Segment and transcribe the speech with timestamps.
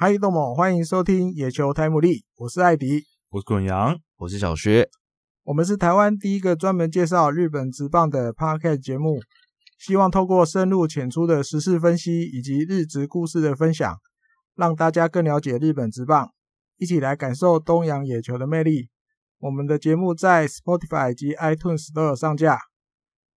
[0.00, 4.88] 嗨，豆某，欢迎收听野球台姆利，我是艾迪，我是滚阳，我是小薛，
[5.42, 9.18] 我们是台湾第一个专门介绍日本职棒的 Podcast 节目，
[9.76, 13.92] 希望透过深入浅出的时事分析以及日职故事的分享，
[14.54, 16.30] 让大家更了解日本职棒，
[16.76, 18.90] 一起来感受东洋野球的魅力。
[19.40, 22.60] 我们的节目在 Spotify 及 iTunes 都有上架，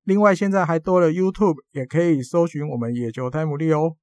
[0.03, 3.95] 另外现在还多了 YouTube，也可以搜寻我们野球台姆利哦。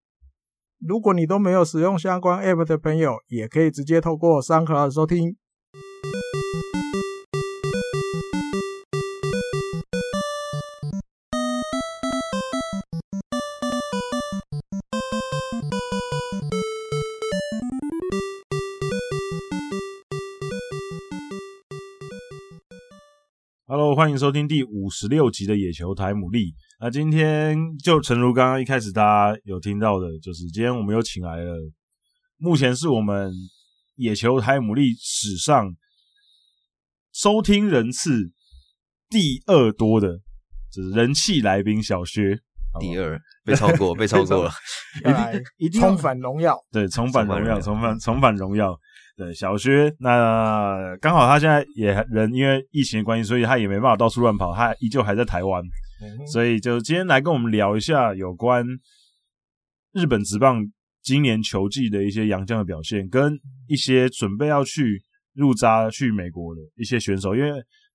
[0.80, 5.36] 如果你都没有使用相关 App 的朋友，也可以直接透过 SoundCloud 收听。
[23.98, 26.55] 欢迎收听第五十六集的野球台牡蛎。
[26.78, 31.53] 那今天就诚如刚刚一开始大家有听到的，就是今天我们又请来了，
[32.37, 33.33] 目前是我们
[33.97, 35.75] 野球台牡蛎史上
[37.12, 38.31] 收听人次
[39.11, 40.20] 第二多的，
[40.72, 42.39] 就是人气来宾小薛。
[42.78, 44.53] 第二被超过，被超过 了，
[45.59, 48.78] 一定重返荣耀，对，重返荣耀，重返重返荣耀。
[49.19, 55.60] 对，小薛，那刚好他现在也人因为疫情的关系，所以他也没办法到处乱跑，他依旧还在台湾，
[56.00, 58.64] 嗯、所以就今天来跟我们聊一下有关
[59.92, 60.64] 日本职棒
[61.02, 65.02] 今年球季的一些洋将的表现，跟一些准备要去
[65.34, 67.34] 入扎去美国的一些选手。
[67.34, 67.50] 因为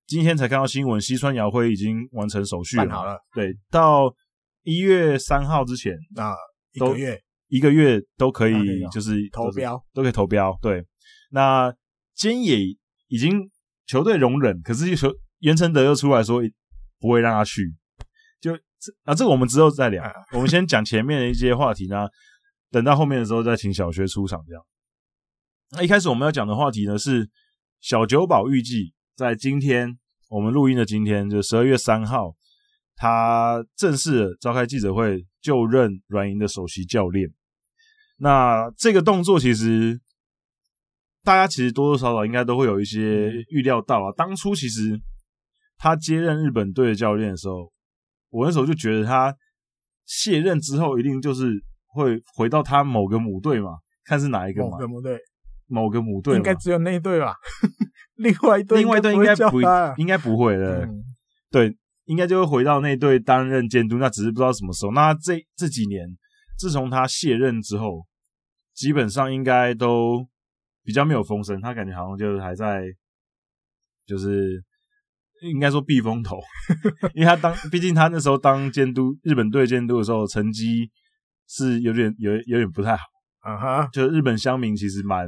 [0.06, 4.14] 今天才看到新闻，西川遥辉已经完成手续了，好了，对，到
[4.62, 6.34] 一月三号之前，那
[6.74, 10.84] 一个月一个月都可以，就是投标都可以投标，对。
[11.30, 11.74] 那
[12.16, 12.76] 菅野
[13.08, 13.50] 已经
[13.86, 16.40] 球队容忍，可是球袁成德又出来说
[16.98, 17.74] 不会让他去，
[18.40, 18.54] 就
[19.04, 20.02] 啊，这个我们之后再聊。
[20.32, 22.08] 我们先讲前面的一些话题呢，
[22.70, 24.42] 等到后面的时候再请小薛出场。
[24.46, 24.62] 这样，
[25.72, 27.28] 那一开始我们要讲的话题呢是
[27.80, 29.98] 小酒保预计在今天
[30.28, 32.34] 我们录音的今天，就十二月三号，
[32.96, 37.28] 他正式召开记者会就任软银的首席教练。
[38.16, 40.00] 那这个动作其实。
[41.24, 44.12] 大家其实多多少少应该都会有一些预料到啊。
[44.14, 45.00] 当初其实
[45.78, 47.72] 他接任日本队的教练的时候，
[48.28, 49.34] 我那时候就觉得他
[50.04, 51.50] 卸任之后一定就是
[51.86, 53.70] 会回到他某个母队嘛，
[54.04, 54.72] 看是哪一个嘛。
[54.72, 55.18] 某个母队，
[55.66, 57.34] 某个母队，应该只有那一队吧？
[58.16, 59.60] 另外一队，另外一队应该不，
[59.96, 60.84] 应该不会的。
[60.84, 61.02] 嗯、
[61.50, 61.74] 对，
[62.04, 64.92] 应该就会回到那队担任监督，那只是不知道什么时候。
[64.92, 66.06] 那这这几年，
[66.58, 68.04] 自从他卸任之后，
[68.74, 70.28] 基本上应该都。
[70.84, 72.84] 比较没有风声，他感觉好像就是还在，
[74.06, 74.62] 就是
[75.40, 76.38] 应该说避风头，
[77.14, 80.90] 因为他当毕竟他那时候当监督日本队监督的时候，成绩
[81.48, 83.02] 是有点有有点不太好，
[83.40, 85.26] 啊哈，就是日本乡民其实蛮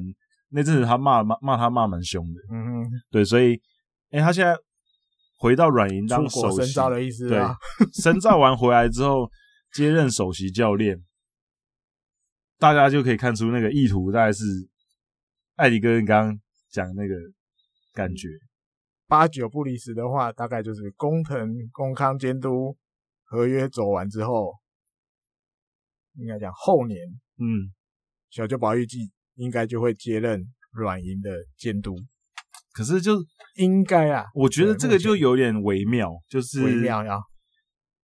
[0.50, 3.58] 那阵子他骂骂骂他骂蛮凶的，嗯哼，对，所以
[4.10, 4.54] 哎，他现在
[5.38, 9.26] 回到软银当首席深造的意思啊，对，深造完回来之后
[9.72, 11.02] 接任首席教练，
[12.58, 14.44] 大家就可以看出那个意图大概是。
[15.56, 17.14] 艾迪哥，你刚刚讲那个
[17.94, 18.28] 感觉，
[19.06, 22.76] 八九不离十的话，大概就是工藤工康监督
[23.24, 24.52] 合约走完之后，
[26.16, 27.00] 应该讲后年，
[27.38, 27.72] 嗯，
[28.28, 31.96] 小久保裕纪应该就会接任软银的监督。
[32.74, 33.16] 可是就
[33.54, 37.18] 应该啊，我觉得这个就有点微妙，就是微妙呀，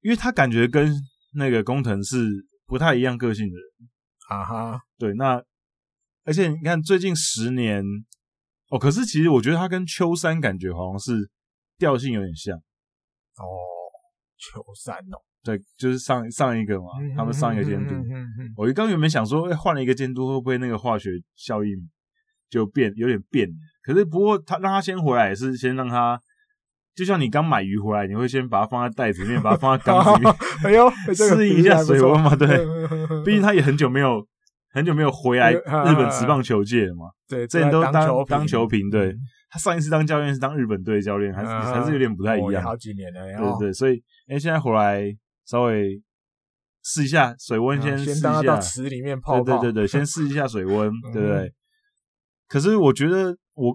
[0.01, 0.91] 因为他感觉跟
[1.35, 3.91] 那个工藤是不太一样个性的人。
[4.31, 5.45] 啊哈，对，那。
[6.25, 7.85] 而且你看，最近十年
[8.71, 11.31] 哦，可是其实我觉得他跟秋山感觉好像是
[11.79, 13.45] 调性有点像哦。
[14.39, 17.95] 秋山哦，对，就是上上一个嘛，嗯、他们上一个监督。
[18.57, 21.71] 我刚原本想说，哎，换了一个监督会不会那个化学效应
[22.51, 23.49] 就变有点变？
[23.85, 26.21] 可是不过他让他先回来，也是先让他，
[26.97, 30.35] 就像你刚买鱼回来，你会先把它放在袋子里面，把它放在缸子里面，
[30.67, 32.35] 哎呦， 适应一下水温嘛。
[32.35, 32.67] 对，
[33.25, 34.27] 毕竟他也很久没有。
[34.73, 35.53] 很久没有回来
[35.87, 37.07] 日本职棒球界了嘛？
[37.29, 38.89] 对，之前都当当球评。
[38.89, 39.15] 对，
[39.51, 42.63] 他上一次当教练是当日本队教练，还是还是有点不太一样。
[42.63, 45.05] 好几年了，对对，所以哎，现在回来
[45.47, 46.03] 稍微
[46.83, 48.43] 试一下水温，先试一下。
[48.43, 49.59] 到池里面泡泡。
[49.61, 51.53] 对对对， 先试一下水温，对不对？
[52.49, 53.75] 可是我觉得我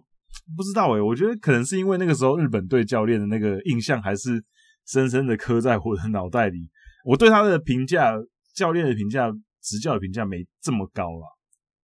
[0.56, 4.44] 不知道哎，我觉得可能是因为那个时候日本队教练的那个印象还是
[4.88, 6.58] 深深的刻在我的脑袋里。
[7.06, 8.12] 我对他的评价，
[8.56, 9.32] 教练的评价。
[9.68, 11.26] 执教的评价没这么高了，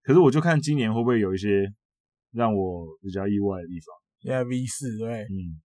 [0.03, 1.67] 可是我就看今年会不会有一些
[2.31, 3.87] 让我比较意外的地方。
[4.21, 5.59] 现在 V 四对，嗯，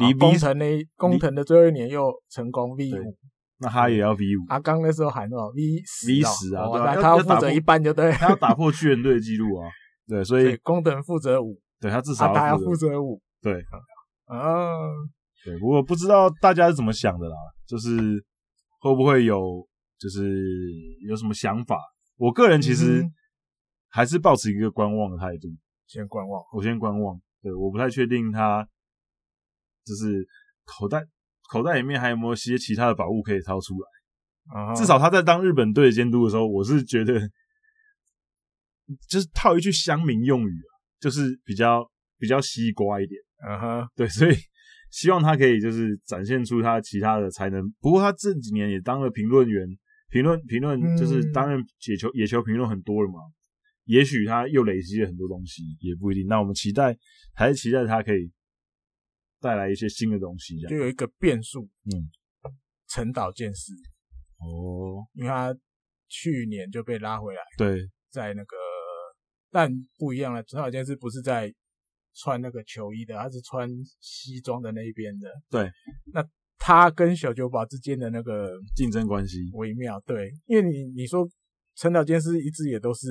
[0.00, 0.66] 离工程的
[0.96, 3.16] 工程的最后一年又成功 V 五，
[3.58, 4.42] 那他也要 V 五。
[4.48, 9.70] 阿刚那时候喊多少 V 十 V 十啊，对啊，他要负责一半就对，他要 打破巨人队的记录啊，
[10.08, 13.62] 对，所以工藤负责五，对他至少他要负责五，对，
[14.24, 14.74] 啊，
[15.44, 18.22] 对，不过不知道大家是怎么想的啦，就是
[18.80, 19.64] 会不会有，
[19.98, 20.22] 就是
[21.06, 21.78] 有什么想法？
[22.16, 23.02] 我个人其实
[23.88, 25.48] 还是保持一个观望的态度，
[25.86, 28.66] 先观望，我先观望，对，我不太确定他
[29.84, 30.26] 就是
[30.64, 31.04] 口袋。
[31.48, 33.88] 口袋里面还有没有些其他的宝物可以掏出来
[34.52, 34.76] ？Uh huh.
[34.76, 37.20] 至少他在当日本队监督的时候，我是觉得
[39.08, 41.88] 就是套一句乡民用语啊，就是比较
[42.18, 43.20] 比较西瓜一点。
[43.46, 43.88] 嗯哼、uh，huh.
[43.94, 44.34] 对，所以
[44.90, 47.62] 希望他可以就是展现出他其他的才能。
[47.80, 49.68] 不过他这几年也当了评论员，
[50.08, 53.20] 评论评论就是担任野球野球评论很多了嘛。
[53.84, 56.26] 也许他又累积了很多东西，也不一定。
[56.26, 56.96] 那我们期待
[57.34, 58.32] 还是期待他可以。
[59.38, 62.10] 带来一些新的东西，就有一个变数，嗯，
[62.88, 63.70] 陈岛健士
[64.38, 65.54] 哦，因为他
[66.08, 68.56] 去年就被拉回来，对，在那个，
[69.50, 71.54] 但不一样了，陈岛健司不是在
[72.14, 73.68] 穿那个球衣的，他是穿
[74.00, 75.70] 西装的那一边的，对，
[76.12, 76.26] 那
[76.66, 79.38] 他跟小酒保之间的那个竞争关系。
[79.52, 81.24] 微妙，对，因为你你说
[81.76, 83.06] 陈岛健司一直也都是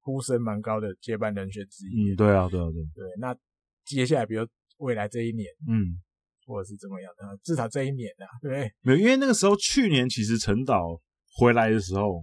[0.00, 3.36] 呼声蛮高的接班人选之一，嗯，对啊，对啊，对，对，那
[3.84, 4.46] 接下来比如。
[4.78, 5.96] 未来这一年，嗯，
[6.44, 7.24] 或者是怎么样的？
[7.42, 11.00] 至少这一年啊，对，没有，因为那个时候去年其实陈岛
[11.38, 12.22] 回来的时候，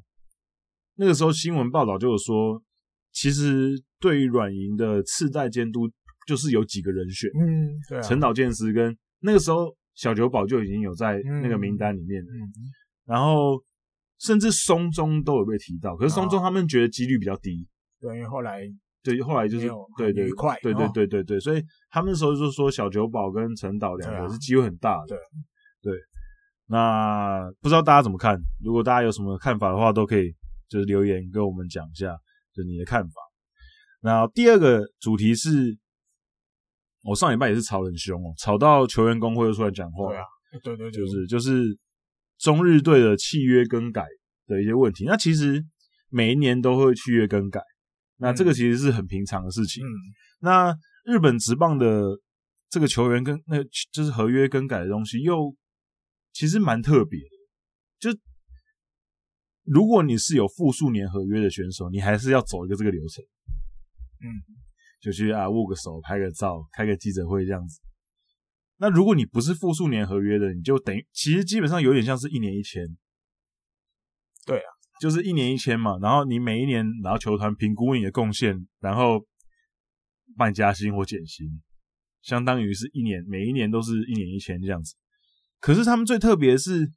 [0.94, 2.62] 那个时候新闻报道就有说，
[3.12, 5.89] 其实对于软银的次贷监督
[6.27, 12.30] 就是有几个人选，嗯，对、啊，陈岛健司跟那个时候小酒保就已经有在那个名单里面了，
[13.06, 13.62] 然后
[14.19, 17.68] 甚至松中都有被提到，可是松中他们觉得几率比较低，
[18.00, 18.63] 对，因为后来。
[19.06, 25.07] 对，后来就是对对快，对对对对对，所以他们那时候就说小酒保跟陈导两个是机会很大的。
[25.81, 26.00] 对对，
[26.68, 28.40] 那不知道大家怎么看？
[28.63, 30.34] 如果大家有什么看法的话，都可以
[30.69, 32.16] 就是留言跟我们讲一下，
[32.54, 33.13] 就你的看法。
[34.00, 35.78] 然后第二个主题是，
[37.04, 40.10] 我上礼拜也是吵很凶哦，吵到球员工会又出来讲话。
[40.10, 40.24] 对啊，
[40.64, 41.78] 对对，就是就是
[42.38, 44.06] 中日队的契约更改
[44.48, 45.04] 的一些问题。
[45.06, 45.64] 那其实
[46.10, 47.62] 每一年都会契约更改。
[48.18, 49.84] 那这个其实是很平常的事情。
[49.86, 49.90] 嗯，
[50.40, 52.04] 那日本职棒的
[52.70, 53.62] 这个球员跟那
[53.92, 55.54] 就是合约更改的东西，又
[56.32, 57.30] 其实蛮特别的。
[58.00, 58.20] 就
[59.66, 63.24] 如果你是有复数年合约的选手，你还是要走一个这个流程。
[64.22, 64.28] 嗯，
[65.04, 67.82] 就去啊握个手、拍个照、开个记者会这样子。
[68.78, 72.88] 那如果你不是复数年合约的，你就等于其实基本上有点像是一年一签。
[74.46, 74.70] 对啊。
[75.02, 79.26] 就是一年一签嘛，然后你每一年，然后球团评估你的贡献，然后
[80.38, 81.46] 帮你加薪或减薪，
[82.22, 84.96] 相当于是一年，每一年都是一年一签这样子。
[85.60, 86.90] 可是他们最特别的是，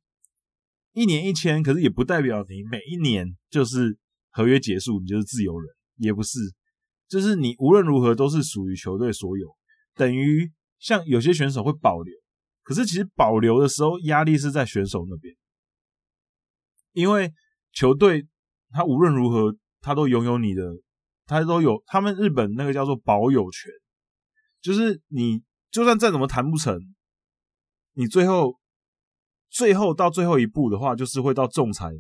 [0.93, 3.99] 一年一签，可是也不代表你每一年就是
[4.31, 6.39] 合约结束，你就是自由人，也不是，
[7.09, 9.49] 就是你无论如何都是属于球队所有，
[9.95, 12.15] 等于像有些选手会保留，
[12.63, 15.35] 可是其实保留的时候压力是在选手那边，
[16.93, 17.33] 因为。
[17.73, 18.27] 球队
[18.71, 20.63] 他无论如何，他都拥有你的，
[21.27, 23.71] 他都有他们日本那个叫做保有权，
[24.63, 26.75] 就是你就算再怎么谈不成，
[27.93, 28.59] 你最后
[29.51, 31.91] 最后到最后一步的话，就是会到仲裁，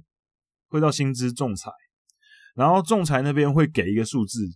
[0.69, 1.71] 会到薪资仲裁，
[2.55, 4.49] 然后仲裁那边会给一个数字，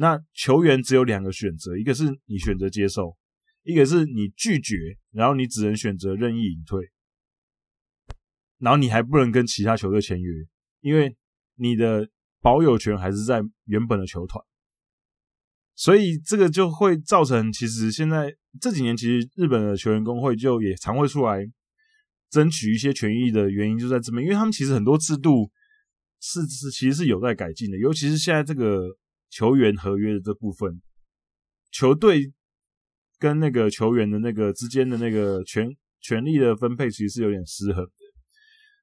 [0.00, 3.16] 那球员只有两个选择，一个是你选择接受，
[3.64, 4.76] 一个是你拒绝，
[5.10, 6.88] 然后你只能选择任意隐退。
[8.58, 10.32] 然后你还不能跟其他球队签约，
[10.80, 11.16] 因为
[11.56, 12.08] 你的
[12.40, 14.44] 保有权还是在原本的球团，
[15.74, 21.44] 所以这个就会造成，其实现在这几年，其实日本的球员工会就也常会出来
[22.30, 25.50] 争取一些权益的原因就在这边，因为他们其实很多制度
[26.20, 28.88] 是是其实是有待改进的，尤其是现在这个
[29.30, 30.80] 球员合约的这部分，
[31.70, 32.32] 球队
[33.18, 35.68] 跟那个球员的那个之间的那个权
[36.00, 37.90] 权力的分配，其实是有点失衡的。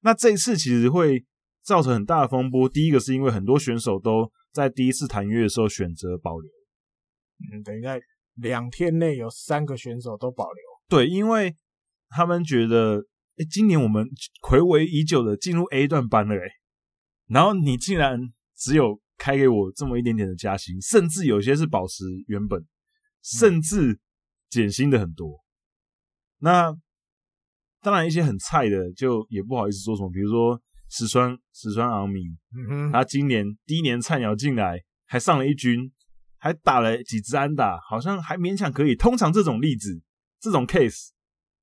[0.02, 1.25] 那这一次其实会
[1.64, 2.70] 造成很大的风波。
[2.70, 6.52] 第一个是因为很多选手都在第一次谈约的时候选择保留，
[7.52, 8.00] 嗯，等于在
[8.36, 10.62] 两天内有三个选手都保留。
[10.88, 11.56] 对，因为
[12.10, 13.04] 他们觉得，
[13.38, 14.06] 哎，今年我们
[14.44, 16.48] 暌违已久的进入 A 段班了，哎，
[17.28, 18.20] 然后你竟然
[18.56, 22.65] 只有开给我这么一点点的加薪，甚至有些是保持原本，
[23.24, 24.00] 甚至
[24.50, 25.43] 减薪的很多。
[26.39, 26.75] 那。
[27.81, 32.36] 当然，一些很菜的就也不好意思说什么，比如说石川石川昂明，
[32.91, 35.91] 他今年第一年菜鸟进来，还上了一军，
[36.39, 38.95] 还打了几支安打，好像还勉强可以。
[38.95, 40.01] 通常这种例子，
[40.39, 41.10] 这种 case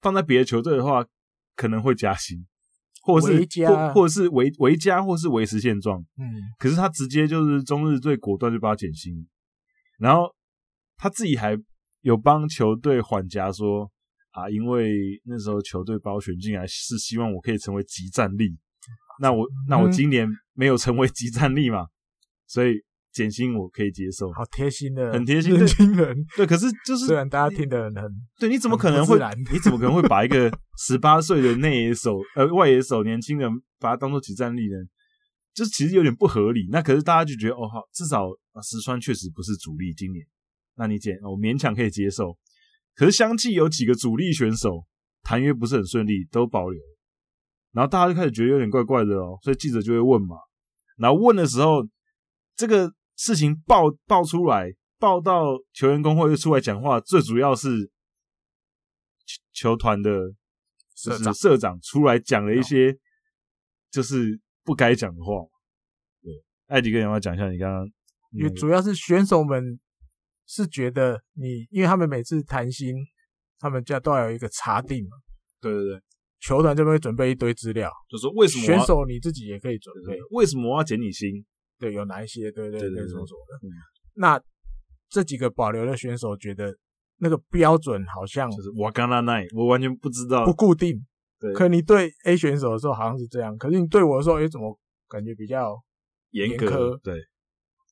[0.00, 1.04] 放在别的球队的话，
[1.56, 2.47] 可能会加薪，
[3.02, 6.00] 或是或或者是维维加，或是维持现状。
[6.16, 9.26] 嗯，可是他直接就是中日最果断就把他减薪，
[9.99, 10.35] 然后
[10.97, 11.59] 他自己还
[12.00, 13.90] 有帮球队缓颊说
[14.30, 18.56] 啊，因为那时候球队把我选进来是希望我可以成为集战力，
[19.21, 21.88] 那我那我今年没有成为集战力嘛，
[22.47, 22.82] 所以。
[23.12, 26.16] 减薪我可以接受，好贴心的，很贴心年轻人。
[26.35, 27.95] 对，可是就是虽然大家听得很，
[28.40, 29.19] 对，你怎么可能会？
[29.52, 34.76] 你怎么可能会把一个十八岁的内野手 呃外野手年轻人把他当做即战力呢？
[35.52, 36.66] 就是其实有点不合理。
[36.71, 38.31] 那可是大家就觉得哦好，至少
[38.62, 40.25] 石川确实不是主力今年，
[40.76, 42.38] 那你减我勉强可以接受。
[42.95, 44.87] 可是相继有几个主力选手
[45.23, 46.81] 谈约不是很顺利，都保留，
[47.73, 50.37] 然后大家就开始觉得有点怪怪的哦，所以记者就会问嘛。
[50.97, 51.87] 然后问的时候，
[52.57, 52.90] 这个。
[53.16, 57.90] 事情爆爆出来，爆到球员工会又出来讲话，最主要是
[59.52, 60.11] 球球团的
[60.95, 62.97] 社长社长出来讲了一些
[63.90, 65.35] 就是不该讲的话。
[66.23, 66.33] 对，
[66.66, 67.87] 艾迪哥，你要讲一下你刚刚？
[68.33, 69.78] 因为主要是选手们
[70.47, 72.95] 是觉得你，因为他们每次谈薪，
[73.59, 75.11] 他们家都要有一个查定嘛。
[75.61, 76.02] 对对对，
[76.40, 81.45] 球团这边会准备一堆资料，就说为什么选手你自己也可以准备，为什么我要减你薪？
[81.83, 82.51] 对，有哪一些？
[82.53, 83.67] 对对对，对，说说的。
[83.67, 83.69] 嗯、
[84.15, 84.41] 那
[85.11, 86.73] 这几个保留的选手觉得
[87.19, 91.05] 那个标准好像就是我刚刚那，我完全不知道，不固定。
[91.41, 95.77] 对，可你对 A 选手的时候好像是这样，可是你对我的时候，哎，怎么感觉比较
[96.31, 96.51] 严苛？
[96.51, 97.17] 严格，对，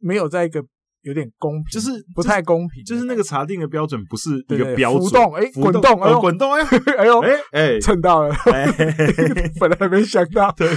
[0.00, 0.64] 没有在一个
[1.02, 5.02] 有点公平，就是不太公平，就是那个查定的标准不是一个标准。
[5.02, 6.62] 浮动，哎，滚动，哎，滚动，哎，
[6.96, 8.32] 哎呦，哎哎，蹭到了，
[9.58, 10.68] 本来没想到，对。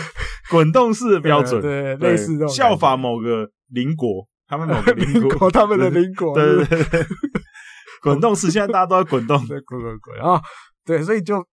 [0.51, 7.05] 滚动式的标准，对，类似这种效法某个邻国，他们某个 邻国，他们的邻国，对对对，
[8.03, 10.41] 滚动式，现在大家都在滚动，滚滚滚啊，
[10.83, 11.45] 对，所以就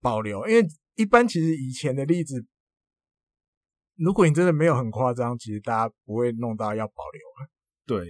[0.00, 0.64] 保留，因为
[0.94, 2.44] 一般其实以前的例子，
[3.96, 7.20] 如果你真的没有很夸张，其实大家不会弄到要保留。
[7.86, 8.06] 对，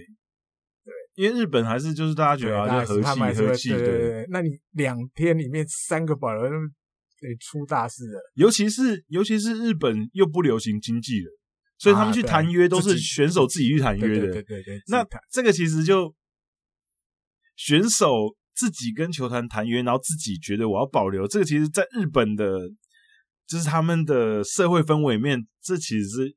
[0.85, 6.43] 对，因为日本还是就是大家觉得要和气和气，对对对，那你两天里面三个保留。
[7.19, 8.19] 对，出大事了。
[8.35, 11.27] 尤其是尤其是日本又不流行经纪人，
[11.77, 14.25] 所以他们去谈约都是选手自己去谈约的。
[14.27, 14.81] 对对对对。
[14.87, 16.15] 那这个其实就
[17.55, 21.27] 选手自己跟球团谈约，然后自己觉得我要保留。
[21.27, 22.57] 这个其实在日本的，
[23.47, 26.35] 就是他们的社会氛围里面，这其实是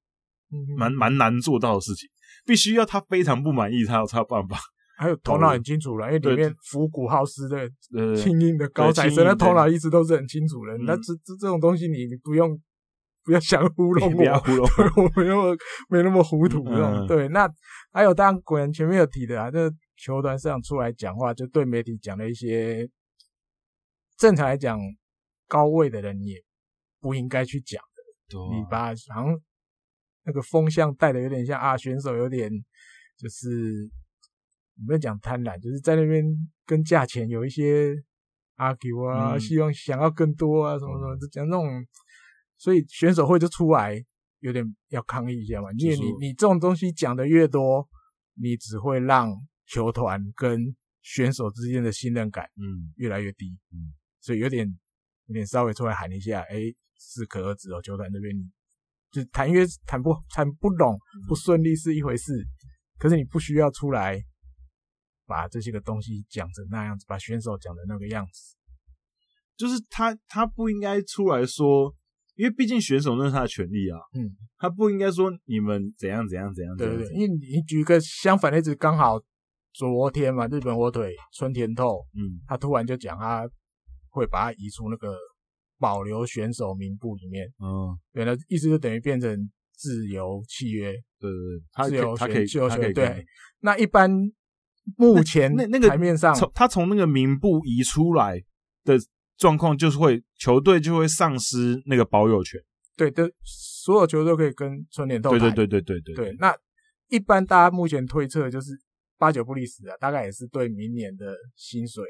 [0.76, 2.08] 蛮蛮难做到的事情。
[2.44, 4.58] 必须要他非常不满意，他才有办法。
[4.98, 7.68] 还有头脑很清楚了，因为里面伏古浩斯的
[8.14, 10.76] 轻音的高材生，他头脑一直都是很清楚的。
[10.86, 12.56] 那这这这种东西，你你不用
[13.24, 14.64] 不要想糊弄 我，不要糊弄
[14.96, 15.56] 我， 我没那么
[15.88, 16.62] 没那么糊涂。
[17.08, 17.50] 对，那
[17.92, 22.88] 还有当然果然前面有提的啊，这球团上出来讲话，就对媒体讲了一些
[24.18, 24.78] 正常来讲
[25.48, 26.36] 高位的人也
[27.00, 28.38] 不应该去讲的。
[28.54, 29.40] 你把好像
[30.24, 32.50] 那个风向带的有点像啊，选手有点
[33.18, 33.90] 就是。
[34.86, 36.24] 不要讲贪婪，就是在那边
[36.66, 37.94] 跟价钱有一些
[38.56, 41.86] argue 啊，嗯、希望想要更多啊，什么什么，就讲那种，
[42.56, 44.02] 所以选手会就出来
[44.40, 45.68] 有点要抗议一下嘛。
[45.78, 47.86] 因为你你这种东西讲的越多，
[48.34, 49.30] 你只会让
[49.66, 54.66] 球团跟选手之间的信任感嗯越来越低嗯，嗯，所以有点
[55.26, 56.56] 有点稍微出来喊一下，哎，
[56.98, 58.34] 适可而止哦，球团这边
[59.10, 60.98] 就谈约谈不谈不拢
[61.28, 62.44] 不顺利是一回事，
[62.98, 64.20] 可是你不需要出来。
[65.32, 68.54] 把这些个东西讲成那样子，把选手讲的那个样子，
[69.56, 71.90] 就是他他不应该出来说，
[72.34, 79.18] 因为毕竟选手那是他的权利啊，嗯，他不应该说你们怎样怎样怎样，对对对，因为你举个相反的例子，刚好
[79.72, 83.48] 昨天嘛，日本火腿村田透，嗯，他突然就讲他
[84.10, 85.16] 会把他移出那个
[85.78, 93.24] 保留选手名簿里面，嗯，原来意思就等于变成自由契约，对对对，他自由他可以自由选，他可以对，
[93.60, 94.30] 那一般。
[94.96, 98.42] 目前那那个台面上，从他从那个名簿移出来
[98.84, 98.98] 的
[99.36, 102.60] 状况，就是会球队就会丧失那个保有权。
[102.96, 105.30] 对的，所有球队都可以跟春联斗。
[105.30, 106.14] 对对对对对对。
[106.14, 106.54] 对，那
[107.08, 108.72] 一般大家目前推测就是
[109.16, 112.04] 八九不离十啊，大概也是对明年的薪水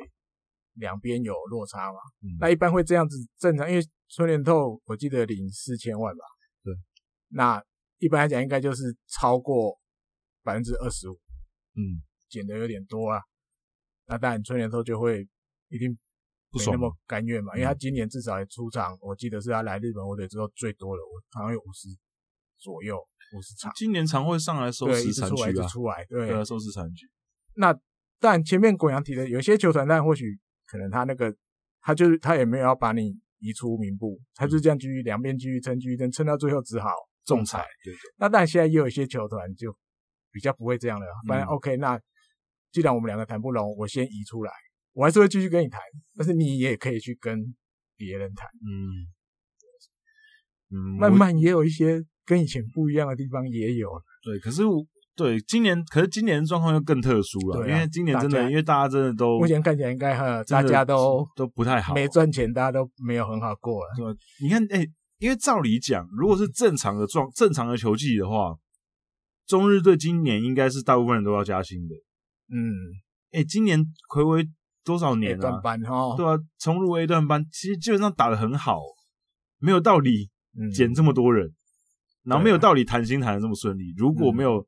[0.75, 1.99] 两边有落差嘛。
[2.23, 2.37] 嗯。
[2.41, 6.25] 那一般会这样子正常，因为春联透我记得领四千万吧。
[6.65, 6.75] 对。
[7.29, 7.63] 那
[7.99, 9.79] 一般来讲，应该就是超过
[10.43, 11.21] 百分之二十五。
[11.77, 12.03] 嗯。
[12.33, 13.21] 减的有点多啊，
[14.07, 15.29] 那当然春田透就会
[15.69, 15.91] 一定
[16.51, 21.89] 没那么甘愿嘛，因为他今年至少也出场，我记得是他来日本火腿之后最多了，我好像有五十
[22.59, 22.97] 左右，
[23.35, 23.71] 五十场。
[23.77, 27.07] 今年常会上来收拾残局啊，出来对，对，收拾残局。
[27.55, 27.79] 那
[28.19, 31.35] 但前面滚阳提的有些球团，但或许可能他那个
[31.81, 36.89] 他就是他也没有要把你移出名部，他就这样继续两边继续撑，继续撑，撑到最后只好
[37.25, 37.67] 仲裁。
[37.85, 37.99] 对对。
[38.17, 39.75] 那当然现在也有一些球团就
[40.31, 42.01] 比较不会这样了，反正 OK，那
[42.73, 44.51] 既然我们两个谈不拢，我先移出来，
[44.93, 45.81] 我还是会继续跟你谈，
[46.17, 47.55] 但是你也可以去跟
[47.97, 48.49] 别人谈。
[48.65, 49.07] 嗯
[50.71, 53.89] 嗯，慢慢也有一些跟以前不一样的地方也有。
[54.23, 54.85] 对，可是我。
[55.15, 63.95] 对，今年可是今年状况又更特殊了，啊、因为今年真的，因为大家真的都目前看起来应该哈，大家都都不太好，没赚钱，大家都没有很好过了。
[63.95, 64.09] 是吧？
[64.41, 68.57] 你看，哎、欸，因为照理讲，如果是正常的状正常的球季的话，
[69.47, 71.95] 中日队今年应该是大部分人都要加薪的。
[72.53, 72.61] 嗯，
[73.33, 73.81] 哎、欸，今年
[74.15, 74.47] 睽违
[74.85, 75.41] 多少年了？
[75.41, 78.79] 段班哈，对啊，重入 A 段班，其实基本上打的很好，
[79.59, 80.31] 没有道理
[80.75, 81.55] 减这么多人，嗯、
[82.25, 83.95] 然后没有道理谈薪谈的这么顺利。
[83.97, 84.67] 如果没有、嗯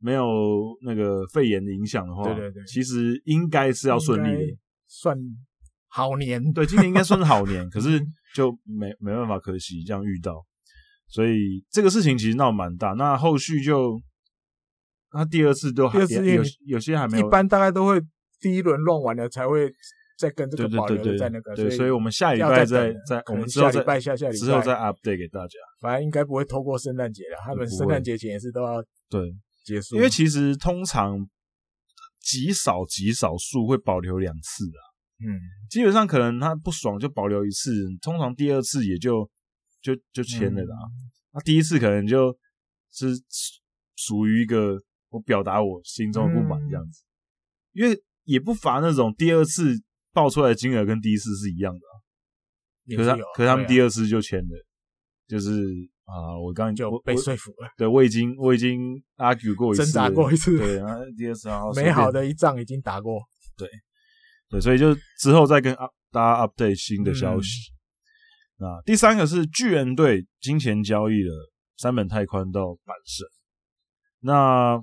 [0.00, 4.56] 没有那个肺炎的影响的话，对对对，其实应该是要顺利的，
[4.86, 5.18] 算
[5.88, 6.52] 好年。
[6.52, 7.98] 对，今年应该算是好年， 可是
[8.32, 10.46] 就没没办法，可惜这样遇到，
[11.08, 12.90] 所以这个事情其实闹蛮大。
[12.92, 14.00] 那后续就，
[15.10, 16.06] 他第二次都还有
[16.66, 18.00] 有些还没有，一般大概都会
[18.40, 19.72] 第一轮乱完了才会
[20.18, 25.58] 再跟这个保留在那个，对，所以我们下礼拜再再我们之后再拜下下礼拜之后再 update 给大家。
[25.80, 29.36] 反正应该不会拖过圣诞节了，他们圣诞节前也是都要对。
[29.64, 31.28] 结束，因为其实通常
[32.22, 34.80] 极少极少数会保留两次啊，
[35.20, 35.36] 嗯，
[35.68, 39.28] 基本上可能他不爽就保留一次，通常第二次也就
[39.82, 40.74] 就就签了啦。
[41.32, 42.34] 那、嗯、第一次可能就
[42.90, 43.08] 是
[43.94, 49.74] 属于一个我表达我心中的不满这样子，嗯、因为也不乏那种第二次
[50.12, 54.66] 报出来的金额跟第一次是一样的、啊，可是他可是他们第二次就签了，
[55.26, 55.90] 就是。
[56.08, 57.68] 啊，我刚刚就被说服了。
[57.76, 58.80] 对，我已经我已经
[59.18, 60.56] argue 过一次，挣扎过一次。
[60.56, 63.20] 对，然后第二次好美好的一仗已经打过。
[63.58, 63.68] 对，
[64.48, 65.76] 对，所以就之后再跟
[66.10, 67.70] 大家 update 新的消息。
[68.56, 71.30] 嗯、那第三个是巨人队金钱交易了
[71.76, 73.26] 山本太宽到板神。
[74.20, 74.82] 那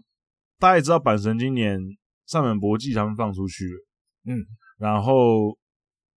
[0.66, 1.80] 大家也知道，阪神今年
[2.26, 3.86] 上本博纪他们放出去了，
[4.26, 4.44] 嗯，
[4.80, 5.56] 然后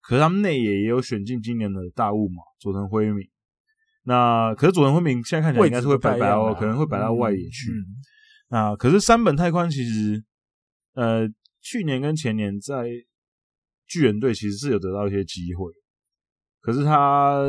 [0.00, 3.28] 可是他们内野也有选进今年的大物嘛，佐藤辉明。
[4.04, 7.70] 那可是佐藤辉明现在看起来应该是会摆摆哦，可能会摆到外野去。
[7.70, 7.84] 嗯嗯、
[8.48, 10.24] 那可是山本太宽其实，
[10.94, 11.28] 呃，
[11.60, 12.88] 去年跟前年在
[13.86, 15.70] 巨人队其实是有得到一些机会，
[16.62, 17.44] 可是他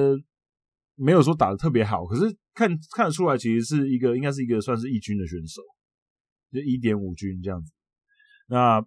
[0.95, 2.05] 没有说打的特别好。
[2.05, 5.61] 可是看看得出来，其实是一个应该是一个算是一军的选手，
[6.51, 7.71] 就一点五军这样子。
[8.47, 8.83] 那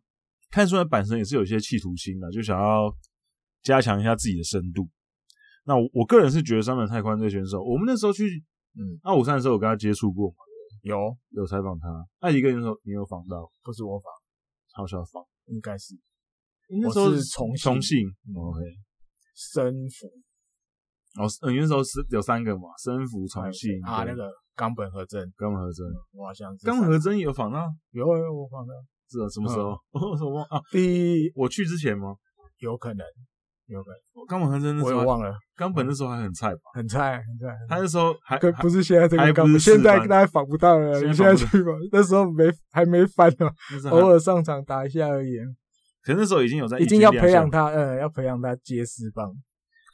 [0.50, 2.94] 看出来板神也是有一些企图心的，就想要
[3.62, 4.88] 加强一下自己的深度。
[5.64, 8.24] 那我我个人是觉得山本太宽这个选手，我们那时候去
[8.74, 10.36] 嗯二五三的时候，我跟他接触过嘛，
[10.82, 11.88] 有有采访他。
[12.20, 13.50] 那一个选手你有访到？
[13.62, 14.12] 不是我访，
[14.72, 15.94] 好小访，应该是。
[16.80, 17.98] 那时候是重重庆
[18.34, 18.60] ，OK。
[19.34, 20.06] 生福，
[21.22, 28.74] 哦，嗯，那时候是有三个嘛，生福、重庆啊，那个冈本和真，冈本和真，我好像冈本和真有访到，有有我访到，
[29.10, 29.76] 是啊，什么时候？
[30.16, 30.60] 什么啊？
[30.70, 32.14] 第我去之前吗？
[32.58, 33.04] 有可能。
[33.66, 35.34] 有可能，冈本和真的，我也忘了。
[35.56, 36.60] 冈本那时候还很菜吧？
[36.74, 37.56] 很菜，很菜。
[37.68, 41.00] 他那时候还不是现在这个冈本，现在大家访不到了。
[41.00, 43.48] 你现在去吧，那时候没还没翻呢，
[43.90, 45.38] 偶尔上场打一下而已。
[46.02, 49.32] 可是那时候已经有在，已经要培养他，呃，要培养他接四棒。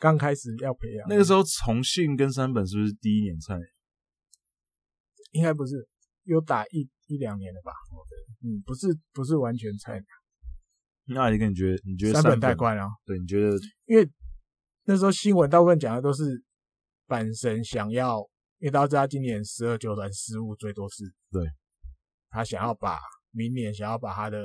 [0.01, 1.07] 刚开始要培养。
[1.09, 3.55] 那个时候重庆跟山本是不是第一年菜？
[5.38, 5.88] 应该不是，
[6.24, 7.70] 有打一一两年了吧？
[8.42, 10.07] 嗯，不是，不是完全菜鸟。
[11.14, 12.85] 那你跟你觉得，你觉得三本太宽了？
[13.07, 13.57] 对，你觉得？
[13.87, 14.11] 因为
[14.85, 16.42] 那时候新闻大部分讲的都是
[17.07, 18.18] 阪神想要，
[18.59, 21.46] 因为大家知道今年十二球团失误最多是，对，
[22.31, 22.98] 他想要把
[23.31, 24.44] 明年想要把他的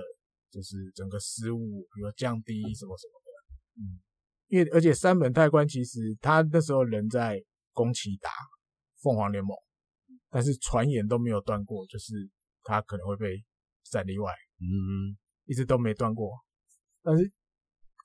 [0.51, 3.99] 就是整个失误，比如降低什么什么的，嗯，
[4.47, 8.29] 因为而且三本太官其实他那时候人在宫崎打
[9.01, 9.58] 凤凰联盟，
[10.34, 12.28] 但是传言都没有断过，就是
[12.63, 13.43] 他可能会被
[13.84, 15.15] 战例外，嗯，
[15.46, 16.32] 一直都没断过。
[17.04, 17.32] 但是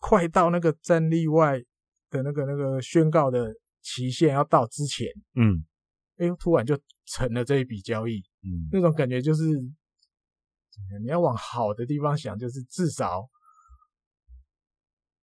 [0.00, 1.58] 快到那个战例外
[2.10, 5.64] 的那个那个宣告的期限要到之前，嗯，
[6.18, 9.42] 哎呦，突然就成了这一笔交易，嗯，那种感觉就是，
[11.00, 13.26] 你要往好的地方想，就是至少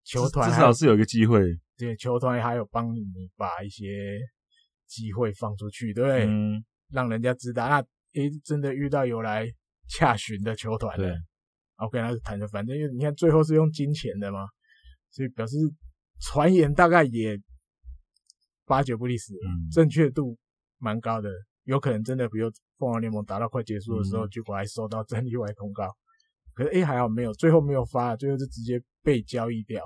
[0.02, 1.40] 球团至少是有一个机会，
[1.76, 4.18] 对，球团还有帮你把一些
[4.86, 6.26] 机会放出去，对不对？
[6.26, 7.80] 嗯，让人家知道，那
[8.14, 9.46] 诶，真的遇到有来
[9.88, 11.14] 洽询的球团了。
[11.76, 14.46] OK，那是谈着，反正因为你看最后是用金钱的嘛，
[15.10, 15.56] 所以表示
[16.20, 17.38] 传言大概也
[18.64, 20.38] 八九不离十，嗯，正确度
[20.78, 21.28] 蛮高的，
[21.64, 25.94] 有可能真的比如凤凰联盟打到快结束的时候，结果还收到战力外通告，
[26.54, 29.84] 可是诶还好没有，最后没有发，最后就直接被交易掉。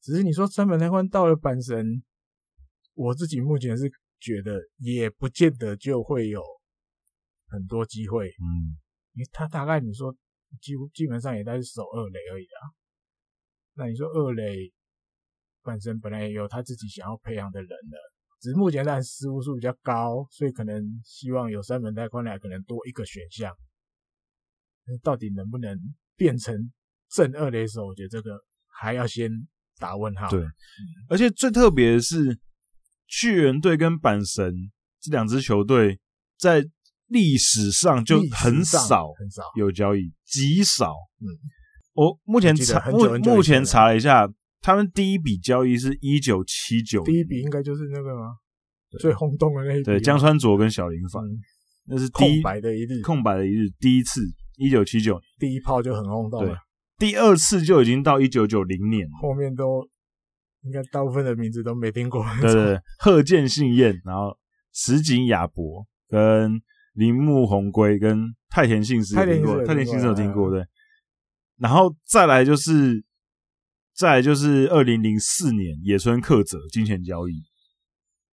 [0.00, 2.00] 只是你说山本泰宽到了阪神，
[2.94, 6.42] 我自己目前是觉得也不见得就会有
[7.46, 8.28] 很多机会。
[8.28, 8.76] 嗯，
[9.14, 10.14] 因为他大概你说
[10.60, 12.60] 几乎基本上也在守二垒而已啊。
[13.74, 14.72] 那你说二垒
[15.62, 23.54] 本身本来也有他自己想要培养的人了，只是目前但失误数比较高，所以可能希望有三本带宽来可能多一个选项。
[25.02, 25.78] 到底能不能
[26.16, 26.72] 变成
[27.10, 27.86] 正二垒手？
[27.86, 29.30] 我觉得这个还要先
[29.76, 30.30] 打问号。
[30.30, 30.50] 对，嗯、
[31.10, 32.16] 而且最特别的是，
[33.08, 34.54] 巨人队跟阪神
[35.00, 35.98] 这两支球队
[36.38, 36.64] 在
[37.08, 39.42] 历史上就很少很少。
[39.56, 40.92] 有交易，极少。
[41.20, 41.26] 嗯，
[41.94, 44.28] 我目前查目目前查了一下，
[44.60, 48.36] 他们第一笔交易是一九七九，第一笔应该就是那个吗？
[49.00, 51.40] 最轰动的那一笔，对，江川卓跟小林凡，嗯、
[51.86, 54.20] 那是第一空白的一日，空白的一日，第一次。
[54.60, 56.52] 一九七九第一炮就很轰动了，
[56.98, 59.88] 第二次就已经到一九九零年，后面都
[60.62, 62.24] 应该大部分的名字都没听过。
[62.40, 64.36] 对对，对，贺见信彦，然后
[64.72, 66.60] 石井雅博跟
[66.94, 70.64] 铃木宏圭跟太田信司有听过，太田信司有听过对。
[71.56, 73.04] 然后再来就是，
[73.94, 77.42] 再来就是二零零四年野村克则金钱交易，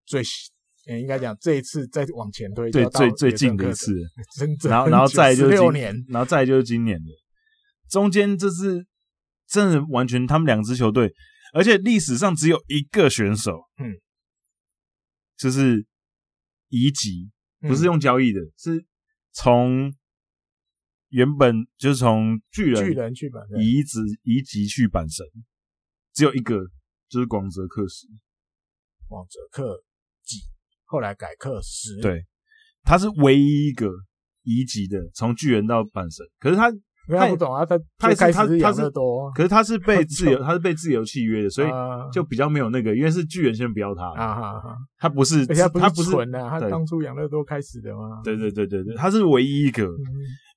[0.05, 0.21] 最。
[0.88, 3.91] 欸、应该讲这一次再往前推，对，最最近的一次，
[4.38, 4.55] 真。
[4.69, 7.09] 然后，然后再就是六年，然后再就是今年的，
[7.89, 8.85] 中间这是
[9.47, 11.11] 真的完全他们两支球队，
[11.56, 13.96] 而且历史上只有一个选手，嗯，
[15.38, 15.88] 就是
[16.68, 18.86] 移籍，不是用交易的，嗯、是
[19.32, 19.96] 从
[21.08, 25.26] 原本就是从巨人巨人去板神移植移籍去板神，
[26.12, 26.60] 只有一个，
[27.08, 28.06] 就是广泽克史，
[29.08, 29.82] 广泽克
[30.24, 30.41] 己。
[30.84, 32.26] 后来改克时，对，
[32.84, 33.89] 他是唯一一个
[34.44, 36.26] 移籍的，从巨人到板神。
[36.38, 36.70] 可是他
[37.08, 41.68] 他不懂啊，他他开始是养乐多，可是他是被 自由，他是被自由契约的，所以
[42.12, 44.12] 就比较没有那个，因为是巨人先不要他。
[44.13, 44.62] 啊，
[44.98, 48.22] 他不是他不是纯的，他当初养乐多开始的嘛。
[48.24, 49.88] 对对对对对，他是唯一一个，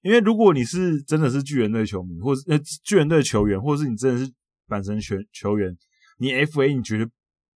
[0.02, 4.32] 因为如果你是真的是巨人队球迷，或是呃巨人队球员，或者是你真的是
[4.68, 5.76] 板神球球员，
[6.18, 7.08] 你 FA 你觉得？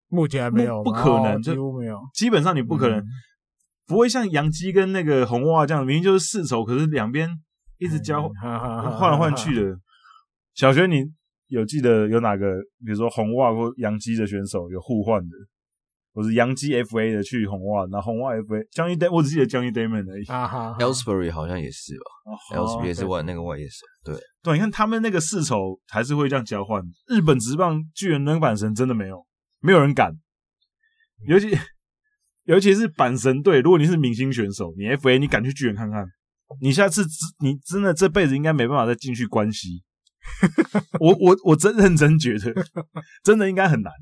[0.09, 1.99] 目前还没有，不可能，几乎没有。
[2.13, 3.03] 基本上你不可能，
[3.87, 7.31] 不会像杨基跟那个红袜这样，明明就是世仇，可是两边
[7.83, 8.29] 一直交
[8.99, 9.77] 换来换去的。
[10.55, 11.05] 小学你
[11.49, 15.37] 有记得有哪个，比如说红袜或洋基的选手有互换的，
[16.13, 20.25] 或是洋基 FA 的去红袜，然后红袜 FA Johnny Damon，我只记得 Johnny Damon 而已。
[20.25, 23.87] Ellsbury 好像也是吧，Ellsbury 也是外那个外野手。
[24.05, 26.83] 对对，你看他们那个世仇还是会这样交换。
[27.09, 29.25] 日本职棒巨人跟阪神真的没有。
[29.65, 30.13] 没有人敢，
[31.29, 31.57] 尤其
[32.47, 33.61] 尤其是阪神队。
[33.61, 36.05] 如果你是明星选手，你 FA，你敢去巨人看看？
[36.61, 37.05] 你下次
[37.41, 39.83] 你真的这辈子应该没办法再进去关西。
[41.01, 42.55] 我我我真认真觉得，
[43.25, 43.93] 真的应该很难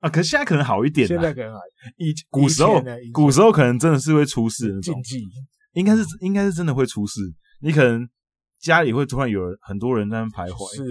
[0.00, 0.08] 啊！
[0.08, 1.58] 可是现在可能好一点，现在可能好。
[1.96, 2.82] 以古时候，
[3.12, 5.26] 古时候可能真的是会出事那种，禁忌
[5.72, 7.20] 应该是应该是真的会出事。
[7.60, 8.08] 你可能
[8.58, 10.76] 家里会突然有人很多人在那徘徊。
[10.76, 10.84] 是。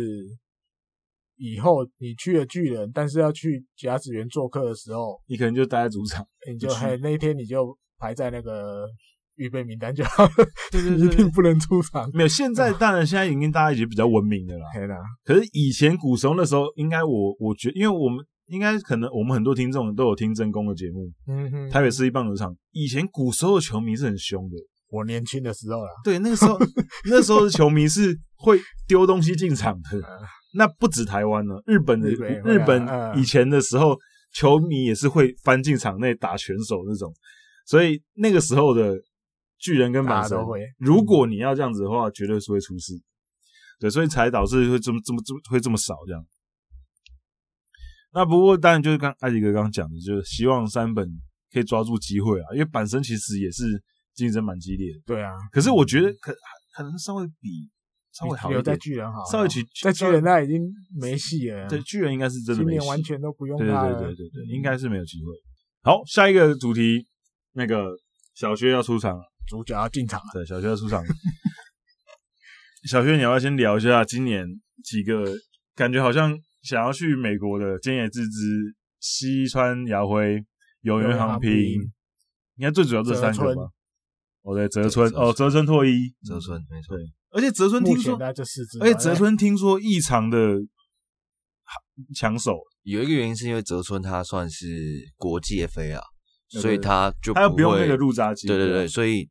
[1.35, 8.85] 以后你去了巨人，但是要去甲子园做客的时候，你可能就待在主场，你就嘿那一天你就排在那个
[9.35, 10.27] 预备名单就好，
[10.71, 12.09] 对对对， 一定不能出场。
[12.13, 14.65] 没有，现在当然现在已经大家已经比较文明的了。
[15.23, 24.55] 可是以前古时候那时候，应该我我觉得，因为我们应该可能我们很多听众都有听真宫的节目，嗯哼，台北市立棒球场，以前古时候的球迷是很凶的。
[24.89, 26.55] 我年轻的时候啦，对，那个时候
[27.09, 29.99] 那时候的球迷是会丢东西进场的。
[30.55, 33.97] 那不止台湾了，日本的日本以前的时候，
[34.35, 37.11] 球迷也是会翻进场内打拳手那种，
[37.65, 38.95] 所以那个时候的
[39.63, 40.37] 巨人跟板神，
[40.77, 42.93] 如果你要这样子的话，绝对是会出事。
[43.79, 46.21] 对，所以才导致会这么这么这么会这么少这样。
[48.13, 51.07] 那不过当然就是刚艾迪哥刚刚讲的，就是希望三本
[51.53, 53.63] 可以抓住机会啊，因为板神其实也是
[54.13, 54.99] 竞争蛮激烈的。
[55.05, 56.35] 对啊，可是我觉得可
[56.75, 57.71] 可能稍微比。
[58.15, 60.61] 稍微好一点，在巨人好，稍微去在巨人那已经
[61.01, 61.67] 没戏了。
[61.67, 63.87] 对，巨人应该是真的没戏，今年完全都不用他。
[63.87, 65.31] 对对对对对，应该是没有机会。
[65.81, 67.07] 好，下一个主题，
[67.53, 67.87] 那个
[68.35, 70.29] 小薛要出场了，主角要进场了。
[70.33, 71.09] 对，小薛要出场了。
[72.89, 74.45] 小薛，你要不要先聊一下今年
[74.83, 75.23] 几个
[75.75, 80.43] 感觉好像想要去美国的菅野智之、西川雅辉、
[80.81, 81.51] 有原航平，
[82.57, 83.63] 应该最主要这三个吧？
[84.41, 86.97] 哦，对，泽村哦，泽村拓一，泽村没错。
[87.31, 88.17] 而且泽村听说，
[88.81, 90.59] 而且泽村听说异常的
[92.13, 94.67] 抢手，有一个原因是因为泽村他算是
[95.15, 96.03] 国际 FA 啊，
[96.61, 99.29] 所以他就他不用那个入闸机，对对对，所以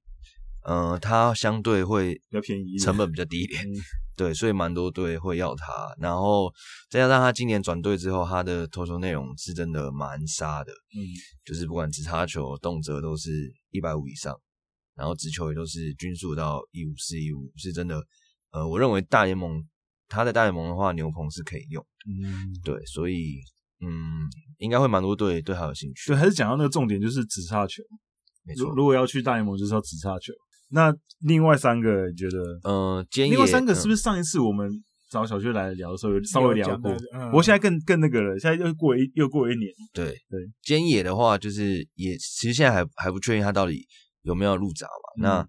[0.64, 3.64] 嗯，他相对会比较便宜，成本比较低一点。
[4.14, 5.92] 对，所以蛮多队会要他。
[5.98, 6.52] 然后
[6.90, 11.00] 再加上他今年转队之后，他的投球内容是真的蛮杀的，嗯，
[11.44, 13.30] 就是不管直插球、动辄都是
[13.70, 14.38] 一百五以上，
[14.94, 18.00] 然后直球也都是均速到一五四一五，是真的。
[18.52, 19.66] 呃，我认为大联盟
[20.08, 23.40] 他在大联盟的话，牛棚是可以用，嗯，对，所以
[23.80, 26.12] 嗯，应该会蛮多队对他有兴趣。
[26.12, 27.82] 对，还是讲到那个重点，就是直插球。
[28.44, 30.32] 没错，如果要去大联盟，就是要直插球。
[30.72, 34.68] 那另外三个你觉得，呃，另外三个是不是上一次我们
[35.10, 36.90] 找小薛来聊的时候有稍微聊过？
[37.12, 39.70] 嗯、不过现在更更那个了，现在又过一又过一年。
[39.92, 43.86] 对对，菅野的话就是也，其实现在还还不确定他到底
[44.22, 45.20] 有没有入闸嘛。
[45.20, 45.48] 嗯、那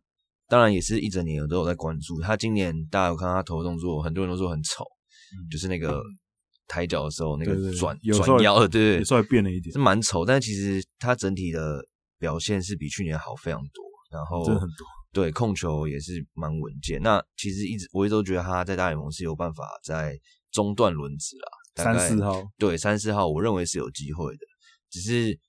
[0.50, 2.36] 当然也是一整年我都有在关注他。
[2.36, 6.04] 今年大家有看到他投的动作，很多人都说很丑，嗯、就是那个
[6.68, 10.26] 抬脚的时候那个转转腰的，对对，稍微变了一点，是蛮丑。
[10.26, 11.82] 但是其实他整体的
[12.20, 14.86] 表现是比去年好非常多，然后真的很多。
[15.14, 17.00] 对，控球也是蛮稳健。
[17.04, 20.20] 那其实一直我一直都觉得他在大联盟是有办法在
[20.52, 22.44] 中段轮值啦，三四号。
[22.58, 24.40] 对，三四号，我认为是有机会的。
[24.90, 25.40] 只是，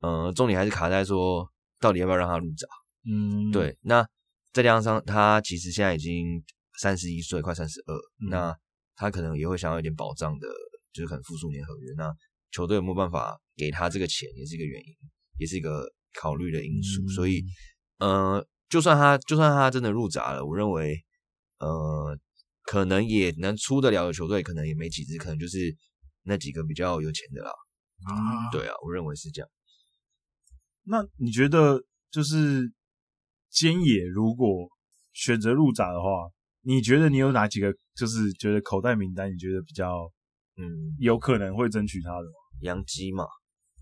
[0.00, 2.68] 呃，重点还是卡在说，到底要不要让他入闸？
[3.10, 3.74] 嗯，对。
[3.80, 4.06] 那
[4.52, 6.44] 再加上他其实现在已经
[6.78, 7.96] 三十一岁，快三十二，
[8.28, 8.54] 那
[8.94, 10.46] 他可能也会想要一点保障的，
[10.92, 11.94] 就是可能复数年合约。
[11.96, 12.14] 那
[12.50, 14.94] 球队有没有办法给他这个钱，也是一个原因，
[15.38, 17.00] 也是一个考虑的因素。
[17.00, 17.42] 嗯、所以，
[18.00, 18.46] 呃。
[18.74, 21.00] 就算他，就算他真的入闸了，我认为，
[21.60, 22.18] 呃，
[22.64, 25.58] 可能也能出得了的球队，可能也没几支，可能就是
[26.24, 27.50] 那几个比较有钱的啦。
[28.04, 29.48] 啊，对啊，我认为是这样。
[30.82, 32.72] 那你觉得，就是
[33.52, 34.68] 菅野如果
[35.12, 36.08] 选择入闸的话，
[36.62, 40.10] 你觉得你有哪几个，就是觉得口袋名单，你觉得比较，
[40.56, 40.66] 嗯，
[40.98, 42.34] 有可能会争取他的吗？
[42.62, 43.24] 杨基嘛，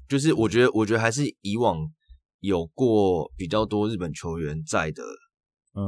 [0.07, 1.79] 就是我觉得，我觉得还是以往。
[2.43, 5.01] 有过比较多日本球员在的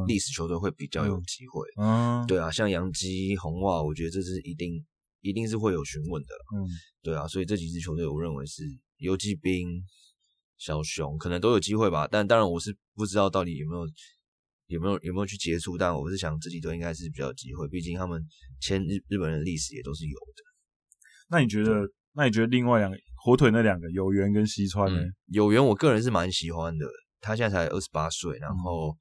[0.06, 4.72] 历史球队会比较有机会，嗯，对啊，像杨基、红袜，我觉得这是一定
[5.20, 6.70] 一定是会有询问的，嗯，
[7.02, 8.62] 对啊，所以这几支球队我认为是
[8.98, 9.84] 游骑兵、
[10.56, 13.86] 小熊可能都有机会吧，但当然我是不知道到底有没有
[14.68, 18.24] 有没有有没有去接触，但我是想这几队应该是比较有机会，毕竟他们
[18.60, 20.42] 签日日本人的历史也都是有的。
[21.28, 21.72] 那你觉得？
[22.12, 22.96] 那你觉得另外两个？
[23.24, 25.00] 火腿那两个有缘跟西川呢？
[25.00, 26.86] 嗯、有缘，我个人是蛮喜欢的。
[27.22, 28.94] 他现在才二十八岁，然后，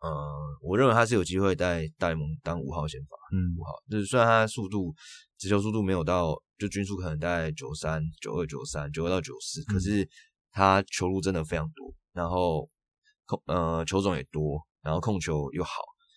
[0.00, 3.14] 嗯、呃，我认为他是有机会在大联盟当五号先发。
[3.30, 4.94] 嗯，五号就是虽然他速度，
[5.36, 10.08] 直球速度没有到，就均速可能在九三、九二、九三、九二到九四，可是
[10.50, 12.66] 他球路真的非常多，然后
[13.26, 15.70] 控呃球种也多，然后控球又好，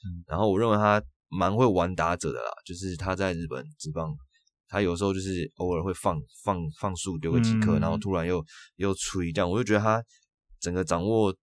[0.06, 4.16] 嗯，然后我认为他蛮会玩打者的啦，就是他在日本职棒。
[4.72, 8.42] 他有时候就是偶尔会放放放速丢个几颗，嗯、然后突然又
[8.78, 10.02] 又吹这样，我就觉得他
[10.62, 11.36] 整个掌握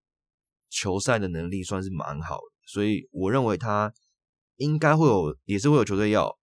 [0.71, 3.93] 球赛的能力算是蛮好的，所以我认为他
[4.57, 6.35] 应该会有，也是会有球队要。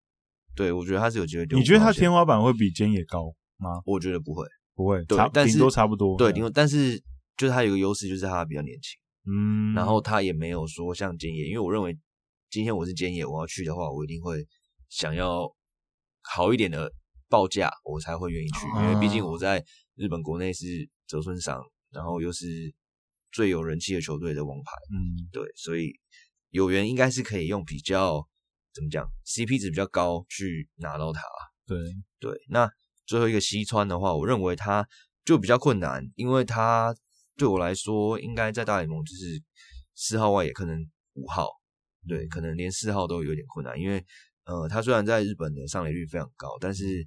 [0.56, 1.58] 对，我觉得他是有机会丢。
[1.58, 3.82] 你觉得他天花板会比菅野高吗？
[3.84, 4.45] 我觉得不会，
[4.76, 6.15] 不会，对，差但是都差不多。
[6.19, 7.02] 对，顶多，但是
[7.36, 11.98] 就是他有个优势，就是他比较年轻，嗯，然后他也没有说像菅野，因为我认为
[12.52, 14.45] 今天我是菅野，我要去的话，我一定会
[14.88, 15.52] 想要。
[16.34, 16.92] 好一点的
[17.30, 19.64] 报价，我才会愿意去，因为毕竟我在
[19.96, 20.66] 日本国内是
[21.08, 21.62] 泽村赏，
[21.92, 22.74] 然后又是
[23.32, 25.94] 最有人气的球队的王牌，嗯，对，所以
[26.50, 28.28] 有缘应该是可以用比较
[28.74, 31.22] 怎么讲，CP 值比较高去拿到它。
[31.66, 31.78] 对。
[32.20, 32.70] 对，那
[33.06, 34.88] 最后一个西川的话，我认为他
[35.24, 36.96] 就比较困难，因为他
[37.38, 39.44] 对我来说，应该在大联盟就是
[39.94, 40.80] 四号外也，可能
[41.14, 41.48] 五号，
[42.08, 44.06] 对，可能连四号都有点困难，因为。
[44.45, 47.05] 呃，他虽然在日本的上垒率非常高，但是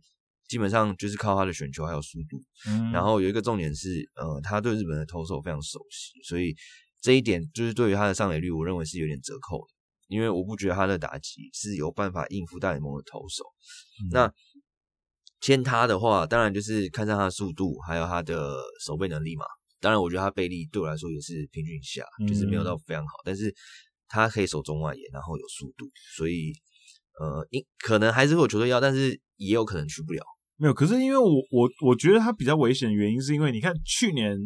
[0.49, 2.37] 基本上就是靠他的选球还有速度。
[2.67, 6.55] 嗯，然后有一个重点是，呃，他对日本的投手非常熟悉，所以
[7.01, 9.75] 这一点就是对于他的上垒率，我认为是有点折扣的。
[10.09, 13.45] 因为我不觉得他的打击是有办法应付大联盟的投手。
[14.03, 14.33] 嗯，那
[15.41, 19.45] 签他的话，当然就是看上他的速度，还有他的守备能力嘛。
[19.81, 23.55] 当然，我觉得他背力对我来说也是平均以下，就是没有到非常好，嗯，但是
[24.09, 26.53] 他可以守中外野，然后有速度，所以。
[27.21, 30.23] 呃，应可能还是会有球队要，但是也有可能去不了。
[30.57, 34.37] 没有，可是因为我我我觉得他比较危险的原因，是因为你看去年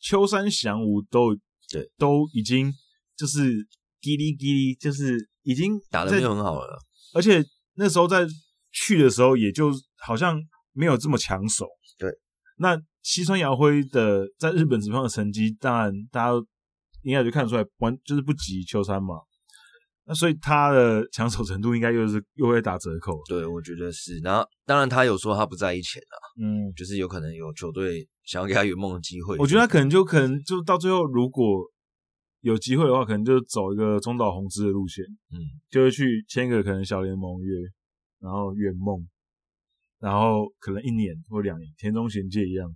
[0.00, 1.34] 秋山翔吾都
[1.70, 2.72] 对都已经
[3.16, 3.52] 就是
[4.00, 6.78] 叽哩叽哩，就是已经打的没有很好了，
[7.14, 7.44] 而且
[7.74, 8.26] 那时候在
[8.72, 10.40] 去的时候，也就好像
[10.72, 11.66] 没有这么抢手。
[11.98, 12.10] 对，
[12.58, 16.32] 那西川遥辉的在日本职棒的成绩，当然大家
[17.02, 19.16] 应该就看出来，完就是不及秋山嘛。
[20.04, 23.20] 那所以他的抢手程度应该又是又会打折扣。
[23.28, 24.18] 对，我觉得是。
[24.18, 29.36] 然后当然他有说他不在意钱啊，嗯，就是有可能有球队想要给他圆梦的机会。
[29.38, 31.44] 我觉得他可能就可能就到最后，如果
[32.40, 35.38] 有机会的话，可能就走一个中岛宏之的路线，嗯，
[35.70, 37.54] 就会去签个可能小联盟约，
[38.18, 39.06] 然后圆梦，
[40.00, 42.68] 然后可能一年或两年，田中贤介一样，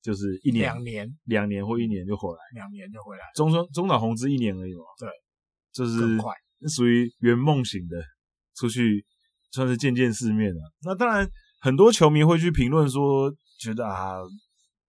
[0.00, 3.24] 就是一年、两年、两年或一年就回来，两年就回来。
[3.34, 5.08] 中中中岛宏之一年而已嘛，对，
[5.72, 6.32] 就是更快，
[6.68, 7.96] 属于圆梦型的，
[8.56, 9.04] 出去
[9.50, 10.72] 算是见见世面了。
[10.82, 11.28] 那当然，
[11.60, 14.16] 很多球迷会去评论说，觉得啊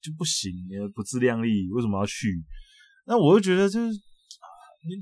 [0.01, 0.53] 就不行，
[0.95, 2.43] 不自量力，为什么要去？
[3.07, 3.99] 那我就觉得就是，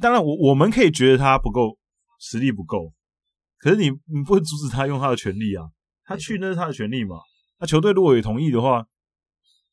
[0.00, 1.78] 当然我我们可以觉得他不够
[2.18, 2.92] 实力不够，
[3.58, 5.64] 可是你你不会阻止他用他的权利啊，
[6.04, 7.16] 他去那是他的权利嘛。
[7.58, 8.84] 那球队如果也同意的话，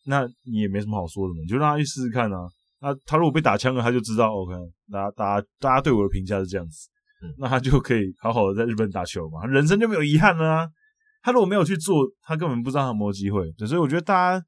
[0.06, 2.38] 那你也没什么好说的嘛，你就让他去试试看啊。
[2.82, 4.54] 那他如果被打枪了，他就知道 OK，
[4.92, 6.90] 大家大家大家对我的评价是这样子，
[7.38, 10.68] 那他就可以好好的在日本打球嘛，人生就没有遗憾了啊。
[11.22, 13.52] 他如果没有去做，他根本不知道他有没有机会。
[13.68, 14.46] 所以我觉得大家。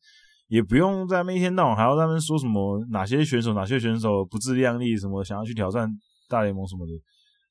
[0.52, 5.90] 也不用在那一天到晚还要在那边说什么哪些选手哪些选手不自量力什么想要去挑战
[6.28, 6.92] 大联盟什么的，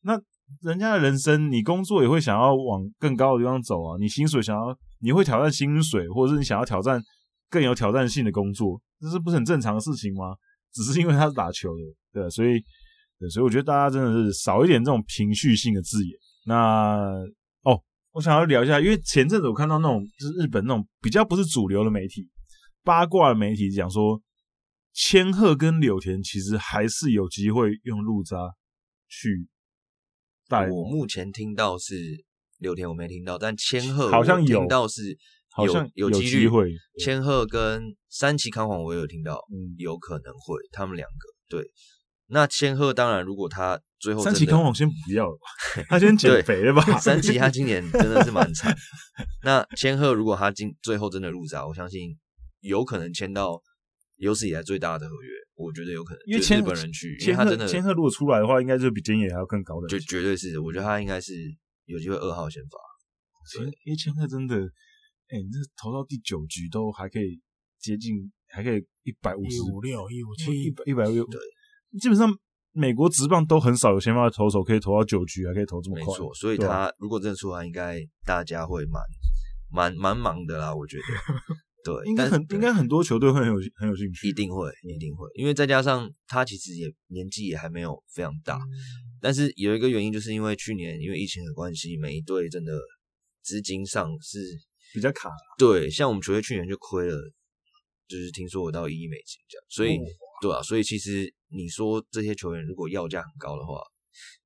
[0.03, 0.21] 那
[0.61, 7.03] 人家的人生你工作也会想要往更高的地方走啊，你薪水想要你会挑战薪水，或者是你想要挑战
[7.49, 10.35] 更有挑战性的工作，这是不是很正常的事情吗？
[10.73, 12.61] 只是因为他是打球的，对，所以
[13.19, 16.17] 对，所以我觉得大家真的是少一点这种情绪性的字眼。
[16.47, 17.07] 那
[17.63, 22.29] 哦，我想要聊一下，因为前阵子我看到那种就是日本那种比较不是主流的媒体。
[22.83, 24.21] 八卦的媒体讲说，
[24.95, 28.37] 千鹤跟柳田其实还是有机会用路渣
[29.07, 29.47] 去
[30.49, 30.69] 带。
[30.71, 32.25] 我目前听到是
[32.57, 35.17] 柳田，我没听到，但千鹤好像有听到是有，
[35.51, 36.71] 好像有机会。
[36.99, 41.71] 千鹤跟三崎康晃我有听到，嗯，有可能会他们两个对。
[42.27, 46.83] 那千鹤当然，如果他最后三崎康晃先不要了吧，他先减肥了吧？
[46.99, 48.75] 三崎他今年真的是蛮惨。
[49.45, 52.17] 那千鹤如果他今最后真的入闸，我相信。
[52.63, 53.59] 有可能签到
[54.17, 61.33] 有史以来最大的合约，我觉得有可能，因为日本人去，因为他真的千鹤如果出来的话，应该就比菅野还要更高的，就绝对是，我觉得他应该是
[61.87, 62.79] 有机会二号先发。
[63.57, 64.61] 对，因为千鹤真的，
[65.31, 67.41] 哎、欸，你这投到第九局都还可以
[67.79, 71.41] 接近，还可以一百五十五六一五七一百一百六，对，
[72.01, 72.29] 基本上
[72.73, 79.03] 美国职棒都很少有先发的投手可以投到九局，还可以投这么快，没错，所以他如果真的出来，应该大家会蛮
[79.71, 81.03] 蛮蛮忙的啦，我觉得。
[81.83, 88.61] 对，应该很应该很多球队会很有很有兴趣，一定会一定会，因为再加上他其实也年纪也还没有非常大，
[89.19, 92.79] 但是有一个原因，就是因为去年因为疫情的关系，每一队真的
[93.43, 94.39] 资金上是
[94.93, 95.31] 比较卡。
[95.59, 97.17] 对，像我们球队去年就亏了，
[98.09, 99.99] 就是听说我到一亿美金这样，所以
[100.41, 103.81] 对啊，所以其实你说这些球员如果要价很高的话，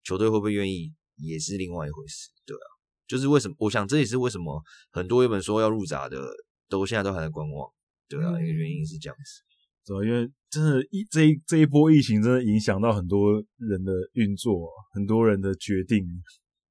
[0.03, 2.67] 球队会不会愿意也是另外一回事，对啊，
[3.07, 3.55] 就是为什么？
[3.59, 6.21] 我想这也是为什么很多原本说要入闸的。
[6.67, 7.71] 都现在都还在观望，
[8.09, 9.43] 对啊，一个原因是这样子，
[9.85, 16.03] 对、嗯、因为真的，一这一这一波疫情真的影响到很多人的运作，很多人的决定。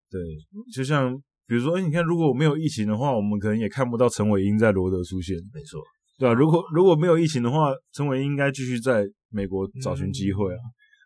[0.10, 0.20] 对，
[0.74, 1.14] 就像
[1.48, 5.82] 比如说，哎你看，如果没有疫情的话，我们可能也看不到陈伟英在罗德出现，没错，
[6.18, 10.60] 对啊，如果如果没有疫情的话，陈伟英应该继续在美国找寻机会啊。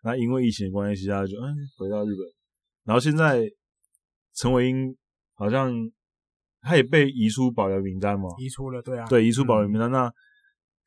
[0.04, 2.18] 那、嗯、因为疫情的关系，他就嗯回到日本，
[2.84, 3.42] 然后现在
[4.34, 4.96] 陈伟英
[5.34, 5.72] 好像。
[6.60, 8.28] 他也被移出保留名单嘛？
[8.36, 9.88] 移出了，对啊，对，移出保留名单。
[9.88, 10.12] 嗯、那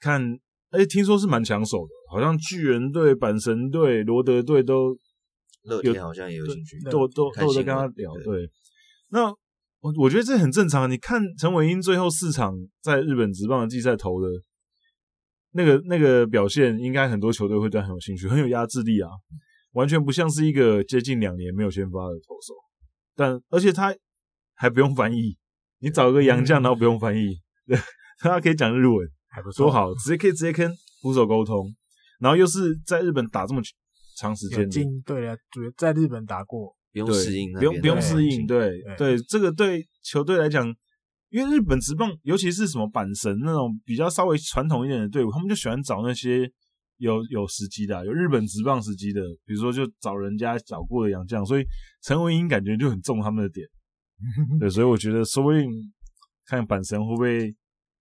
[0.02, 0.22] 看，
[0.70, 4.94] 哎、欸，听说是蛮抢手的，好像巨人队、阪神队、罗德队都
[5.64, 8.14] 乐天好像也有兴趣，都都都在跟他聊。
[8.16, 8.50] 对，对
[9.12, 9.34] 那
[9.82, 10.90] 我我觉得这很正常。
[10.90, 14.28] 你看陈伟英最后四场在日本职棒的季赛投的
[15.52, 19.10] 那个那个表现，应该很多球队会对他很有兴趣，很有压制力啊，
[19.74, 22.54] 完全不像是一个接近两年没有先发的投手。
[23.16, 23.94] 但而且他
[24.56, 25.38] 还不用翻译。
[25.84, 27.82] 你找一个洋将，然后不用翻译，对、嗯，
[28.20, 31.74] 他可以讲日文，还不错，多好，直接可以直接跟捕手沟通，
[32.20, 33.60] 然后又是在日本打这么
[34.20, 40.68] 长时间，对啊，主要在日本打过，不用适应，不用不用适应，对对，这个对球队来讲，
[41.30, 46.52] 因为日本职棒，尤其是什么阪神那种比较稍微传统一点的队伍，他们就喜欢找那些
[46.98, 51.64] 有有时机的、啊，有日本职棒时机的，比如说就找人家找过的洋将，所以
[52.04, 53.68] 陈文英感觉就很中他们的点。
[54.60, 55.68] 对，所以我觉得说不定
[56.46, 57.48] 看阪神会不会，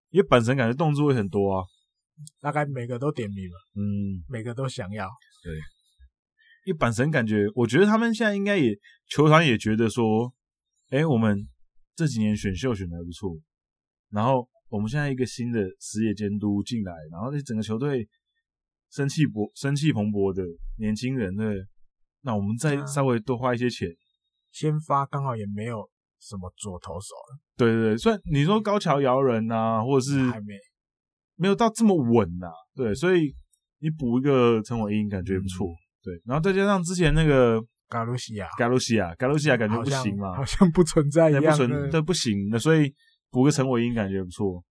[0.10, 1.64] 因为阪神感觉动作会很多啊，
[2.42, 5.08] 大概每个都点名了，嗯，每个都想要。
[5.42, 5.54] 对，
[6.70, 10.32] 因为阪神感觉，我觉得他们现在应该也球团也觉得说，
[10.89, 11.47] 哎，我们
[11.95, 13.36] 这几年选秀选的还不错，
[14.11, 18.07] 然后我们现在一个新的实业监督进来，然后这整个球队
[18.91, 20.43] 生气勃生气蓬勃的
[20.78, 21.65] 年轻人，对，
[22.22, 23.89] 那我们再稍微多花一些钱，
[24.51, 25.89] 先发刚好也没有。
[26.22, 27.39] 什么左投手了？
[27.55, 30.53] 对对对，所以你说高桥遥人呐、啊，或者是还没
[31.36, 33.34] 没有到这么稳呐、啊，对，所以
[33.78, 35.80] 你补一个陈伟英感觉不错，嗯，
[36.10, 42.93] 对，然后再加上之前那个加鲁西亚，加鲁西亚，加鲁西亚感觉不行嘛，好像不存在一样，不存，这不行的，所以
[43.30, 44.64] 补个陈伟英感觉不错，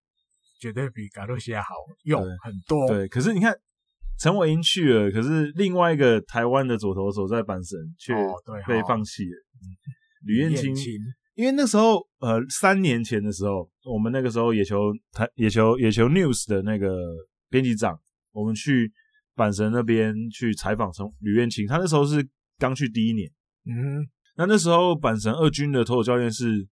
[0.61, 1.69] 绝对比加鲁西亚好
[2.05, 2.89] 用很多。
[2.89, 3.55] 对，可是你看
[4.19, 8.13] 陈伟英去了，可是另外一个台湾的左投手在阪神却
[8.67, 9.37] 被放弃了，
[10.25, 10.75] 吕彦青。
[11.35, 16.89] 因为那时候，呃，三年前的时候，我们那个时候野球台野球野球 news 的那个
[17.49, 17.97] 编辑长，
[18.33, 18.91] 我们去
[19.39, 22.29] 阪神那边去采访从吕彦青，他那时候是
[22.59, 23.31] 刚去第一年，
[23.67, 24.03] 嗯，
[24.37, 26.67] 那那时候阪神二军的投手教练是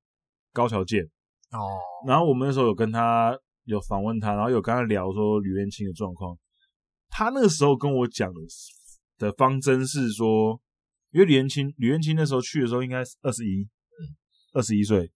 [0.53, 1.05] 高桥健。
[1.53, 1.61] 哦，
[2.09, 6.37] 然后我们那时候有跟他有访问他，然后有跟他聊说吕彦青的状况，
[7.09, 8.41] 他那个时候跟我讲的
[9.17, 10.61] 的方针是说，
[11.13, 13.69] 因为吕彦青吕彦青那时候去的时候应该是二十一。
[14.53, 15.13] 二十一岁，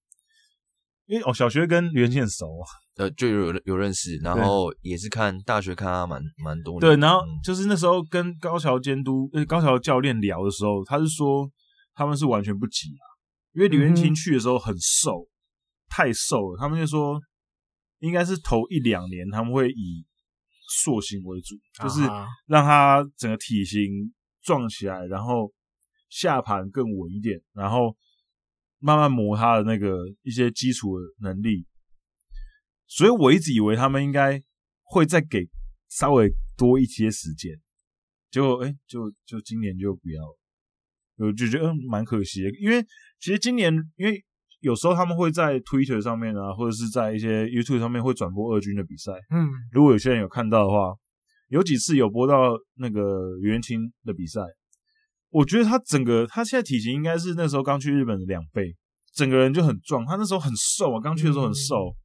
[1.06, 2.66] 因为哦，小学跟吕彦青很熟啊，
[3.00, 6.86] 呃，就有有认识，然后也是看大学看他蛮蛮多的。
[6.86, 11.50] 对，然后就是那时候跟高桥监督、呃高桥教练聊的时候，他是说
[11.94, 13.04] 他们是完全不急啊，
[13.54, 15.26] 因为李元清去的时候很瘦，
[15.88, 17.18] 太瘦了，他们就说
[18.00, 20.04] 应该是头一两年他们会以
[20.82, 22.02] 塑形为主，就是
[22.46, 25.50] 让他整个体型壮起来，然后
[26.10, 27.96] 下盘更稳一点，然后。
[28.82, 31.66] 慢慢磨他的那个一些基础的能力，
[32.90, 34.42] 所以我一直以为他们应该
[34.82, 35.48] 会再给
[35.88, 37.52] 稍微多一些时间，
[38.32, 42.82] 结果哎，就就今年就不要了，我就觉得嗯蛮可惜的，因为
[43.20, 44.24] 其实今年因为
[44.58, 50.92] 有时候他们会在 Twitter 上面啊，或者是在一些 YouTube 上面会转播二军的比赛，嗯，如果有些人有看到的话，
[51.46, 54.40] 有几次有播到那个吕彦青的比赛。
[55.30, 58.74] 我觉得他整个他现在体型应该是那时候刚去日本的两倍，
[59.14, 60.04] 整个人就很壮。
[60.04, 61.96] 他那时候很瘦啊，刚去的时候很瘦，嗯、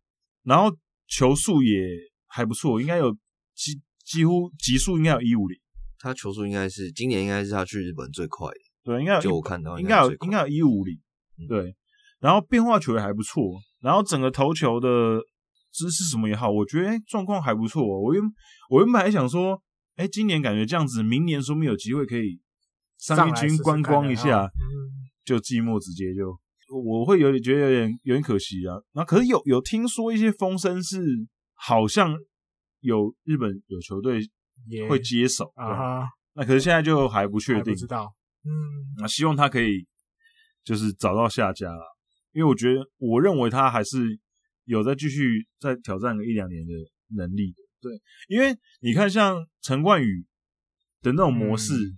[0.45, 0.73] 然后
[1.07, 1.85] 球速也
[2.27, 3.11] 还不错，应该有
[3.53, 5.59] 几几乎极速应该有一五零。
[5.99, 10.97] 他球速应该是今年应该是他去日本最快的，对，应该有就我看到应该有应该有一五零，
[11.49, 11.75] 对。
[12.19, 13.43] 然后变化球也还不错，
[13.81, 15.19] 然后整个投球的
[15.71, 17.83] 姿势什么也好，我觉得状况还不错。
[17.83, 18.23] 我原
[18.69, 19.61] 我原本还想说，
[19.95, 22.39] 哎，今年感觉这样子，明年说不定有机会可以。
[22.97, 24.51] 上一军观光一下，试试
[25.25, 26.39] 就季末直接就，
[26.81, 28.75] 我会有点觉得有点有点可惜啊。
[28.93, 30.99] 那可是有有听说一些风声是，
[31.53, 32.15] 好像
[32.79, 34.19] 有日本有球队
[34.89, 36.07] 会接手啊。
[36.33, 38.13] 那可是现在就还不确定，不知道。
[38.43, 38.51] 嗯，
[38.97, 39.85] 那希望他可以
[40.63, 41.85] 就是找到下家啦，
[42.31, 44.19] 因为我觉得我认为他还是
[44.65, 46.73] 有在继续再挑战个一两年的
[47.15, 47.63] 能力的。
[47.81, 47.91] 对，
[48.27, 50.25] 因为你看像陈冠宇
[51.01, 51.73] 的那种模式。
[51.73, 51.97] 嗯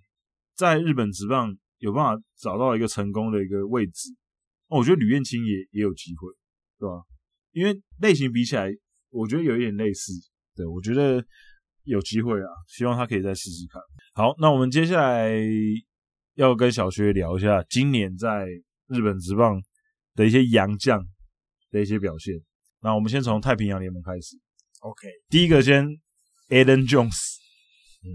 [0.57, 4.09] 在日本职棒有办法找到一个成功的一个位置，
[4.67, 6.27] 我觉得吕彦青也也有机会，
[6.77, 7.03] 对吧？
[7.51, 8.69] 因为类型比起来，
[9.09, 10.11] 我觉得有一点类似，
[10.55, 11.25] 对，我觉得
[11.83, 13.81] 有机会啊，希望他可以再试试看。
[14.13, 15.31] 好，那我们接下来
[16.35, 18.45] 要跟小薛聊一下今年在
[18.87, 19.61] 日本职棒
[20.13, 21.01] 的一些洋将
[21.71, 22.35] 的一些表现。
[22.81, 24.37] 那我们先从太平洋联盟开始
[24.81, 25.87] ，OK，第一个先
[26.49, 27.37] Adam Jones，
[28.03, 28.09] 嗯，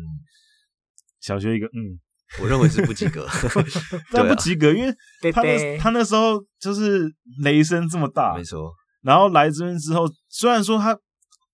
[1.20, 1.98] 小薛一个，嗯。
[2.40, 3.26] 我认为是不及格，
[4.10, 7.06] 但不及格，因为他那他那时候就是
[7.42, 8.72] 雷声这么大，没错。
[9.02, 10.98] 然后来这边之后，虽然说他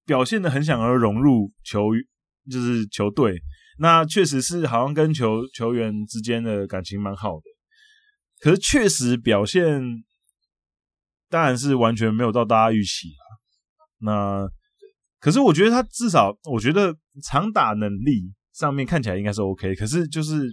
[0.06, 1.88] 表现的很想要融入球，
[2.50, 3.40] 就是球队，
[3.78, 7.42] 那确实是好像跟球球员之间的感情蛮好的。
[8.40, 9.82] 可是确实表现
[11.28, 13.24] 当然是完全没有到大家预期啊。
[14.00, 14.48] 那
[15.18, 18.32] 可是我觉得他至少，我觉得长打能力。
[18.58, 20.52] 上面看起来应该是 OK，可是就是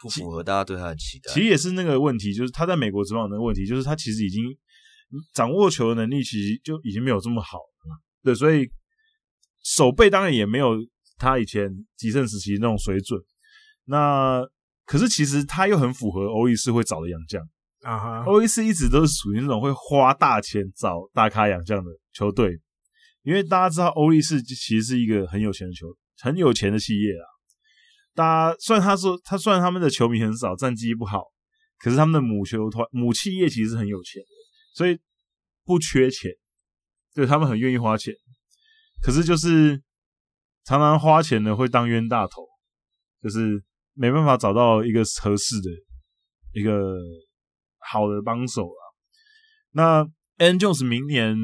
[0.00, 1.30] 不符合大家对他的期待。
[1.32, 4.42] 其实也是那个问题，就是他在美国职棒的问题，就是他其实已经
[5.34, 8.00] 掌握球的能力，其实就已经没有这么好了。
[8.22, 8.66] 对，所以
[9.62, 10.74] 手背当然也没有
[11.18, 13.20] 他以前极盛时期那种水准。
[13.84, 14.42] 那
[14.86, 17.42] 可是其实他又很符合欧力士会找的洋将
[17.82, 22.58] 啊，欧力士一直都是属于那种会花大钱找大咖洋将的球队，
[23.22, 25.96] 因为大家知道欧力士其实是一个很有钱的球队。
[26.22, 27.26] 很有钱的企业啊，
[28.14, 31.24] 大家虽然他说他虽然他们的球迷很少，战绩不好，
[31.80, 34.22] 可是他们的母球团母企业其实很有钱，
[34.72, 34.96] 所以
[35.64, 36.30] 不缺钱，
[37.12, 38.14] 对，他们很愿意花钱，
[39.02, 39.82] 可是就是
[40.64, 42.46] 常常花钱的会当冤大头，
[43.20, 43.60] 就是
[43.94, 45.70] 没办法找到一个合适的
[46.52, 46.96] 一个
[47.78, 48.82] 好的帮手啊。
[49.72, 51.36] 那 N Jones 明年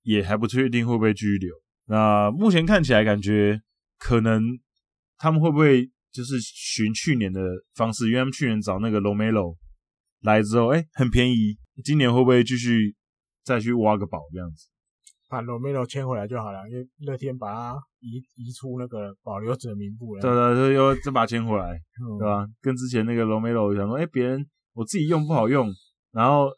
[0.00, 1.54] 也还不确定会不会拘留，
[1.84, 3.60] 那目前看起来感觉。
[4.02, 4.42] 可能
[5.16, 7.40] 他们会不会就是循去年的
[7.74, 8.06] 方式？
[8.08, 9.56] 因为他们去年找那个 Romero
[10.22, 11.56] 来之后，哎，很便宜。
[11.84, 12.94] 今年会不会继续
[13.44, 14.68] 再去挖个宝这样子？
[15.28, 20.20] 把罗梅罗签回来就好了，因为乐天把他移移出那个保留者名簿了。
[20.20, 22.46] 对对对，又再把他签回来，嗯、对吧？
[22.60, 24.44] 跟之前那个罗梅罗想说，哎，别人
[24.74, 25.72] 我自己用不好用，
[26.12, 26.50] 然后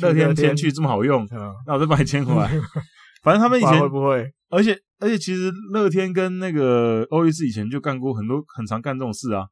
[0.00, 1.26] 乐天签去这么好用，
[1.66, 2.48] 那我再把你签回来。
[3.22, 4.32] 反正他们以前会不会？
[4.48, 9.46] 而且而且，其实乐天跟那个欧力士以前就干过很多，很常干这种事啊。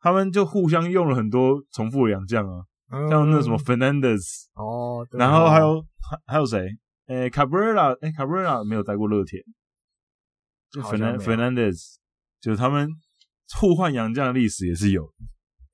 [0.00, 4.20] 他们就互相用了很多重复的洋将啊，嗯、像那什么 Fernandez
[4.54, 6.66] 哦，然后还有还还有谁？
[7.06, 9.40] 诶，Cabrera，诶，Cabrera 没有待过乐天，
[10.70, 11.96] 就 Fernandez，
[12.40, 12.88] 就是他们
[13.60, 15.12] 互换洋将的历史也是有。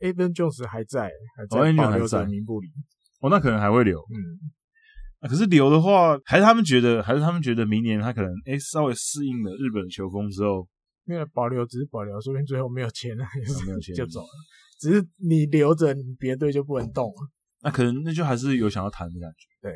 [0.01, 2.69] Aben Jones 还在，还在保留在名簿里。
[3.21, 3.99] 哦，那可能还会留。
[4.01, 4.53] 嗯。
[5.21, 10.69] 啊，可是留的话，还是他们觉得，还是他们觉得明年他可能诶稍微适应了日本的球风之后，
[11.07, 13.25] 因为保留只是保留，说不定最后没有签了，
[13.66, 14.29] 没有签就走了。
[14.79, 17.31] 只是你留着，你别队就不能动了。
[17.62, 19.47] 那可能那就还是有想要谈的感觉。
[19.61, 19.73] 对，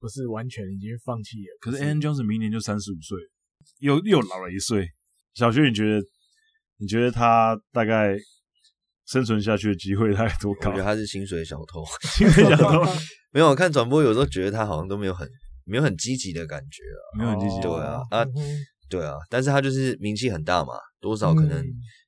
[0.00, 1.56] 不是完全已经放弃了。
[1.60, 3.16] 可是 Adam Jones 明年就三十五岁，
[3.78, 4.88] 又又老了一岁。
[5.34, 6.04] 小薛，你觉得？
[6.80, 8.16] 你觉得他大概
[9.10, 10.70] 生存下去的机会太多高？
[10.70, 11.82] 我觉得他是薪水小偷，
[12.16, 12.84] 薪水小偷。
[13.32, 15.28] 没有，我看转播有时候觉得他好像都没有很
[15.64, 17.60] 没有很积极的感觉啊，没有很积极。
[17.60, 18.24] 对啊，啊，
[18.88, 21.64] 对啊，但是他就是名气很大嘛，多少可能，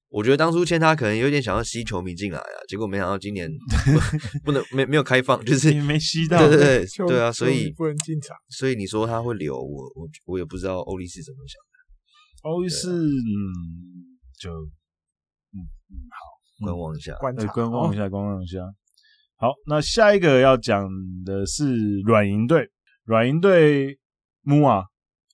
[0.08, 3.50] 我觉得当初签他可能有点想要吸球迷进来啊，结果没想到今年
[4.44, 8.36] 不能没没有开放，就是没吸到，对对对，对啊，所以不能进场。
[8.48, 12.48] 所以你说他会留我，我我也不知道欧力士怎么想的。
[12.50, 13.12] 欧力士，嗯，
[14.40, 16.24] 就嗯嗯好，
[16.60, 18.58] 观望一下，观察，观望一下，观望一下。
[19.36, 20.88] 好，那下一个要讲
[21.24, 22.68] 的是软银队，
[23.04, 23.98] 软银队
[24.42, 24.84] 木啊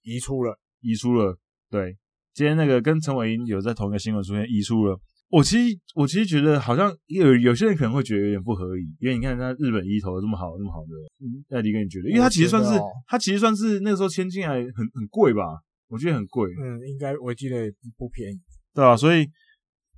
[0.03, 1.37] 移出了，移出了。
[1.70, 1.97] 对，
[2.33, 4.99] 今天那个跟陈伟英有在同一个新闻出现，移出了。
[5.29, 12.09] 我其实我其实觉得好像有有些人可能会觉得有点不合理，因为你看他日本一投这么好那么好的，艾迪哥你觉得？
[12.09, 15.43] 因为他其实算是他其实算是那个时候签进来很很贵吧？
[15.89, 16.49] 我觉得很贵。
[16.62, 17.68] 嗯，应该我记得
[17.99, 18.39] 不便宜，
[18.72, 18.97] 对吧？
[18.97, 19.27] 所以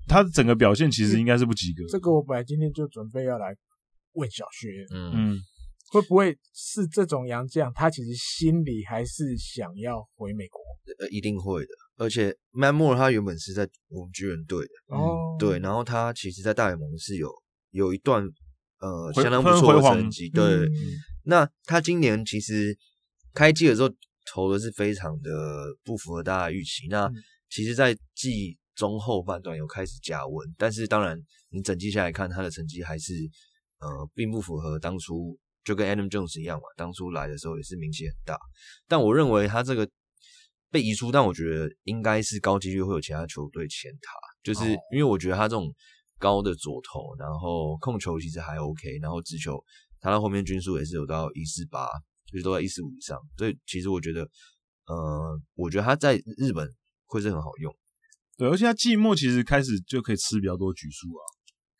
[0.08, 1.84] 他整个表现其实应该是不及格。
[1.88, 3.54] 这个我本来今天就准备要来。
[4.14, 5.38] 问小薛，嗯嗯，
[5.92, 7.72] 会不会是这种杨将？
[7.72, 10.60] 他其实心里还是想要回美国，
[10.98, 11.68] 呃，一定会的。
[11.98, 17.30] 而且 Matt Moore 他原本是在我们巨人队的，哦，对，然后他其实，在大联盟是有
[17.70, 18.24] 有一段
[18.80, 20.44] 呃相当不错的成绩，对。
[20.44, 20.70] 嗯、
[21.24, 22.76] 那他今年其实
[23.34, 23.88] 开季的时候
[24.32, 25.30] 投的是非常的
[25.84, 26.88] 不符合大家的预期。
[26.88, 27.08] 那
[27.48, 31.20] 其实，在季中后半段有开始加温，但是当然
[31.50, 33.12] 你整季下来看，他的成绩还是。
[33.80, 38.36] 呃，并不符合当初就跟 Adam Jones 一样嘛，当初来的时候也是名气很大。
[38.88, 39.88] 但我认为他这个
[40.68, 44.10] 被移出，但我觉得应该是高几率会有其他球队签他，
[44.42, 45.72] 就是因为我觉得他这种
[46.18, 49.56] 高的左投，然后控球其实还 OK，然后直球
[50.00, 51.86] 他到后面均数也是有到一四八，
[52.26, 54.22] 就是都在一四五以上，所以其实我觉得，
[54.86, 56.68] 呃，我觉得他在日本
[57.06, 57.72] 会是很好用。
[58.38, 61.22] 对，而且他季末其实开始就可以吃比较多局数啊。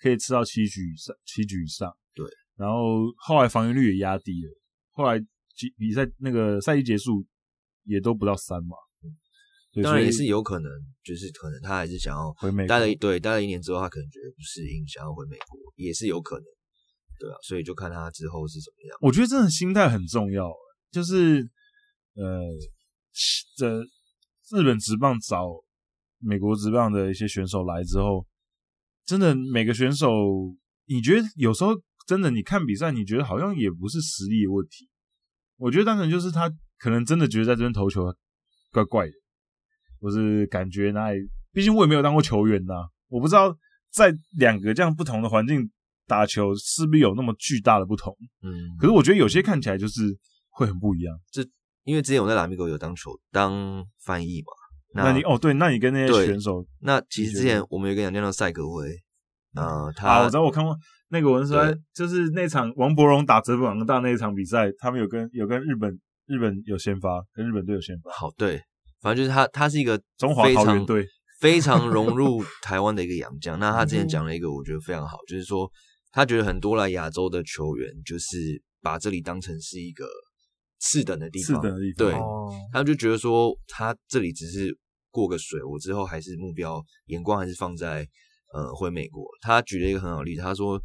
[0.01, 1.93] 可以吃到七局以上，七局以上。
[2.15, 4.51] 对，然后后来防御率也压低了。
[4.93, 7.27] 后来比比赛那个赛季结束
[7.83, 8.77] 也都不到三嘛。
[9.03, 10.71] 嗯，当然也是有可能，
[11.03, 12.69] 就是可能他还是想要回美国。
[12.69, 16.45] 待了一对，待了一年之后，他可能觉得不适应，想要回美国，也是有可能。
[17.19, 18.97] 对啊，所以就看他之后是怎么样。
[19.01, 20.49] 我觉得真的心态很重要，
[20.93, 21.43] 就是
[22.15, 22.41] 呃，
[23.57, 23.81] 这
[24.57, 25.49] 日本职棒找
[26.19, 28.27] 美国职棒的一些选手来之后。
[29.07, 30.07] 真的，每个选手，
[30.85, 31.71] 你觉得有时候
[32.07, 34.87] 真的，你看比赛，你觉得好像也不是实力的问题。
[35.57, 38.15] 我觉得单纯就是他可能真的觉得在这边投球
[38.71, 39.13] 怪怪的，
[39.99, 41.21] 或是感觉哪里。
[41.53, 42.75] 毕竟我也没有当过球员呐，
[43.09, 43.57] 我不知道
[43.91, 45.71] 在两个这样不同的环境
[46.07, 48.15] 打球，是不是有那么巨大的不同。
[48.43, 50.03] 嗯，可是我觉得有些看起来就是
[50.51, 51.19] 会很不一样。
[51.31, 51.43] 这
[51.85, 54.53] 因为之前我在拉米狗有当球当翻译嘛。
[54.95, 58.89] 那，那你哦，对，那你跟那些选手，那其实之前我们有一个洋将叫赛格威，
[59.55, 60.75] 呃，他啊，我知道我看过
[61.11, 65.91] 那个文说，就是那场王伯荣打泽本昂大那一场比赛，他们有跟有跟日本
[66.27, 68.11] 日本有先发，跟日本队有先发。
[68.11, 68.61] 好，对，
[69.03, 71.07] 反正就是他，他是一个中华桃园队
[71.41, 73.59] 非常融入台湾的一个洋将。
[73.59, 75.71] 那他之前讲了一个我觉得非常好，就是说
[76.13, 80.07] 他觉得很多来亚洲的球员就是把这里当成是一个。
[80.79, 82.15] 次等的地方，次等的地方，对，
[82.73, 84.77] 他就觉得说他这里只是
[85.11, 88.07] 过个水，我之后还是目标眼光还是放在
[88.53, 89.27] 呃回美国。
[89.41, 90.81] 他举了一个很好的例子，他说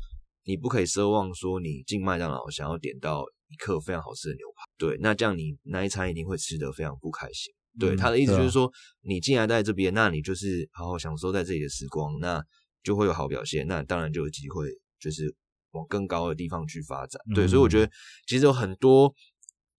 [0.46, 7.54] 你不可以奢望说你进麦当劳想要点到一客非常好吃的牛排，对，那这样你那一餐一定会吃得非常不开心。
[7.80, 8.72] 对，他的意思就是说，
[9.02, 12.42] 你进来在这边，那你就是好好享受在这里的时光，那
[12.84, 14.68] 就会有好表现，那当然就有机会
[15.00, 15.34] 就是
[15.72, 17.22] 往更高的地方去发展。
[17.36, 17.92] 对，所以我觉得
[18.28, 19.14] 其实有很多。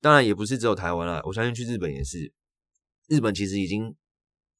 [0.05, 2.31] 当然也不是只有台湾啦，我相信去日本也是。
[3.09, 3.95] 日本其实已经，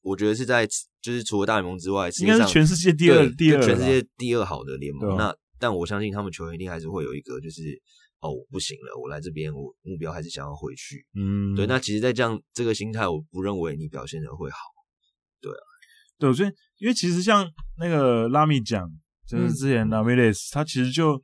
[0.01, 0.67] 我觉得是在
[0.99, 5.15] 就是除了大联盟之外，应该是全世界第二第二全世界第二好的联盟。
[5.15, 7.61] 那但我相信他们球员一定还是会有一个，就是
[8.21, 11.05] 哦，我不行了，我来这边，我目标还是想要回去。
[11.13, 11.67] 嗯，对。
[11.67, 14.57] 那其实，在这样这个心态，我不认为你表现的会好。
[15.39, 15.65] 对啊，
[16.17, 18.89] 对，所以因为其实像那个拉米讲，
[19.27, 21.21] 就是之前拉米雷斯，他其实就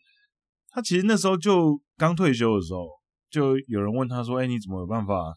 [0.69, 2.88] 他其实那时候就刚退休的时候，
[3.32, 5.34] 就有人问他说：“哎，你怎么有办法？”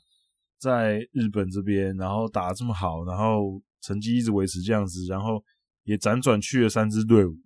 [0.61, 5.43] 在日本这边，然后打这么好，然后成绩一直维持这样子，然后
[5.83, 7.37] 也辗转去了三支队伍，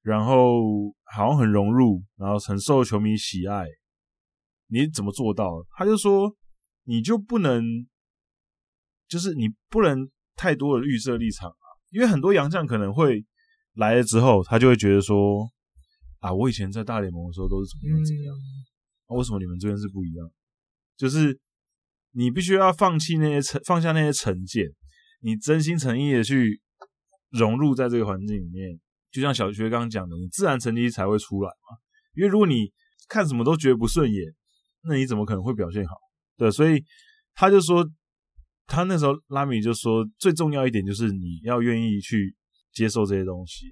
[0.00, 0.62] 然后
[1.12, 3.66] 好像很融入，然后很受球迷喜爱。
[4.68, 5.62] 你怎么做到？
[5.76, 6.34] 他就说，
[6.84, 7.62] 你就不能，
[9.06, 13.22] 就是你不能太多的预设立场啊，因为很多洋将可能会
[13.74, 15.46] 来了之后，他就会觉得说，
[16.20, 18.34] 啊，我以前在大联盟的时候都是怎么样怎么样，
[19.16, 20.30] 为什么你们这边是不一样？
[20.96, 21.38] 就是。
[22.12, 24.66] 你必须要放弃那些成，放下那些成见，
[25.20, 26.60] 你真心诚意的去
[27.28, 28.80] 融入在这个环境里面。
[29.12, 31.78] 就像小学刚刚讲的，你自然成绩才会出来嘛。
[32.16, 32.72] 因为如果你
[33.08, 34.24] 看什么都觉得不顺眼，
[34.82, 35.94] 那你怎么可能会表现好？
[36.36, 36.82] 对，所以
[37.32, 37.88] 他就说，
[38.66, 42.34] 他那时候拉米就说，最重要一点就是你要愿意去
[42.72, 43.66] 接受这些东西，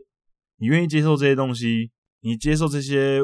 [0.59, 3.21] 你愿意接受这些东西，你接受这些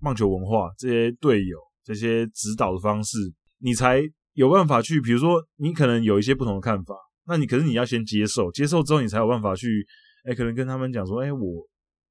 [0.00, 3.16] 棒球文化、这些队友、这些指导的方式，
[3.58, 4.02] 你才。
[4.34, 6.94] 有办法去，比如说你可能有一些不同的看法，
[7.26, 9.84] 那你可是你要先接受，接受之后你才有办法去，
[10.22, 11.66] 哎，可能跟他们讲说，哎，我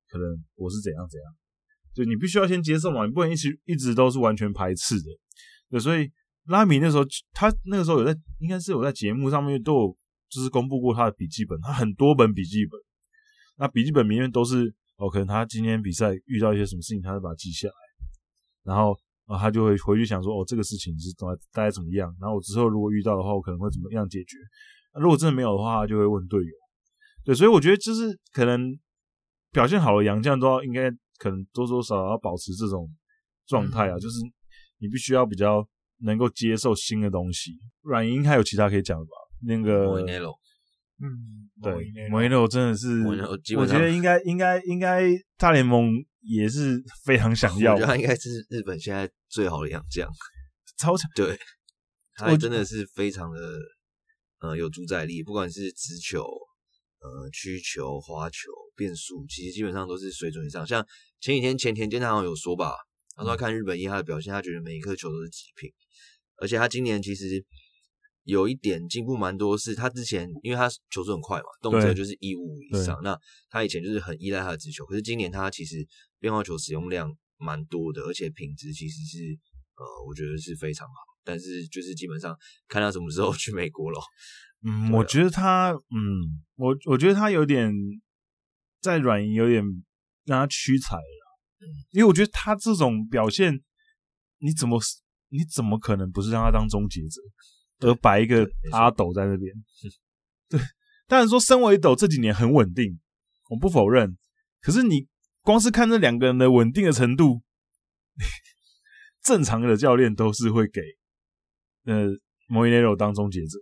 [0.10, 1.34] 可能我是怎样怎样，
[1.94, 5.06] 就你必须要先接受嘛，你不能一直一直都是完全排斥的。
[5.70, 6.12] 对，所以
[6.48, 12.78] 拉米那时候他那个时候有在，应该是有在节目上面都有就是公布过他的笔记本，他很多本笔记本，
[13.56, 17.74] 那笔记本里面都是哦，可能他今天比赛遇到一些什么事情，他会把它记下来，
[18.64, 18.98] 然后。
[19.30, 22.08] 然后他就会回去想说，哦，这个事情是大大概怎么样？
[22.18, 24.38] 然后我之后如果遇到的话，我可能会怎么样解决？
[24.94, 26.52] 如果真的没有的话，他就会问队友。
[27.26, 28.72] 对，所以我觉得就是可能
[29.52, 30.90] 表现好的杨将都要应该
[31.20, 32.90] 可能多多少少要保持这种
[33.46, 34.16] 状态啊，嗯、就是
[34.78, 35.68] 你必须要比较
[36.04, 37.60] 能够接受新的东西。
[37.82, 39.12] 软银还有其他可以讲的吧？
[39.42, 39.92] 那个，
[41.00, 43.04] 嗯，对，莫伊诺真的是，
[43.56, 45.04] 我觉得应该应该应该
[45.38, 45.94] 大联盟。
[46.30, 50.06] 也是非常想要，我觉得他应该是日本现在最好的洋将，
[50.78, 51.10] 超强。
[51.16, 51.40] 对，
[52.16, 53.40] 他真的是非常的
[54.42, 56.22] 呃有主宰力，不管是直球、
[57.00, 58.38] 呃曲球、滑球、
[58.76, 60.68] 变速，其实基本上都是水准以上。
[60.68, 60.86] 像
[61.22, 62.74] 前几天前田健太好像有说吧，
[63.16, 65.72] 他说他看日本一他的表现，他觉得每一颗球都是极品，
[66.42, 67.46] 而且他今年其实。
[68.28, 73.00] 有一点进步蛮多，是他之前因为他球速很快嘛，动辄就是一五五以上。
[73.02, 73.18] 那
[73.50, 75.76] 他以前就是很依赖他的直球，可是今年他其实
[76.20, 79.24] 变化球使用量蛮多的，而且品质其实是
[79.78, 80.94] 呃，我觉得是非常好。
[81.24, 84.00] 但是就是基本上看他什么时候 去美国了。
[84.62, 87.72] 嗯，我觉得他，嗯，我我觉得他有点
[88.82, 89.64] 在软银有点
[90.26, 91.40] 让他屈才了。
[91.62, 93.64] 嗯，因为我觉得他这种表现，
[94.40, 94.78] 你怎么
[95.30, 97.22] 你怎么可能不是让他当终结者？
[97.80, 99.54] 而摆一个阿斗在那边，
[100.50, 100.60] 对，
[101.08, 103.00] 当然说身为斗这几年很稳定，
[103.50, 104.18] 我不否认。
[104.62, 105.08] 可是你
[105.42, 107.42] 光是看这两个人的稳定的程度，
[109.22, 110.82] 正常的教练都是会给
[111.86, 112.08] 呃
[112.48, 113.60] 莫伊内罗当终结者。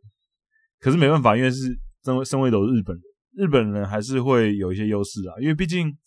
[0.80, 3.04] 可是没办法，因为是身为身为斗是日本人，
[3.34, 5.36] 日本人还是会有一些优势啊。
[5.42, 5.98] 因为毕竟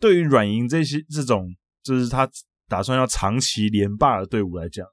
[0.00, 2.28] 对于软银这些这种，就是他
[2.66, 4.84] 打算要长期连霸的队伍来讲。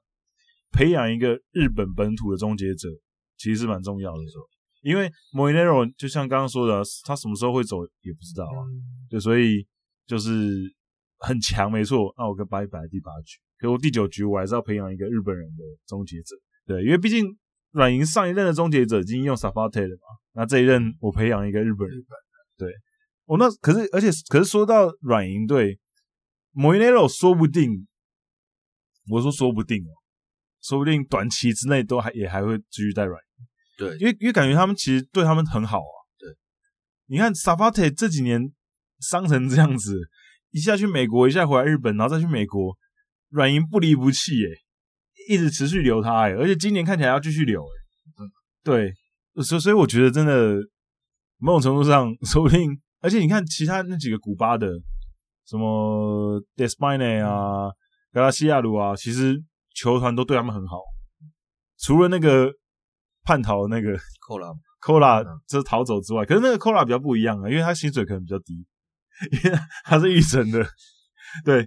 [0.74, 2.88] 培养一个日本本土的终结者，
[3.36, 4.18] 其实是蛮重要的
[4.82, 8.60] 因为莫伊内罗就像刚刚说的，他什么时候会走也不知道啊，
[9.08, 9.66] 对，所以
[10.06, 10.30] 就是
[11.18, 12.12] 很强，没错。
[12.18, 17.24] 那我跟摆摆第八局，可是我第九局我还是要培养一个日本人的终结者，对，因为毕竟
[17.70, 22.04] 软银上一任的终结者已经用 Safate 了嘛，那这一任我培养一个日本人，
[22.58, 22.70] 对，
[23.24, 25.78] 我那可是而且可是说到软银队
[26.52, 27.86] ，Moinero 说不定，
[29.08, 30.03] 我说说不定哦。
[30.66, 33.46] 说不定短期之内都还也还会继续带软银，
[33.76, 35.94] 对，因为因为感觉他们其实对他们很好啊。
[36.18, 36.26] 对，
[37.06, 38.50] 你看 Safate 这几年
[38.98, 40.00] 伤成这样子，
[40.52, 42.74] 一下去美国，一下回来日本，然后再去美国，
[43.28, 44.58] 软银不离不弃，诶
[45.28, 47.62] 一直持续留他，诶而且今年看起来要继续留，
[48.62, 48.94] 对，
[49.42, 50.56] 所所以我觉得真的
[51.36, 54.66] 某种程度上， 说不定，而且你看其他那几个古巴的，
[55.46, 57.70] 什么 Despaigne 啊、
[58.12, 59.44] 格拉西亚鲁啊，其实。
[59.74, 60.78] 球团都对他们很好，
[61.78, 62.52] 除了那个
[63.24, 64.48] 叛逃的那个扣拉
[64.80, 68.54] 扣拉就是逃走之外，可是那个扣拉比较不一样啊，因为他薪水可能比较低，
[69.44, 70.64] 因为他是育成的。
[71.44, 71.62] 对，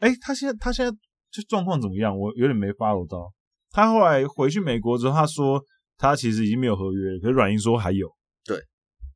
[0.00, 0.90] 哎、欸，他现在他现在
[1.30, 2.18] 就状况怎么样？
[2.18, 3.32] 我有点没 follow 到。
[3.70, 5.62] 他后来回去美国之后，他说
[5.96, 8.08] 他其实已经没有合约了，可是软银说还有。
[8.44, 8.58] 对，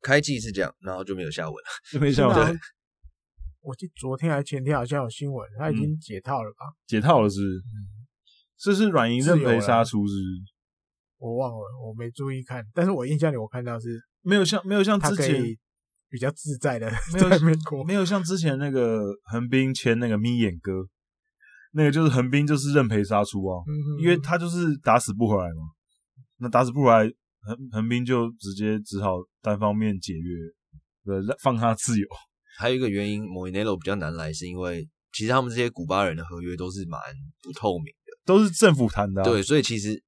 [0.03, 2.61] 开季是这样，然后就没有下文了，就没下文。
[3.63, 6.67] 我记得昨天还前天好像有新闻，他已经解套了吧？
[6.67, 7.63] 嗯、解套了是，是？
[8.59, 10.21] 这是软银认赔杀出是，是？
[11.19, 15.43] 我忘了，我没注意看，但是我印象里我看到是没有像没有像之前
[16.09, 20.73] 比较自在的 在美国，没有像之前那个横滨签那个眯眼哥，
[21.73, 25.63] 那个就是横滨就是认赔杀出啊，嗯、因为他就是打死不回来嘛，
[26.39, 27.11] 那打死不回来，
[27.43, 30.37] 横横滨就直接只好单方面解约，
[31.05, 32.07] 对，放他自由。
[32.59, 36.99] 还有一个原因，Moinelo 比较难来，是因为其实他们这些古巴人的合约都是蛮
[37.43, 40.03] 不透明的，都是政府谈的、啊，对，所以其实。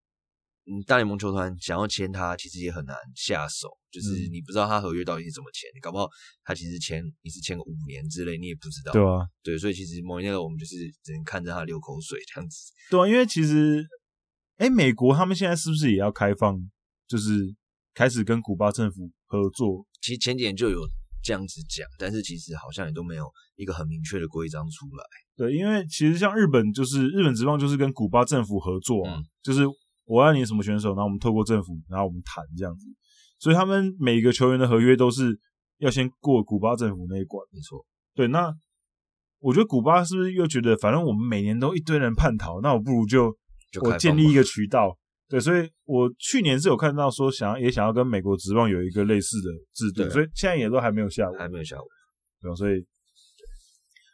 [0.71, 3.69] 嗯，大联盟球团想要签他，其实也很难下手。
[3.91, 6.07] 就是你不知道他合约到底是怎么签，你搞不好
[6.45, 8.93] 他其实签你是签个五年之类，你也不知道。
[8.93, 12.71] 对啊，对，所以其实某一天我们就是只能看着他流口水这样子。
[12.91, 13.83] 对啊，因为其实，
[14.59, 16.61] 哎，美国他们现在是不是也要开放，
[17.07, 17.57] 就是
[17.95, 19.87] 开始跟古巴政府合作？
[20.03, 20.87] 其实前几年就有
[21.23, 25.05] 这样子讲，但是其实好像也都没有一个很明确的规章出来。
[25.37, 29.63] 对，因为其实像日本，就是日本职棒就是跟古巴政府合作，嗯，就是。
[30.11, 32.87] 我要你什么选手，然后我们透过政府，然后我们谈这样子，
[33.39, 35.39] 所以他们每一个球员的合约都是
[35.81, 37.85] 要先过古巴政府那一关，没错。
[38.15, 38.51] 对，那
[39.39, 43.37] 我觉得古巴是不是又觉得，反正我们每年都一堆人叛逃，那我不如，就
[43.83, 44.98] 我建立一个渠道。
[45.29, 51.85] 对，所以我去年是有看到说想要也想要跟美国职棒有一个类似的制度，所以现在也都还没有下文，还没有下文。
[52.41, 52.85] 对，所以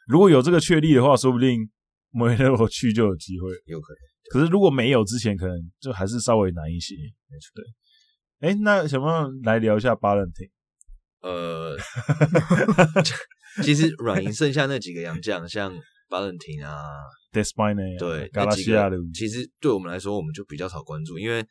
[0.07, 1.69] 如果有这个确立的话，说不定
[2.11, 3.99] 没了我去就有机会，有可能。
[4.29, 6.95] 可是如果没有之前，可能就还是稍微难一些。
[6.95, 8.49] 没错，对。
[8.49, 10.49] 哎，那想不想来聊一下巴伦廷？
[11.21, 11.77] 呃，
[13.63, 15.73] 其实软银剩下那几个洋将，像
[16.09, 16.75] 巴伦廷啊
[17.97, 21.45] 对，那几个，其实对我们来说，我们就比较少关注，因为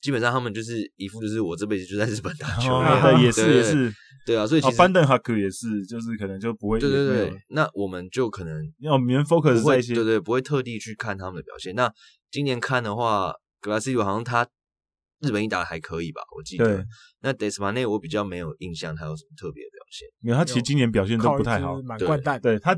[0.00, 2.82] 基本上他们就是一副就是我这辈子就在日本打球，
[3.22, 3.92] 也是也是，
[4.24, 7.32] 对啊，所以其实班登哈克也是，就是可能就不会，对对对。
[7.48, 11.74] 那我们就可能要我们 focus 在一些，对对，不会特地去看他们的表现。
[11.74, 11.92] 那
[12.30, 14.46] 今年看的话，格拉西鲁好像他
[15.20, 16.22] 日本一打还可以吧？
[16.34, 16.86] 我记得。
[17.20, 20.08] 那 Despaigne 我比较没有印象，他有什么特别的表现？
[20.22, 22.40] 因为他其实今年表现都不太好，满贯蛋。
[22.40, 22.74] 对他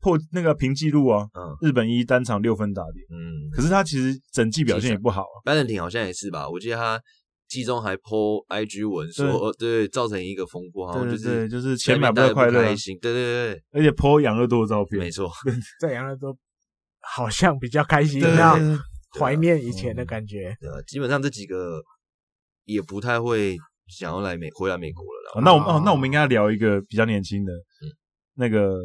[0.00, 3.50] 破那个平纪录啊，嗯，日本一单场六分打点，嗯。
[3.52, 5.36] 可是他其实整季表现也不好啊。
[5.44, 6.48] 巴伦廷好像也是吧？
[6.48, 7.00] 我记得他
[7.48, 12.98] 季中还 po IG 文说，对，对，造成一个风波，好像就是就是钱买不到快乐，开心。
[13.00, 15.30] 对对对，而且 po 养乐多的照片，没错，
[15.80, 16.36] 在养乐多。
[17.00, 18.60] 好像比较开心，这样
[19.18, 20.54] 怀念以前的感觉。
[20.60, 21.80] 对，基本上这几个
[22.64, 25.42] 也不太会想要来美回来美国了啦。
[25.42, 27.88] 那我们哦，那我们应该聊一个比较年轻的，嗯，
[28.34, 28.78] 那个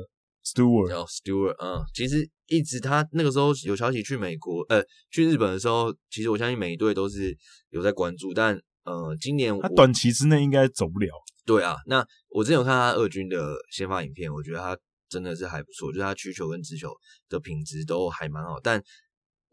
[0.44, 0.90] Stewart。
[0.90, 7.38] 叫 Stewart，嗯，其实一直他那个时候有消息去美国，呃，去日本的时候，其实我相信每一队都是
[7.70, 11.10] 有在关注，但呃，今年他短期之内应该走不了。
[11.46, 14.78] 对啊，那我之前有看他二军的先发影片，我觉得他。
[15.10, 16.90] 真的是还不错，就是他曲球跟直球
[17.30, 18.82] 的品质都还蛮好，但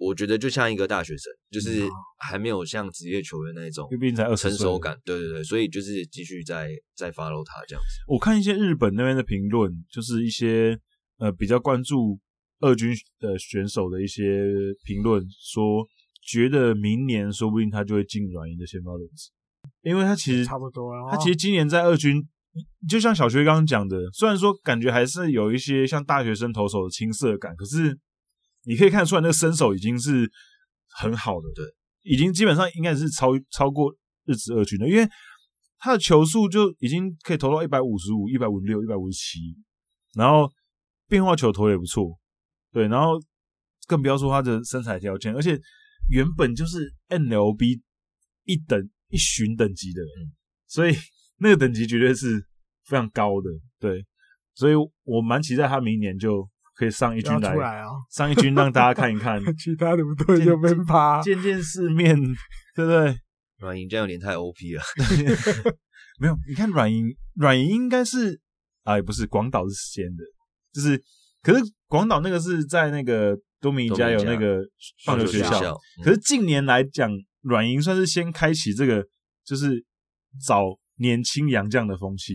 [0.01, 1.87] 我觉得就像一个大学生，就是
[2.19, 3.87] 还没有像职业球员那种
[4.35, 4.99] 成熟感。
[5.05, 8.01] 对对对，所以就是继续在在 follow 他这样子。
[8.09, 10.79] 我看一些日本那边的评论，就是一些
[11.19, 12.19] 呃比较关注
[12.61, 14.23] 二军的选手的一些
[14.85, 15.87] 评论，说
[16.27, 19.31] 觉得明年说不定他就会进软银的先发轮值，
[19.83, 21.11] 因为他其实差不多了。
[21.11, 22.27] 他其实今年在二军。
[22.89, 27.97] 就像小学刚刚讲的，虽然说感觉还是有一些像大学生投手的青涩感，可是
[28.65, 30.31] 你可以看出来那个身手已经是
[30.89, 31.65] 很好的，对，
[32.03, 33.95] 已经基本上应该是超超过
[34.25, 35.09] 日职二军的，因为
[35.79, 39.39] 他的球速就已经可以投到一百五十五、一百五十六、一百五十七，
[40.15, 40.51] 然后
[41.09, 42.19] 变化球投也不错，
[42.73, 43.21] 对，然后
[43.87, 45.59] 更不要说他的身材条件，而且
[46.09, 47.81] 原本就是 NLB
[48.45, 50.33] 一等一巡等级的人，
[50.67, 50.95] 所以。
[51.43, 52.39] 那个等级绝对是
[52.85, 53.49] 非常高的，
[53.79, 54.05] 对，
[54.55, 56.47] 所以我蛮期待他明年就
[56.81, 62.17] 可以上一军来，来哦、上一军让大家看一看， 其他的不对就被趴，见见世面，
[62.75, 63.15] 对不对？
[63.59, 64.83] 软银这样有点太 OP 了，
[66.19, 68.41] 没有，你看软银，软银应该是
[68.85, 70.25] 啊，也不是广岛是先的，
[70.73, 70.99] 就是，
[71.43, 74.63] 可是广岛那个是在那个多米尼加有那个
[75.05, 77.11] 棒球学校，学校嗯、可是近年来讲，
[77.43, 79.07] 软银算是先开启这个，
[79.45, 79.85] 就是
[80.43, 80.81] 找。
[81.03, 82.35] 年轻洋将的风气，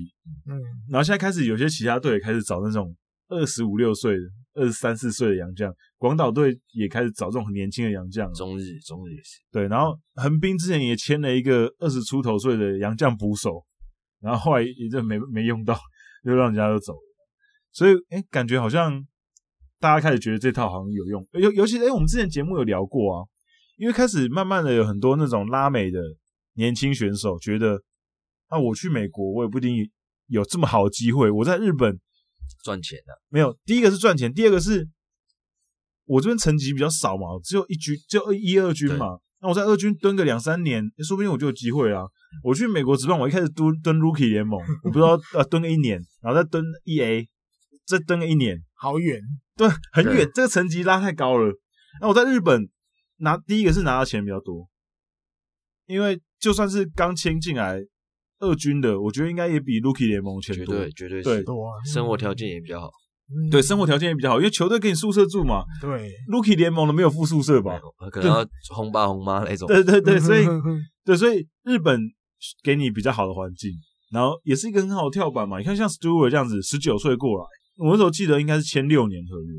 [0.50, 0.58] 嗯，
[0.90, 4.24] 然后现在开始有些其他队也开始找那种二十五六岁的、
[4.54, 13.64] 二十三四岁的洋将，广岛队也开始找这种很年轻的洋将，中日中日也是，对，然后横滨之前也签了一个二十出头岁的洋将捕手，
[14.22, 15.76] 然后后来也就没没用到，
[16.24, 17.00] 就让人家都走了，
[17.72, 19.04] 所以哎，感觉好像
[19.80, 23.26] 大家开始觉得这套好像有用，尤尤其是哎，我们之前节目有聊过啊，
[23.78, 26.00] 因为开始慢慢的有很多那种拉美的
[26.54, 27.82] 年轻选手觉得，
[28.48, 29.90] 啊，我去美国我也不一定
[30.28, 32.00] 有这么好的机会，我在日本
[32.64, 33.58] 赚钱的、啊、没有。
[33.66, 34.88] 第一个是赚钱，第二个是
[36.06, 39.20] 我这边层级比较少嘛，只有一军，只有一二军嘛。
[39.42, 42.04] 那我在二军蹲个两三年，说不定我就有机会啊。
[42.44, 47.28] 我去美国职棒，我一开始蹲蹲 Rookie 联盟，我不知道 呃蹲个一年，然后再蹲 EA，
[47.86, 49.22] 再蹲个一年，好远，
[49.56, 51.54] 对，很远，这个层级拉太高了。
[52.02, 52.70] 那我在日本
[53.18, 54.68] 拿第一个是拿到钱比较多，
[55.86, 57.80] 因为就算是刚签进来
[58.40, 62.90] 二军的，我觉得应该也比 Rookie 联盟钱多，绝对绝对对多啊，生活条件也比较好。
[63.28, 65.64] 嗯对，生活条件也比较好，因为球队给你宿舍住嘛。
[65.82, 67.80] 对，Rookie 联盟的没有附宿舍吧？
[68.12, 69.68] 可能要轰爸轰妈那种。
[69.68, 70.46] 对对对， 所以
[71.04, 72.00] 对，所以日本
[72.62, 73.72] 给你比较好的环境，
[74.12, 75.58] 然后也是一个很好的跳板嘛。
[75.58, 77.46] 你看像 Stewart 这样子，十九岁过来，
[77.78, 79.54] 我那时候记得应该是签六年合约，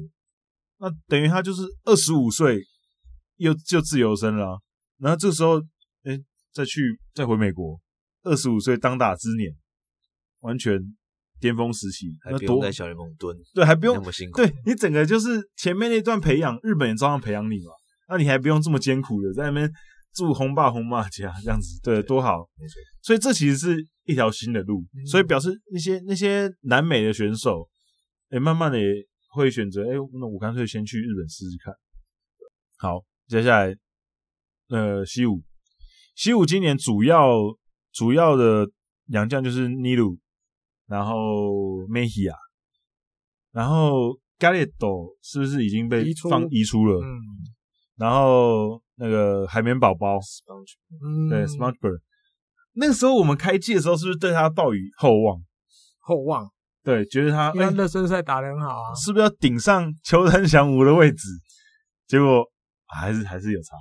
[0.79, 2.61] 那等于他就是二十五岁
[3.39, 4.59] 又就自由身了啊。
[4.99, 5.59] 然后这时候，
[6.05, 6.17] 哎，
[6.53, 7.77] 再去再回美国，
[8.27, 9.51] 二十五岁当打之年，
[10.41, 10.79] 完全。
[11.39, 14.39] 巅峰时期，还不用在小联盟蹲，对，还不用那么辛苦。
[14.39, 17.73] 对，你整个就是前面那段培养，日本也照样培养你嘛，
[18.09, 19.71] 那你还不用这么艰苦的在那边
[20.15, 22.49] 住红爸红妈家这样子，对，多好。
[22.57, 22.81] 没错。
[23.03, 27.69] 所以这其实是一条新的路，嗯、所以表示那些那些南美的选手，
[28.31, 28.87] 哎、欸，慢慢的也
[29.29, 31.75] 会选择，哎、欸，那我干脆先去日本试试看。
[32.79, 33.77] 好，接下来，
[34.71, 35.43] 呃，西武，
[36.15, 37.29] 西武今年主要
[37.97, 38.69] 主要的
[39.07, 40.17] 洋将就是尼鲁。
[40.89, 42.35] 然后梅西亚，
[43.51, 47.05] 然后 Gallardo 是不是已经被放移出了？
[47.05, 47.11] 嗯，
[47.97, 51.99] 然后那个海绵宝宝，Sponge，对，SpongeBob，
[52.75, 55.43] 那个时候我们开季的时候是不是对他抱以厚望？
[55.99, 56.49] 厚望，
[56.85, 61.27] 对，觉得他因为热身赛打得很好啊，是不是要顶上秋山翔吾的位置？
[62.07, 62.45] 结果
[62.87, 63.75] 还是还是有差，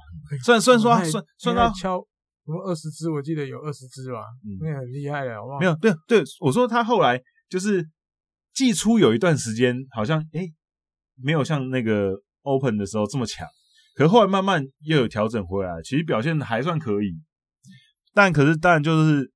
[0.44, 2.04] 虽然虽然说算算他敲。
[2.46, 3.10] 什么二十只？
[3.10, 5.60] 我记得有二十只吧，嗯，那很厉害的，好不好？
[5.60, 7.20] 没有，对对，我说他后来
[7.50, 7.84] 就是
[8.54, 10.54] 季初有一段时间好像诶
[11.16, 12.12] 没有像那个
[12.44, 13.48] Open 的时候这么强，
[13.96, 17.20] 可是后来慢慢又有调整回来，其实表现还算可以。
[18.14, 19.32] 但可是当然就是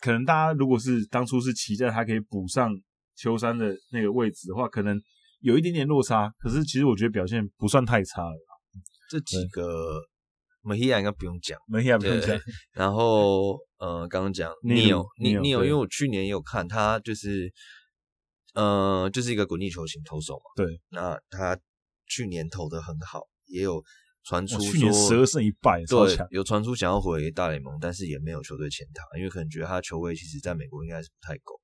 [0.00, 2.70] 可能大家如果是当初是期待他可以补上
[3.16, 4.96] 秋山的那个位置的话，可能
[5.40, 6.30] 有一点点落差。
[6.38, 8.36] 可是其实我觉得表现不算太差了。
[9.10, 9.62] 这几个。
[10.66, 12.36] 梅西亚应该不用讲，梅西亚不用讲。
[12.72, 17.52] 然后，呃，刚刚讲 Neil，Neil，因为我去年也有看他，就是，
[18.54, 20.42] 呃，就是一个滚地球型投手嘛。
[20.56, 20.80] 对。
[20.90, 21.56] 那他
[22.08, 23.80] 去年投的很好，也有
[24.24, 31.54] 传出说去年十二胜一败，对，有传出想要回大联盟，但是也没有球队签他，因为可能觉得他球位其实在美国应该是不太够。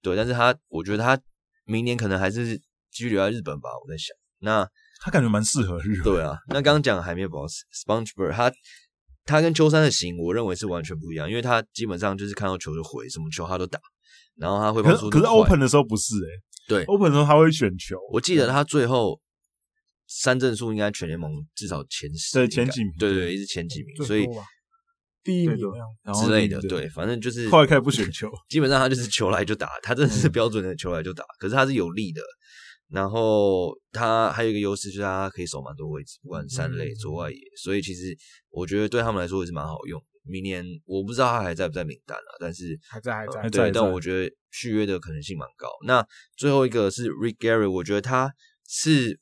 [0.00, 1.20] 对，但是他，我觉得他
[1.64, 2.56] 明年可能还是
[2.92, 3.70] 继续留在日本吧。
[3.82, 4.68] 我在想，那。
[5.04, 6.04] 他感觉蛮适合日本。
[6.04, 8.50] 对啊，那刚刚讲海绵宝宝 SpongeBob，他
[9.26, 13.78] 他跟秋山的型，我认为是完全不一样，因为他基本上就是看到球就回，什么球他都打，
[14.36, 15.10] 然后他会放出。
[15.10, 17.98] 可是 Open 的时候不是诶、欸、对，Open 的时候他会选球。
[18.12, 19.20] 我记得他最后
[20.06, 24.26] 三振数应该全联盟至少前十，对前几名，对对，对，一直前几名，所以
[25.22, 25.58] 第一名
[26.14, 32.22] 之类的，对，反正就是后来开始不选球， 基本上他就是球来就打，他真的是标准的球来就打，可是他是有力的。
[32.90, 38.16] 然后他还有一个优势，就是他可以守蛮多位置，不管三垒、左外野，所以其实
[38.50, 40.00] 我觉得对他们来说也是蛮好用。
[40.26, 45.68] 明年我不知道他还在不在名单啊，但是还在还在，呃、对，但我觉得续约的可能性蛮高。
[45.86, 46.06] 那
[46.36, 48.32] 最后一个是 Rick Gary，我觉得他
[48.66, 49.18] 是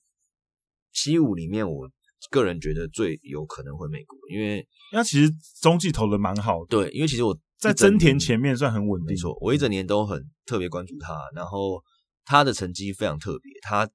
[0.93, 1.91] 西武里面我
[2.31, 11.83] 个人觉得最有可能回美国，因为他其实中继投的蛮好的，对，因为其实我在真田前面算很稳定，没错，我一整年都很特别关注他，然后。
[12.25, 13.89] 他的成绩非常特别，他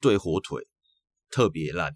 [0.00, 0.62] 对火腿
[1.30, 1.92] 特别烂，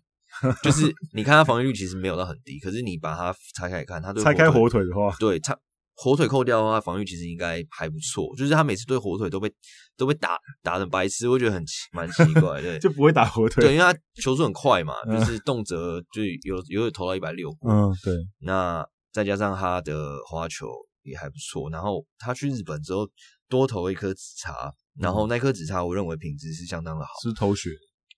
[0.63, 5.59] 就是 你看他防御率其实没有到很低，可是你把它拆开看，他对拆开火腿的话，对他
[5.95, 8.35] 火腿扣掉的话，防御其实应该还不错。
[8.37, 9.51] 就是他每次对火腿都被
[9.97, 15.75] 都被打打成白痴，我觉得很奇蛮奇怪，对， 就不会打火腿，对，因为他球速很快嘛，就是动辄
[16.13, 18.13] 就有有有投到一百六，嗯，对。
[18.41, 20.67] 那再加上他的花球
[21.03, 23.09] 也还不错，然后他去日本之后
[23.49, 24.75] 多投一颗紫茶。
[24.99, 27.11] 然后那颗紫茶，我认为品质是相当的好。
[27.23, 27.69] 是头血，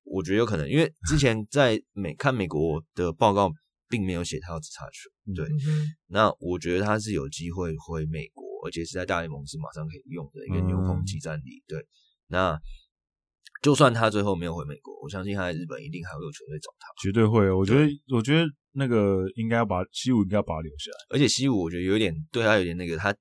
[0.05, 3.51] 我觉得有可能，因为之前在美看美国的报告，
[3.89, 5.35] 并没有写他要紫茶球。
[5.35, 11.65] 对，嗯、那我觉得他是有机会回美国，而且是在大联盟是马上可以用的一个牛棚即战力。
[11.67, 11.85] 对，
[12.29, 12.57] 那
[13.61, 16.87] 就算他最后没有回美国，我相信他在日本一定还会有球队找他。
[17.03, 21.17] 绝对会，我觉得，我觉得那个应该要把西武应该要把他留下来。
[21.17, 23.13] 而且西武，我觉得有点对他有点那个他。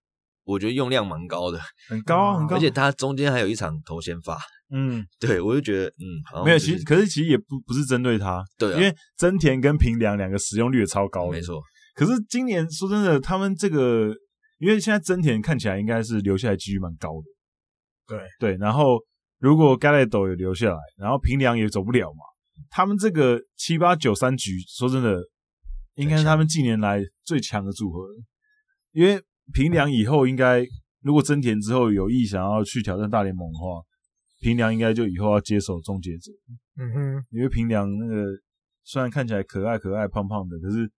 [0.48, 4.40] 我觉得用量蛮高的，很高啊，很高，而且他中间还有一场头先发，
[4.72, 11.62] 嗯，对我就觉得，嗯，好没有，其实可是其实也不不是针对他，对啊因为真田跟平良两个使用率也超高的，没错，
[11.94, 14.16] 可是今年说真的，他们这个，
[14.58, 17.28] 因为现在真田看起来应该是留下来几率蛮高的，
[18.08, 18.20] 对。
[18.40, 19.00] 对，然后
[19.40, 22.24] 如果 Galedo 也留下来，然后平良也走不了嘛，
[22.70, 25.22] 他们这个七八九三局，说真的，
[25.96, 28.08] 应该是他们近年来最强的组合，
[28.92, 29.22] 因为
[29.54, 30.66] 平良以后应该，
[31.02, 33.82] 如果真田之后有意想要去挑战大联盟的话，
[34.40, 36.32] 平良应该就以后要接手终结者，
[36.78, 38.26] 嗯哼，因为平良那个
[38.84, 40.90] 虽然看起来可爱可爱胖胖的，可是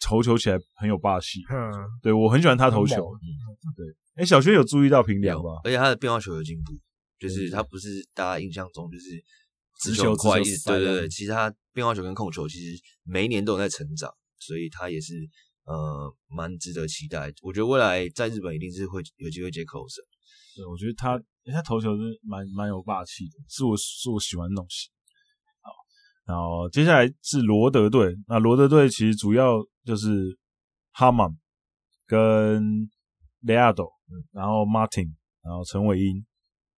[0.00, 1.40] 投球起来很有霸气。
[1.50, 1.70] 嗯，
[2.02, 2.96] 对我很喜欢他投球。
[3.76, 5.60] 对，哎，小薛有注意到平良有吧？
[5.64, 6.72] 而且他的变化球有进步，
[7.18, 9.10] 就是他不是大家印象中就是
[9.80, 15.14] 直球直球很快，直球一直对对对，其实他变化球跟控球其实每一年都有在成长，所以他也是
[15.68, 17.30] 呃蛮值得期待。
[17.42, 20.00] 我觉得未来在日本一定是会有机会接 closer。
[20.56, 21.20] 对，我觉得他
[21.52, 24.88] 他投球是蛮蛮有霸气的，是我是我喜欢的东西。
[25.60, 25.70] 好，
[26.26, 30.36] 然后接下来是罗德队，那罗德队其实主要就是
[30.92, 31.30] 哈曼
[32.06, 32.90] 跟
[33.42, 33.88] 雷亚斗，
[34.32, 35.12] 然后 Martin，
[35.42, 36.26] 然后陈伟英，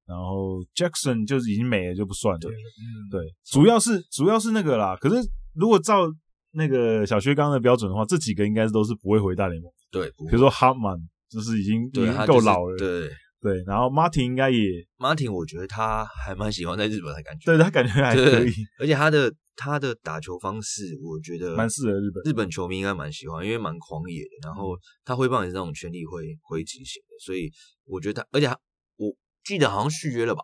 [0.04, 2.50] 然后 Jackson 就是已经没了就不算了。
[2.50, 4.94] 嗯，对，主要是主要是那个啦。
[4.96, 6.06] 可是如果照
[6.52, 9.70] 那个小薛刚的标准的话，这几个应该是都是不会回大联盟。
[9.90, 10.96] 对，比比如说哈曼，
[11.28, 12.76] 就是已经已经够老了。
[12.76, 14.58] 对对，然后 Martin 应该也
[14.98, 17.46] ，Martin 我觉得他还蛮喜欢在日本的感觉。
[17.46, 22.22] 对他感觉还可以，，而且他的他的打球方式，我觉得蛮适合日本。
[22.24, 24.48] 日本球迷应该蛮喜欢，因为蛮狂野的。
[24.48, 24.76] 然后
[25.06, 27.50] 他挥棒也是那种全力挥挥击型的，所以
[27.86, 28.52] 我觉得他，而且他
[28.96, 29.10] 我
[29.42, 30.42] 记得好像续约了吧？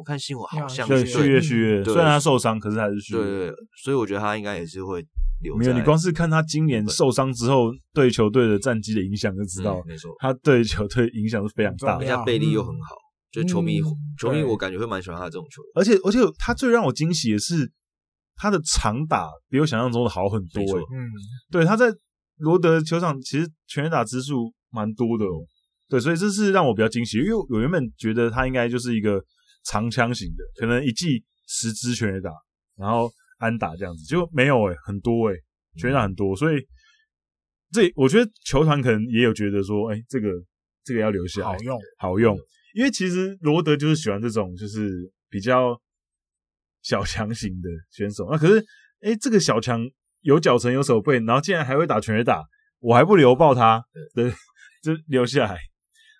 [0.00, 3.22] 我看新闻好像对，是续约续约，虽然他受伤，可是还是续约。
[3.22, 5.04] 对对，所以我觉得他应该也是会
[5.42, 5.54] 留。
[5.54, 11.98] 没有，你光是看他今年受伤之后对球队的战绩的影响，就知道嗯没错，他对球队影响是非常大的。
[11.98, 12.96] 很重要而且他臂力又很好，
[13.30, 13.84] 就球迷嗯
[14.18, 15.70] 球迷我感觉会蛮喜欢他这种球员。
[15.74, 17.70] 而且而且他最让我惊喜的是，
[18.36, 20.82] 他的长打比我想象中的好很多、欸。
[20.94, 21.10] 嗯，
[21.50, 21.92] 对，他在
[22.38, 25.44] 罗德球场其实全垒打支数蛮多的哦。
[25.90, 29.20] 对，所以这是让我比较惊喜，因为我原本觉得他应该就是一个
[29.64, 32.30] 长枪型的，可能一季十支全垒打，
[32.76, 35.40] 然后安打这样子，就没有诶、欸、很多诶、欸、
[35.78, 36.56] 全垒打很多，所以
[37.72, 40.28] 这我觉得球团可能也有觉得说，哎、欸，这个
[40.84, 42.38] 这个要留下来，好用，好用，
[42.74, 44.90] 因为其实罗德就是喜欢这种就是
[45.28, 45.80] 比较
[46.82, 48.58] 小强型的选手，那可是
[49.02, 49.80] 哎、欸，这个小强
[50.20, 52.42] 有脚程有手背，然后竟然还会打全垒打，
[52.78, 53.82] 我还不留爆他，
[54.14, 54.30] 对，
[54.82, 55.58] 就留下来。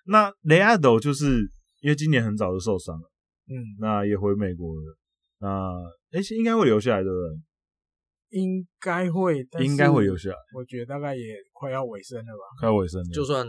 [0.05, 1.41] 那雷阿斗就是
[1.81, 3.10] 因为今年很早就受伤了，
[3.47, 4.97] 嗯，那也回美国了，
[5.39, 8.39] 那哎、欸、应该会留下来，对不对？
[8.39, 12.43] 应该会，但是应该会留下来，我觉得大概也快要尾声了吧。
[12.59, 13.45] 快要尾声了，就算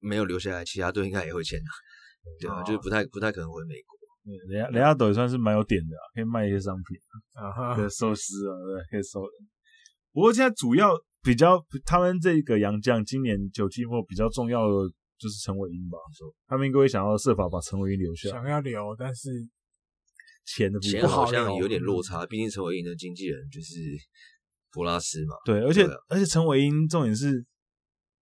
[0.00, 1.66] 没有留下来，其他队应该也会签的，
[2.40, 3.98] 对啊，哦就是不太不太可能回美国。
[4.24, 6.98] 对雷亚雷亚斗也算是蛮有点的、啊，可以卖一些商品。
[7.32, 9.30] 啊，可以寿司啊，对，可以收人。
[10.12, 10.92] 不过现在主要
[11.22, 14.74] 比较他们这个洋将，今年九季末比较重要的
[15.18, 19.30] 就是陈伟英吧，说他们应该会想要设法把陈伟英留下，想要留，但是
[20.44, 23.74] 钱的钱好像有点落差，毕竟陈伟英的经纪人就是
[24.72, 25.34] 博拉斯嘛。
[25.44, 27.44] 对，而且、啊而且陈伟英重点是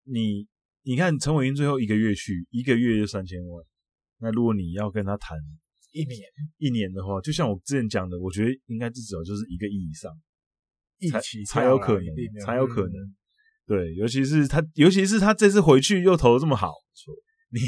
[0.04, 0.48] 你
[0.84, 3.66] 你看陈伟英最后一个月去一个月就三千万，
[4.20, 5.38] 那如果你要跟他谈
[5.92, 6.22] 一年
[6.58, 10.12] 一年的话，就像我之前讲的，我觉得应该至少就是一个亿以上。
[11.12, 12.06] 才一起才有可能
[12.46, 12.94] 才有可能。
[12.94, 13.16] 嗯
[13.68, 16.72] 对，尤其是他，尤其是他这次回去又投的这么好，
[17.50, 17.60] 你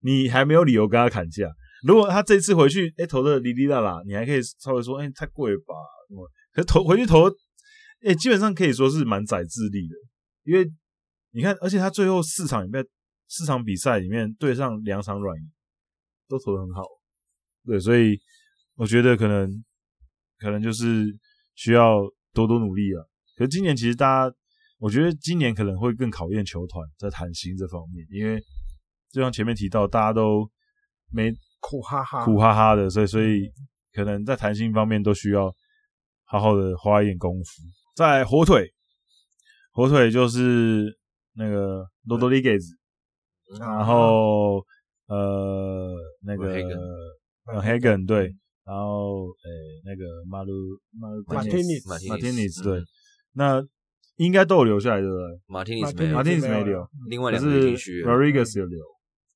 [0.00, 1.46] 你还没有理由跟他砍价。
[1.86, 5.74] 如果他这次回去，哎、投的哩哩啦啦，你还可以稍微说，哎、太贵吧？
[6.52, 7.28] 可是投回去投，
[8.02, 9.94] 哎、基本上可以说是蛮宰智力的，
[10.44, 10.66] 因为
[11.32, 12.82] 你看，而且他最后四场里面，
[13.28, 15.44] 四场比赛里面对上两场软银，
[16.28, 16.82] 都投的很好。
[17.66, 18.18] 对，所以
[18.76, 19.62] 我觉得可能
[20.38, 21.14] 可能就是
[21.54, 21.98] 需要
[22.32, 23.06] 多多努力了。
[23.36, 24.34] 可是今年其实大家。
[24.78, 28.38] 我觉得今年可能会更考验球团在谈薪这方面，因为
[29.10, 30.46] 就像前面提到，大家都
[31.10, 33.50] 没苦哈哈苦哈哈的，所以所以
[33.92, 35.50] 可能在谈薪方面都需要
[36.24, 37.62] 好好的花一点功夫。
[37.94, 38.70] 在火腿，
[39.72, 40.94] 火腿就是
[41.32, 42.76] 那个罗德里格斯，
[43.58, 44.62] 然后
[45.06, 46.52] 呃那个
[47.46, 48.30] 呃黑根对，
[48.66, 49.48] 然后诶
[49.86, 50.52] 那个马鲁
[50.92, 52.82] 马马天尼斯马天尼斯对，
[53.32, 53.66] 那。
[54.16, 55.40] 应该都有留下来，对不对？
[55.46, 58.04] 马丁尼斯没有，马丁尼斯没留，另外两个已经续约。
[58.06, 58.78] Rodriguez 有留，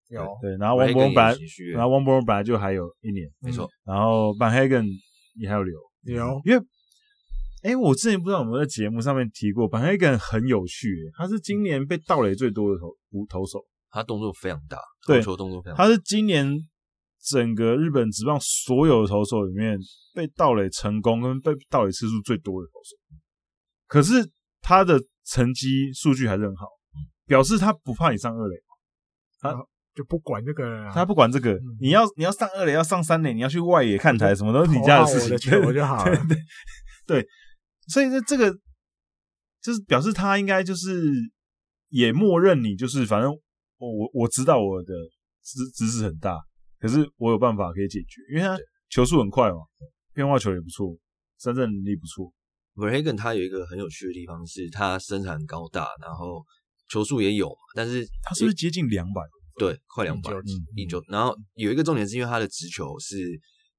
[0.08, 0.38] 有。
[0.40, 1.36] 对，然后王博文本来，
[1.74, 3.68] 然后王博文本来就还有一年，没错。
[3.84, 4.86] 然后 Van Hagen
[5.34, 6.64] 也还有留，有，因为，
[7.62, 12.96] 哎，我之前不知道有没有在节目上面提过，Van Hagen 很有趣，他是今年被盗垒最多的投
[13.28, 15.84] 投手，他动作非常大，对投球动作非常大。
[15.84, 16.56] 他是今年
[17.22, 19.78] 整个日本职棒所有的投手里面
[20.14, 22.96] 被盗垒成功跟被盗垒次数最多的投手，
[23.86, 24.26] 可是
[24.60, 26.66] 他的成绩数据还是很好，
[27.26, 28.56] 表示他不怕你上二垒，
[29.40, 29.54] 他
[29.94, 30.86] 就不管这个了。
[30.86, 31.76] 啊，他不管这个，嗯。
[31.80, 36.16] 你要你要上二垒，要上三垒，你要去外野看台，什么都是你家的事情，投好我的球就好了。
[36.26, 37.28] 对对对，
[37.88, 38.52] 所以这这个
[39.60, 41.02] 就是表示他应该就是
[41.88, 43.30] 也默认你，就是反正
[43.78, 44.94] 我我我知道我的
[45.42, 46.38] 知知识很大，
[46.78, 48.56] 可是我有办法可以解决，因为他
[48.88, 49.58] 球速很快嘛，
[50.14, 50.96] 变化球也不错，
[51.38, 52.32] 三振能力不错。
[52.80, 56.42] Verhagen 他有一个很有趣的地方是，他身材很高大，然后
[56.88, 59.20] 球速也有嘛，但是他是不是接近两百？
[59.58, 60.44] 对，快两百，嗯
[60.76, 61.02] 一九。
[61.08, 63.16] 然后有一个重点是因为他的直球是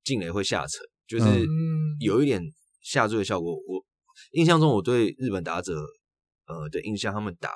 [0.04, 2.42] 进垒会下沉，就是嗯有一点
[2.82, 3.52] 下坠的效果。
[3.52, 3.84] 我
[4.34, 5.74] 印象中，我对日本打者
[6.46, 7.50] 呃的印象，他们打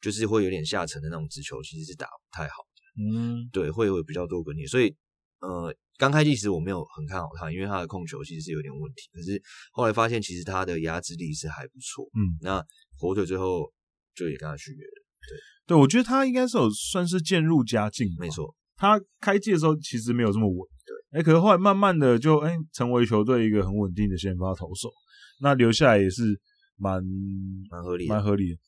[0.00, 2.80] 就是会有点下沉的那种直球，其实是打不太好的。
[3.02, 4.94] 嗯，对，会有比较多根裂，所以
[5.40, 9.10] 呃，刚开季时我没有很看好他，因为他的控球其实是有点问题。
[9.12, 9.40] 可是
[9.70, 12.08] 后来发现，其实他的压制力是还不错。
[12.14, 12.64] 嗯，那
[12.96, 13.70] 火腿最后
[14.14, 15.04] 就也跟他续约了。
[15.28, 24.90] 对，对我觉得他应该是有算是渐入佳境，没错，他开季的时候其实没有这么稳，对，哎，可是后来慢慢的就哎成为球队一个很稳定的先发投手，
[25.42, 26.40] 那留下来也是
[26.78, 27.02] 蛮
[27.70, 28.58] 蛮合理，蛮合理的。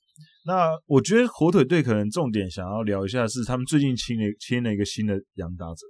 [0.44, 5.86] 那我觉得火腿队可能重点想要聊一下是他们最近签了签了一个新的洋打者，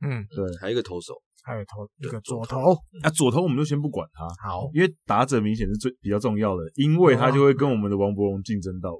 [0.00, 2.72] 嗯，对，还有一个投手，还有投一个左左投，
[3.02, 8.90] 啊左投我们就先不管他，好，因为打者明显是最比较重要的，因为他就会跟我们的王伯荣竞争到。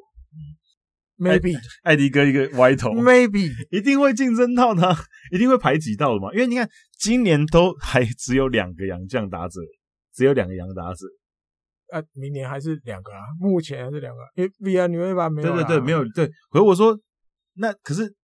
[1.18, 4.96] maybe 艾迪哥一个歪头 maybe 一定会竞争到他，
[5.32, 6.32] 一定会排挤到的嘛。
[6.32, 9.61] 因为你看，今年都还只有两个洋将打者，
[10.14, 11.07] 只有两个洋打者。
[11.92, 16.28] 啊，明年还是两个啊，目前还是两个，因为 V 啊，你会吧没有，对对对，没有对。
[16.51, 16.96] 可是我说，
[17.55, 18.14] 那可是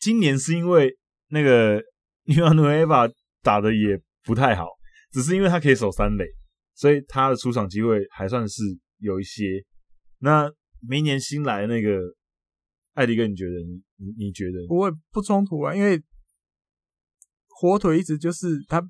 [0.00, 0.92] 今年是因为
[1.28, 1.80] 那个
[2.24, 3.08] 尼瓦努埃巴
[3.42, 4.66] 打的也不太好，
[5.10, 6.24] 只是因为他可以守三垒，
[6.74, 8.62] 所以他的出场机会还算是
[8.98, 9.44] 有一些。
[10.18, 10.50] 那
[10.88, 11.98] 明年新来那个
[12.94, 13.52] 艾迪哥，你觉得？
[13.52, 14.66] 你你你觉得？
[14.68, 16.00] 不会不冲突啊，因为
[17.48, 18.82] 火腿一直就是他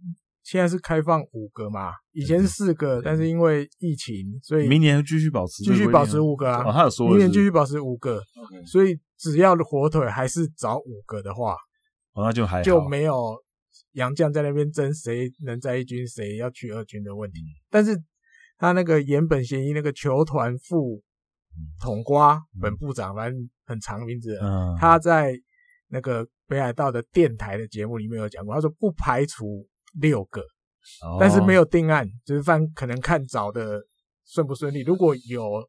[0.42, 6.62] 现在是开放五个嘛，以前是四个，但是因为疫情，所以明年会继续保持继续保持五个啊。
[6.66, 8.22] 哦，他有说明年继续保持五个，
[8.66, 11.56] 所以只要火腿还是找五个的话，
[12.12, 13.36] 哦，那就还好就没有
[13.92, 17.40] 杨将在那边争谁能在一军，谁要去二军的问题。
[17.70, 17.96] 但是
[18.58, 21.02] 他那个岩本贤一那个球团副
[21.80, 25.34] 统瓜本部长，反正很长名字，嗯，他在
[25.88, 29.66] 那个北海道的电台的节目里面有讲过，他说不排除
[30.00, 30.40] 六个，
[31.02, 33.80] 哦但是没有定案，就是反可能看找的
[34.24, 34.80] 顺不顺利。
[34.82, 35.68] 如果有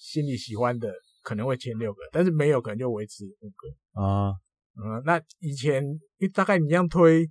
[0.00, 4.02] 心里喜欢的，可能会签六个，但是没有可能就维持五个。
[4.02, 4.34] 啊，
[4.76, 7.24] 嗯，那以前因为大概你这样推，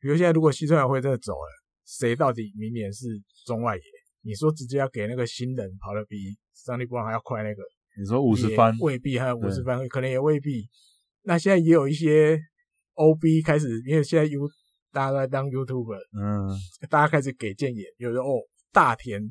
[0.00, 1.48] 比如现在如果西村雅辉真的走了，
[1.86, 3.06] 谁到底明年是
[3.46, 3.82] 中外野？
[4.22, 6.16] 你说直接要给那个新人跑得比
[6.54, 7.62] 上帝波浪还要快那个？
[7.98, 10.68] 你说五十番未必，还有五十番，可能也未必。
[11.22, 12.38] 那现在也有一些
[12.94, 14.48] OB 开始，因为现在 U
[14.92, 16.48] 大家都在当 YouTuber，嗯
[16.88, 18.40] 大家开始给建言，有的哦，
[18.72, 19.22] 大田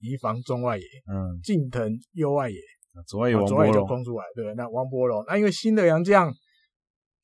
[0.00, 2.56] 移防中外野，嗯，近藤右外野，
[3.06, 6.32] 左外野王左外野就柏融，空出来，对，那王柏融，那因为新的洋将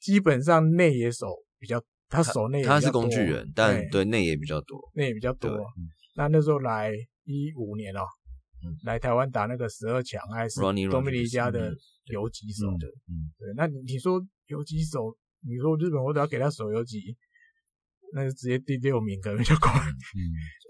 [0.04, 1.26] 基本上内野手
[1.58, 4.78] 比较，他手内野他是工具人，但对内野比较多。
[4.92, 5.50] 内野比较多。
[6.14, 6.92] 那那时候来
[7.24, 8.00] 一五年哦，
[8.62, 11.76] 嗯来台湾打那个十二强还是多米尼加的嗯
[12.12, 17.16] 游击手的，嗯，对，那你你说游击手，你说日本我都要给他守游击，
[18.12, 20.20] 那就直接第六名可能就够了，嗯，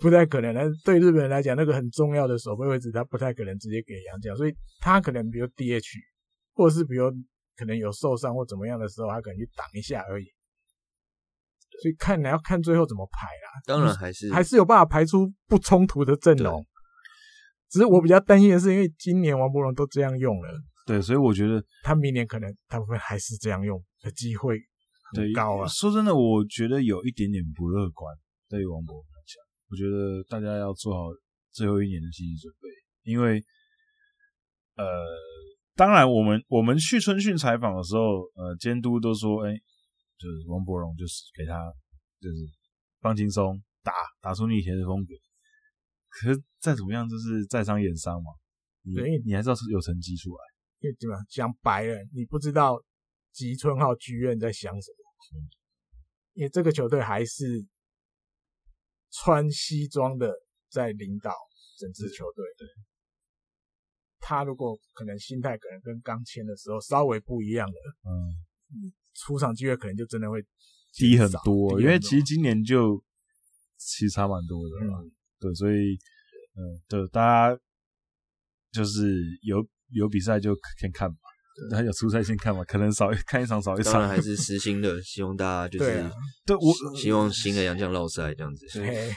[0.01, 0.55] 不太可能。
[0.55, 5.85] 但是对日本人来讲，那个很重要的守备位置，他不太可能直接给杨将，所以他可能比如 DH，
[6.55, 7.11] 或者是比如
[7.57, 10.27] 可能有受伤或怎么样的时候，他可能去挡一下而已。
[11.83, 13.61] 所以看来要看最后怎么排啦。
[13.67, 16.65] 当然还是还是有办法排出不冲突的阵容。
[17.71, 20.49] 只是我比较担心的是，因为今年王博龙都这样用了，
[20.87, 24.57] 对，所以我觉得他明年可能大部分还是这样用的机会
[25.17, 25.67] 很高啊。
[25.67, 28.15] 说真的，我觉得有一点点不乐观。
[28.49, 31.11] 对于王柏融来讲，我觉得大家要做好
[31.51, 33.43] 最后一年的心理准备，因为
[34.77, 34.85] 呃，
[35.75, 39.53] 当然我们我们去春训采访的时候，呃，监督都说，哎，
[40.17, 41.73] 就是王柏荣就是给他
[42.21, 42.37] 就是
[43.01, 45.15] 放轻松，打打出你以前的风格。
[46.09, 48.31] 可是再怎么样，就是在商言商嘛，
[48.83, 50.39] 你对你还是要是有成绩出来。
[50.79, 52.81] 因为怎么样讲白了，你不知道
[53.33, 55.41] 吉村浩剧院在想什么，
[56.35, 57.67] 因为这个球队还是
[59.11, 60.33] 穿西装的
[60.71, 61.33] 在领导
[61.79, 62.45] 整支球队。
[64.27, 70.43] 他如果可能心态可能跟刚签的时候稍微不一样了，嗯，出场机会可能就真的会
[70.95, 73.05] 低很多，很多因为其实今年就
[73.77, 75.99] 其实差蛮多的，嗯，对，所以
[76.57, 77.61] 嗯，对，大家
[78.73, 81.19] 就是有有比赛就先看吧。
[81.73, 83.93] 还有出赛先看嘛，可能少看一场少一场。
[83.93, 86.11] 当然还是实心的，希望大家就是
[86.45, 88.67] 对我希望新的洋将绕赛这样子。
[88.73, 89.13] 对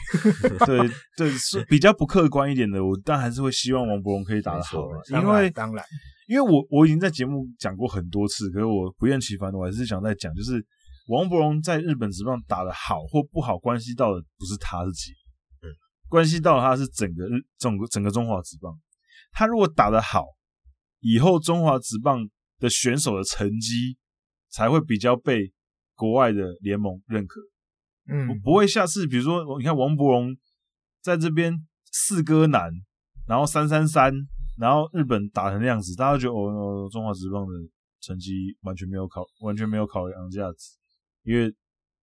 [0.66, 5.84] 对对，是比较不客观一点的，我但还是会希望王博龙可以打得好，因为当然，
[6.28, 10.64] 因为我我已经在节目讲过很多次，可是我不厌其烦的，我还是想再讲，就是
[11.08, 15.12] 王博龙在日本职棒打得好或不好，关系到的不是他自己，
[15.64, 15.74] 嗯，
[16.08, 18.72] 关系到他是整个日整个整个中华职棒，
[19.32, 20.37] 他如果打得好。
[21.00, 22.28] 以后中华职棒
[22.60, 23.98] 的选手的成绩
[24.50, 25.54] 才会比较被
[25.96, 27.40] 国外的联盟认可。
[28.10, 30.36] 嗯，不会下次比如说，你看王伯荣
[31.02, 31.54] 在这边
[31.92, 32.72] 四哥男，
[33.28, 34.14] 然后三三三，
[34.58, 37.54] 然后日本打成那样子，大家觉得哦，中华职棒的
[38.00, 40.78] 成绩完全没有考，完全没有考量价值，
[41.24, 41.54] 因为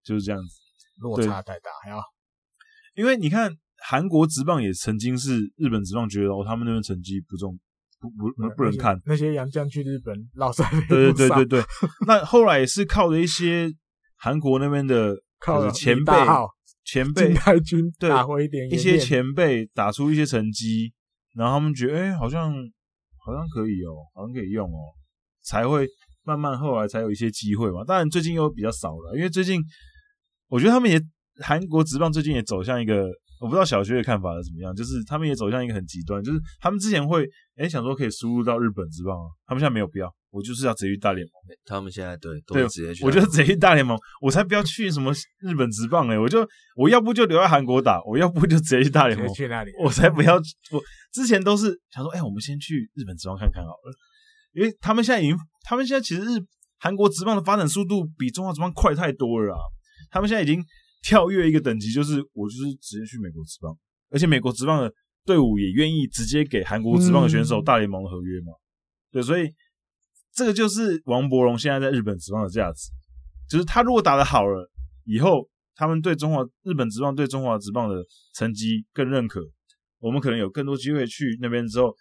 [0.03, 0.55] 就是这样子，
[1.01, 1.97] 落差太大，呀
[2.95, 7.59] 因为你看韩国职棒也曾经是日本职棒觉得哦，他们那边成绩不重。
[8.09, 11.65] 不不不能看那些洋将去日本老赛， 对对对对对。
[12.07, 13.71] 那后来也是靠着一些
[14.17, 16.13] 韩国那边的 靠前辈
[16.85, 20.93] 前辈太君打回一点一些前辈打出一些成绩，
[21.35, 22.53] 然后他们觉得哎、欸、好像
[23.25, 24.79] 好像可以哦，好像可以用哦，
[25.43, 25.87] 才会
[26.25, 27.85] 慢慢后来才有一些机会嘛。
[27.85, 29.61] 当然最近又比较少了，因为最近
[30.49, 31.01] 我觉得他们也
[31.43, 33.09] 韩国职棒最近也走向一个。
[33.41, 37.25] 我不知道小学的看法是怎么样，就是他们也走向一个很极端，就是他们之前会
[37.57, 41.57] 哎、欸、想说可以输入到日本职棒啊，他们现在没有必要，我就是要直接去大联盟。
[41.65, 46.47] 他们现在对对直接去，我就直接去大联盟，我才不要去什么日本职棒哎、欸，我就
[46.77, 49.29] 我要不就留在韩国打，我要不就直接去大联盟。
[49.35, 49.71] 去那里？
[49.83, 50.83] 我才不要，我
[51.13, 53.93] 之前都是想说，哎、欸，我们先去日本职棒看看好了，
[54.53, 56.39] 因为他们现在已经，他们现在其实日
[56.79, 59.61] 韩国职棒的发展速度比中华职棒快太多了啊，
[60.11, 60.63] 他们现在已经
[61.05, 63.77] 跳跃一个等级，就是我就是直接去美国职棒。
[64.11, 64.91] 而且美国职棒的
[65.25, 68.53] 队伍也愿意直接给韩国职棒的选手大联盟的合约嘛？
[69.13, 69.53] 对，所以
[70.33, 72.91] 这个就是王柏荣现在在日本职棒的价值，
[73.49, 74.71] 就是他如果打得好了，
[75.05, 78.03] 以后他们对中华日本职棒对中华职棒的
[78.35, 79.41] 成绩更认可，
[79.99, 81.95] 我们可能有更多机会去那边之后，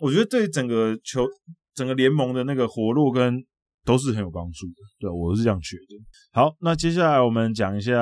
[0.00, 1.26] 我觉得对整个球
[1.74, 3.44] 整个联盟的那个活络跟
[3.84, 4.74] 都是很有帮助的。
[4.98, 5.96] 对，我是这样觉得。
[6.32, 7.94] 好，那接下来我们讲一下，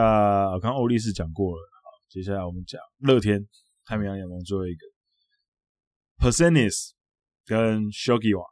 [0.60, 1.62] 刚刚欧力士讲过了。
[2.08, 3.38] 接下来我们讲乐天
[3.84, 4.80] 太平洋联盟最后一个
[6.18, 6.94] p e r s e n i s
[7.44, 8.44] 跟 Shogiwa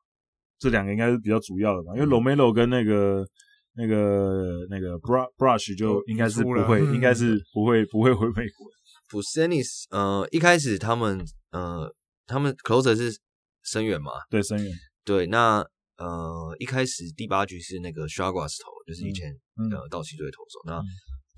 [0.59, 3.27] 这两个应该是比较主要的吧，因为 Romero 跟那个
[3.75, 8.67] 那个那个 Brush 就应该是不会，应该是不会不会回美国。
[9.09, 11.91] Personis 呃，一开始他们呃，
[12.27, 13.19] 他们 closer 是
[13.63, 14.13] 森源嘛？
[14.31, 14.73] 对，森源。
[15.05, 15.65] 对，那
[15.99, 20.79] 呃，一开始第八局是那个 Chagas 投，就是以前、嗯、呃道奇队投手，那。
[20.79, 20.85] 嗯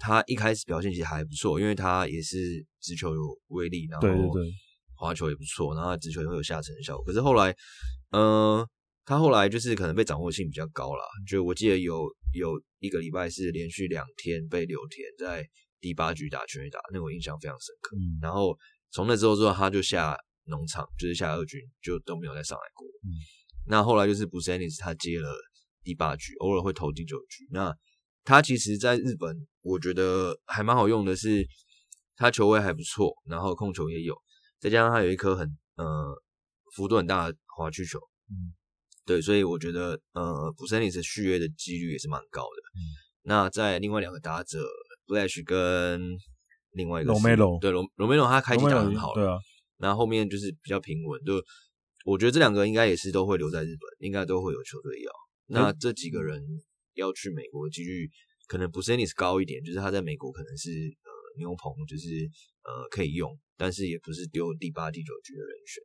[0.00, 4.08] 他一开始表现其实还不错，因为他也是直球有威力，然后
[4.94, 7.04] 滑球也不错，然后直球也会有下沉的效果。
[7.04, 7.50] 可是后来，
[8.12, 8.22] 嗯、
[8.58, 8.68] 呃，
[9.04, 15.44] 他后来就是可能被掌握性比较高了，就我记得有有一个礼拜是连续两天被柳田在
[15.80, 17.96] 第八局打全垒打，那我印象非常深刻。
[17.96, 18.56] 嗯、然后
[18.92, 22.86] 从那之后之后，他就下农场，就是下二军，就都没有再上来过。
[23.02, 23.10] 嗯、
[23.68, 25.28] 那后来就是 Busenitz 他接了
[25.82, 27.46] 第八局，偶尔会投第九局。
[27.50, 27.74] 那
[28.24, 31.46] 他其实在日本，我觉得还蛮好用的是，
[32.16, 34.14] 他球位还不错，然后控球也有，
[34.60, 35.46] 再加上他有一颗很
[35.76, 36.14] 呃
[36.74, 37.98] 幅度很大的滑曲球，
[38.30, 38.52] 嗯，
[39.06, 42.62] 对，所以我觉得呃布森尼斯续约的几率也是蛮高的。
[42.74, 42.80] 嗯，
[43.22, 44.58] 那在另外两个打者
[45.06, 46.16] Blash 跟
[46.72, 49.38] 另外一个 Romero，对罗罗梅罗他开机打很好，对啊，
[49.78, 51.42] 然后后面就是比较平稳，就
[52.04, 55.12] 我觉得这两个应该也是都会留在日本，应该都会有球队要。
[55.46, 56.42] 那这几个人。
[56.94, 58.10] 要去美国的几率
[58.48, 62.28] 可能不是高一点，就是他在美国可能是呃牛棚，就是
[62.64, 65.80] 呃可以用，但是也不是丢第八、第九局的人选，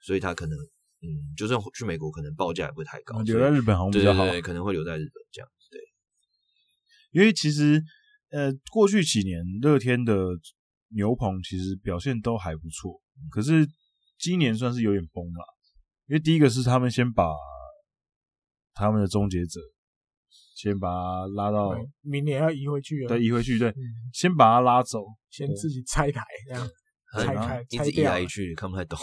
[0.00, 0.56] 所以他可能
[1.00, 3.20] 嗯，就算去美国，可能报价也不会太高。
[3.22, 5.50] 留在日本好像比较好，对对对，可能会留在日本这样。
[5.68, 5.80] 对，
[7.10, 7.82] 因为其实
[8.30, 10.14] 呃过去几年乐天的
[10.94, 13.02] 牛棚其实表现都还不错，
[13.32, 13.66] 可是
[14.22, 15.44] 今年算是有点崩了，
[16.06, 17.30] 因为第一个是他们先把
[18.72, 19.60] 他们的终结者。
[20.54, 23.82] 先把他拉到明年要移回去了，对，移回去，对，嗯、
[24.12, 26.68] 先把他拉走，先自己拆台，这样
[27.18, 28.96] 拆开，一直移来移去，看不太懂。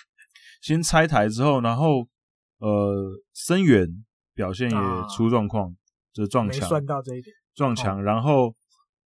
[0.62, 2.08] 先拆台之后，然后
[2.56, 3.86] 呃，森源
[4.34, 4.78] 表现也
[5.14, 5.74] 出状况，啊、
[6.14, 8.02] 就是撞墙，算到这一点，撞墙。
[8.02, 8.54] 然后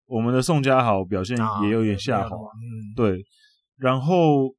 [0.06, 3.26] 我们的宋家豪表现也有点下滑，嗯，对。
[3.78, 4.54] 然后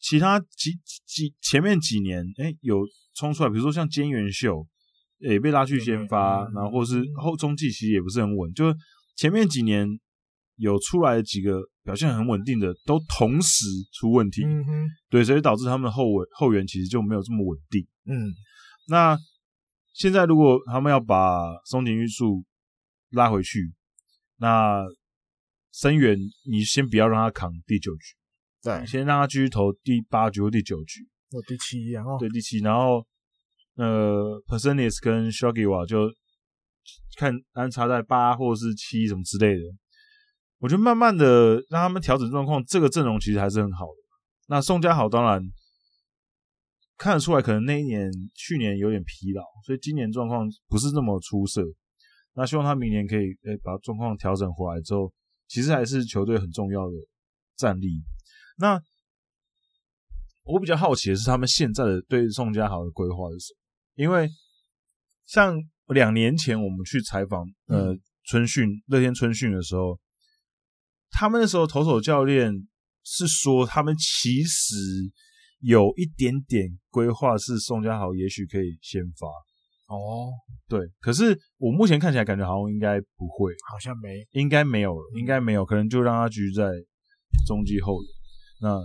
[0.00, 0.72] 其他几
[1.06, 4.66] 几前面几年，哎、欸，有冲出来，比如说像菅原秀，
[5.18, 8.72] 也、欸、被拉去先发，嗯、然后或是后中继其实也不是很稳，就
[9.16, 9.88] 前面几年
[10.56, 18.32] 有出来的几个表现很稳定的，都同时出问题，嗯哼，对，所以导致他们的后卫后援其实就没有这么稳定，嗯，
[18.88, 19.18] 那
[19.94, 22.44] 现在如果他们要把松井玉树
[23.10, 23.72] 拉回去，
[24.36, 24.84] 那
[25.72, 26.16] 森原
[26.48, 28.17] 你先不要让他扛第九局。
[28.62, 33.06] 对，先让他继续投第八局或第九局，或第七，然后对第七，然后
[33.76, 36.10] 呃 Personis 跟 Shogiwa 就
[37.16, 39.62] 看安插在八或者是七什么之类的。
[40.58, 43.92] 我觉得慢慢的让他们调整状况，这个阵容其实还是很好的。
[44.48, 45.40] 那宋家豪当然
[46.96, 51.62] 看得出来，可能那一年去年有点疲劳，所以今年状况不是那么出色。
[52.34, 55.12] 那希望他明年可以诶把状况调整回来之后，
[55.46, 56.92] 其实还是球队很重要的
[57.56, 58.02] 战力。
[58.58, 58.80] 那
[60.44, 63.58] 我比较好奇的是，他们现在的对宋家豪的规划是什么？
[63.94, 64.28] 因为
[65.26, 65.56] 像
[65.88, 69.98] 两年前我们去采访呃春训乐天春训的时候，
[71.10, 72.52] 他们那时候投手教练
[73.04, 74.74] 是说，他们其实
[75.60, 79.26] 有一点点规划，是宋家豪也许可以先发。
[79.94, 80.32] 哦，
[80.68, 86.70] 对，可是我目前看起来感觉好像应该不会，好像没，应该没有了，应该没有，可能就让他继续在
[87.46, 88.17] 中继后援。
[88.60, 88.80] 那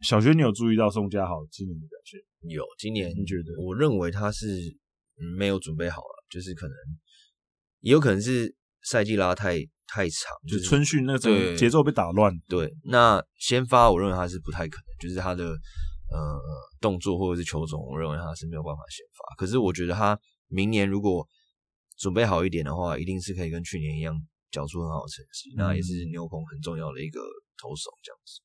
[0.00, 2.20] 小学，你有注意到宋佳豪今年的表现？
[2.50, 3.52] 有，今年你觉得？
[3.62, 4.46] 我认为他是
[5.38, 6.76] 没有准备好了，就是可能
[7.80, 12.32] 也有可能是赛季拉太太长，就是、就春训那个节奏被打乱。
[12.48, 16.40] 对，那先发我认为他是不太可能，就是他的呃
[16.80, 19.34] 动作或者是球种，我认为他是没有办法先发。
[19.36, 20.18] 可是我觉得他
[20.48, 21.26] 明年如果
[21.96, 24.14] 准备好一点的话，一定是可以跟去年一样
[24.50, 25.50] 缴出很好的成绩。
[25.54, 27.20] 嗯、那也是牛棚很重要的一个
[27.56, 28.42] 投手，这样子。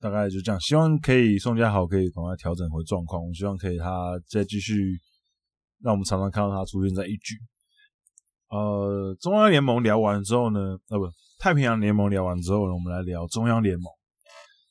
[0.00, 3.26] 大概就这样，希望可以宋家豪可以赶快调整回状况。
[3.26, 4.96] 我希望可以他再继续，
[5.80, 7.34] 让我们常常看到他出现在一局。
[8.50, 11.04] 呃，中央联盟聊完之后呢，呃，不，
[11.38, 13.92] 太平洋联盟聊完之后呢，我们来聊中央联盟。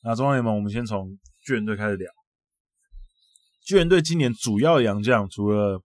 [0.03, 2.09] 那中央联盟，我们先从巨人队开始聊。
[3.65, 5.81] 巨人队今年主要的洋将除了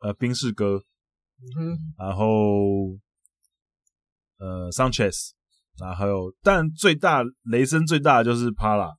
[0.00, 0.80] 呃宾士哥，
[1.58, 2.24] 嗯，然后
[4.38, 5.37] 呃桑切斯。
[5.80, 8.90] 那还有，但最大雷声最大的就是帕拉。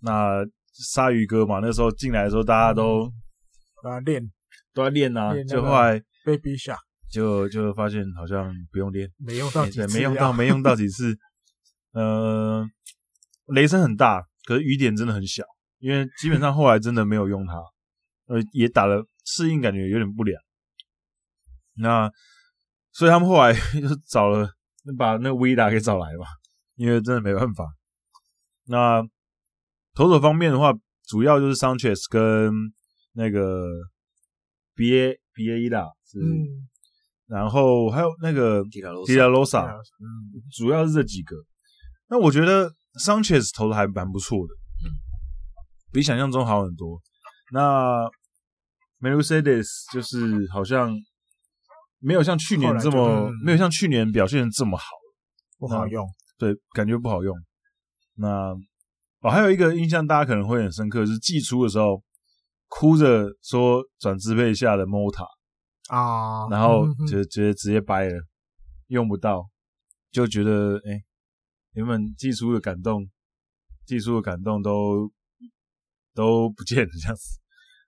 [0.00, 3.04] 那鲨鱼哥嘛，那时候进来的时候，大家都
[3.82, 4.22] 啊练，
[4.72, 6.76] 都在练啊，就后来被逼下，
[7.10, 11.16] 就就发现好像不用练，没用到几次，没用到，没用到几次。
[11.92, 12.66] 呃，
[13.46, 15.44] 雷声很大，可是雨点真的很小，
[15.78, 17.54] 因为基本上后来真的没有用它，
[18.26, 20.42] 呃，也打了适应，感觉有点不良。
[21.76, 22.10] 那
[22.92, 24.50] 所以他们后来 就找了。
[24.92, 26.26] 把那个维达给找来吧，
[26.76, 27.64] 因为真的没办法。
[28.66, 29.02] 那
[29.94, 30.72] 投手方面的话，
[31.06, 32.52] 主要就是桑切斯跟
[33.12, 33.66] 那个
[34.74, 36.68] B A B A 伊拉是，嗯、
[37.26, 40.06] 然后还有那个迪拉罗迪拉罗萨，嗯，
[40.56, 41.36] 主要是这几个。
[42.08, 44.54] 那我觉得桑切斯投的还蛮不错的，
[44.84, 44.86] 嗯，
[45.92, 47.00] 比想象中好很多。
[47.52, 48.08] 那
[48.98, 50.94] 梅鲁塞德斯就是好像。
[52.04, 54.84] 没有像去年这么，嗯、没有像去年表现这么好，
[55.58, 56.06] 不好用。
[56.36, 57.34] 对，感觉不好用。
[58.16, 58.54] 那
[59.20, 62.02] 哦，还有一个印象大家可能会很深刻，是季初的时候
[62.68, 65.24] 哭着说转支配下的 Mota
[65.88, 68.20] 啊，然后就觉得直接掰了，
[68.88, 69.48] 用不到，
[70.10, 71.00] 就觉得哎，
[71.74, 73.08] 你们季初的感动，
[73.86, 75.10] 季初的感动都
[76.14, 77.40] 都不见了这样子。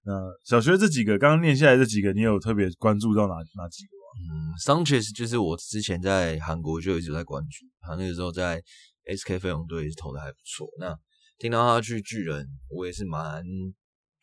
[0.04, 0.12] 那
[0.44, 3.95] 小学这几个刚刚念下来这几个，你有特别关注到哪哪几个？
[4.18, 8.62] 嗯，桑切斯就是我之前在韩国就一直在关注，他那个时候在
[9.04, 10.66] SK 飞龙队也是投的还不错。
[10.80, 10.98] 那
[11.38, 13.44] 听到他去巨人，我也是蛮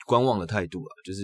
[0.08, 0.92] 观望的态度啊。
[1.06, 1.22] 就是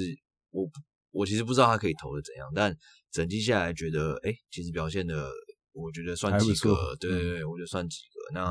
[0.51, 0.69] 我
[1.11, 2.75] 我其实不知道他可以投的怎样，但
[3.11, 5.29] 整季下来觉得，哎、欸，其实表现的
[5.73, 6.95] 我觉得算及格。
[6.99, 8.33] 对对对，我觉得算及格。
[8.33, 8.45] 那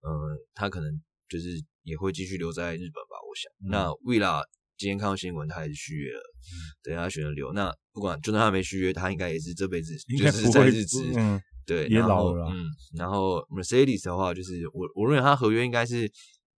[0.00, 1.48] 呃，他可能就是
[1.82, 3.52] 也会继续留在日本吧，我想。
[3.64, 4.42] 嗯、那维拉。
[4.76, 6.52] 今天看到新闻，他还是续约了，嗯、
[6.82, 7.52] 对，他选了留。
[7.52, 12.50] 那不管，就算他没续约，他应该也是这辈子就是在日职，嗯，对，也老了。
[12.50, 12.66] 嗯，
[12.98, 16.10] 然后 Mercedes 的话，就是我我认为他合约应该是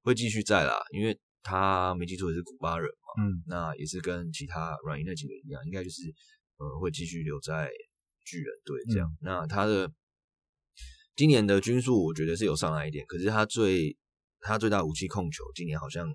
[0.03, 6.03] 会继续在啦，因为他没记错也是古巴人嘛，嗯，那也是跟其他软银那几个一样，应该就是
[6.57, 7.69] 呃会继续留在
[8.25, 9.07] 巨人队这样。
[9.09, 9.93] 嗯、那他的
[11.15, 13.95] 今年的均数我觉得是有上来一点，可是他最
[14.41, 16.09] 他最大武器控球今年好像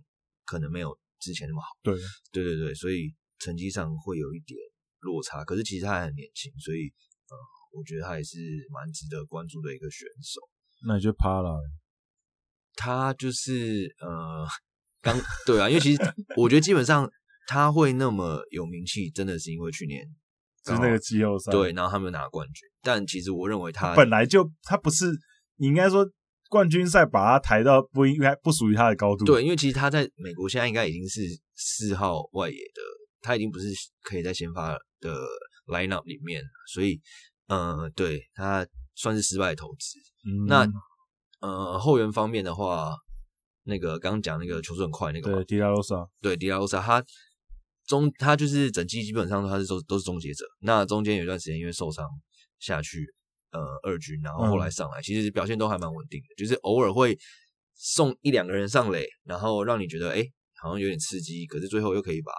[0.45, 0.97] 可能没有。
[1.21, 1.95] 之前那么好，对
[2.31, 4.59] 对对对，所以成绩上会有一点
[4.99, 5.45] 落差。
[5.45, 6.91] 可是其实他还很年轻，所以
[7.29, 7.37] 呃，
[7.71, 8.37] 我觉得他也是
[8.73, 10.41] 蛮值得关注的一个选手。
[10.87, 11.61] 那你就趴了。
[12.73, 14.47] 他就是呃，
[15.01, 15.15] 刚
[15.45, 16.01] 对啊，因为其实
[16.35, 17.07] 我觉得基本上
[17.45, 20.03] 他会那么有名气，真的是因为去年
[20.63, 22.67] 就是那个季后赛，对，然后他们拿冠军。
[22.81, 25.11] 但其实我认为他本来就他不是，
[25.57, 26.09] 你应该说
[26.51, 29.23] 冠军赛把他抬到不应该不属于他的高度。
[29.23, 31.21] 对，因为其实他在美国现在应该已经是
[31.55, 32.81] 四号外野的，
[33.21, 33.67] 他已经不是
[34.01, 35.15] 可以在先发的
[35.67, 36.99] lineup 里面，所以
[37.47, 39.97] 呃，对他算是失败的投资。
[40.25, 40.67] 嗯、那
[41.39, 42.93] 呃后援方面的话，
[43.63, 47.01] 那个刚刚讲那个球速很快那个，对，迪拉罗萨，对，迪拉罗萨，他
[47.85, 50.45] 中他就是整季基本上他是都都是终结者。
[50.59, 52.05] 那中间有一段时间因为受伤
[52.59, 53.07] 下去，
[53.51, 57.17] 呃，二军，然后后来上来，嗯、其实表现都还蛮稳定的，就是偶尔会
[57.75, 62.31] 送一两个人上垒，然后让你觉得哎、欸，好像有点刺激，可是最后又可以把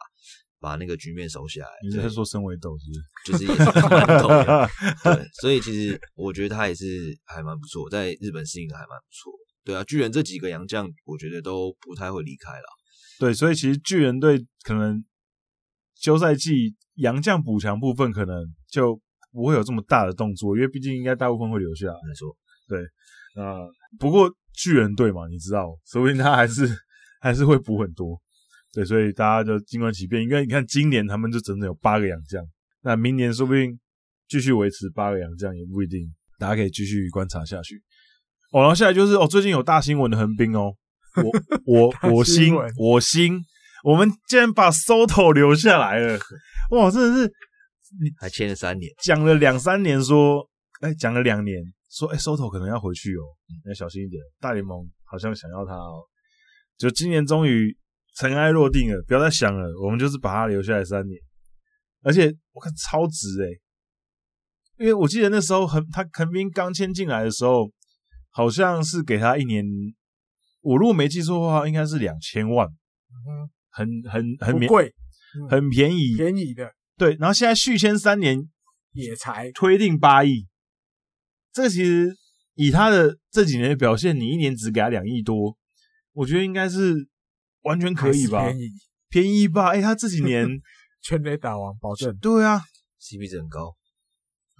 [0.58, 1.70] 把那个局面收下来。
[1.82, 3.30] 你是说身为斗是？
[3.30, 4.70] 就是也是蛮 逗的，
[5.04, 6.86] 对，所以其实我觉得他也是
[7.24, 9.32] 还蛮不错，在日本适应的还蛮不错。
[9.64, 12.64] 对啊，巨人这几个洋将，我觉得都不太会离开了。
[13.18, 15.04] 对，所以其实巨人队可能
[15.94, 18.98] 休赛季洋将补强部分可能就。
[19.32, 21.94] 不会有这么大的动作，因为毕竟应该大部分会留下来。
[22.06, 22.36] 没错，
[22.68, 22.80] 对，
[23.42, 26.68] 啊、呃，不过巨人队嘛，你知道，说不定他还是
[27.20, 28.20] 还是会补很多。
[28.74, 30.22] 对，所以大家就静观其变。
[30.22, 32.42] 因为你看今年他们就整整有八个洋将，
[32.82, 33.78] 那明年说不定
[34.28, 36.00] 继续维持八个洋将也不一定。
[36.38, 37.82] 大家可以继续观察下去。
[38.52, 40.74] 哦，然后下来就是哦，最近有大新闻的横滨哦，
[41.16, 41.30] 我
[42.10, 43.40] 我我心我心，
[43.84, 46.18] 我们竟然把 Soto 留下来了，
[46.72, 47.32] 哇，真的是。
[48.00, 50.48] 你还签了三年，讲了两三年，说，
[50.80, 53.22] 哎，讲了两年，说，哎，Soto 可能要回去哦，
[53.66, 54.22] 要小心一点。
[54.40, 56.02] 大联盟好像想要他哦，
[56.78, 57.76] 就今年终于
[58.16, 61.20] 尘埃落定了，不要再想了，我们就是把他留下来三年。
[62.02, 63.60] 而且我看超值诶，
[64.78, 67.70] 因为我记得那时候横他横滨刚签进来的时候，
[68.30, 69.64] 好像是给他一年，
[70.62, 74.92] 我如果没记错的话，应该是两千万，嗯，很很很贵，
[75.48, 76.72] 很便宜，便宜的。
[77.02, 78.48] 对，然后现在续签三年
[78.92, 80.46] 也才推定八亿，
[81.52, 82.14] 这个其实
[82.54, 85.58] 以他的这几年的表现，你一年只给他两亿多，
[86.12, 87.08] 我觉得应该是
[87.62, 88.44] 完全可以吧？
[88.44, 88.70] 便宜
[89.08, 89.70] 便宜吧？
[89.70, 90.46] 哎，他这几年
[91.02, 92.62] 全垒打王保证，对啊
[93.00, 93.74] ，CP 值很高，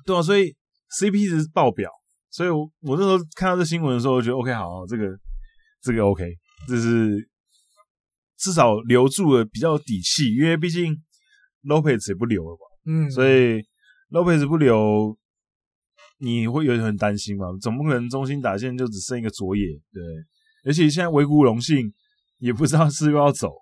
[0.05, 0.56] 对啊，所以
[0.98, 1.89] CP 值爆表，
[2.28, 5.16] 所以我我那时候看到这新闻的时候，我觉得 OK 好，这个
[5.81, 6.24] 这个 OK，
[6.66, 7.31] 这是
[8.36, 11.01] 至少留住了比较有底气，因为毕竟。
[11.64, 12.62] Lopez 也不留了吧？
[12.86, 13.62] 嗯，所以
[14.10, 15.16] Lopez 不留，
[16.18, 17.47] 你会有点很担心嘛？
[17.60, 20.02] 总不可能中心打线就只剩一个佐野，对。
[20.64, 21.93] 而且现在维谷荣幸
[22.39, 23.52] 也不知道是不是要走，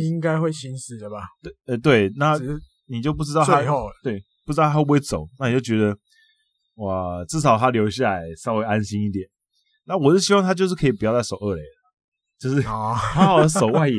[0.00, 1.18] 应该会行驶的吧？
[1.42, 2.38] 对，呃，对，那
[2.86, 3.60] 你就不知道他
[4.02, 5.94] 对，不知道他会不会走，那你就觉得
[6.76, 9.26] 哇，至少他留下来稍微安心一点。
[9.84, 11.92] 那我是希望他就是可以不要再守二垒了，
[12.38, 13.96] 就是 好好的守外野。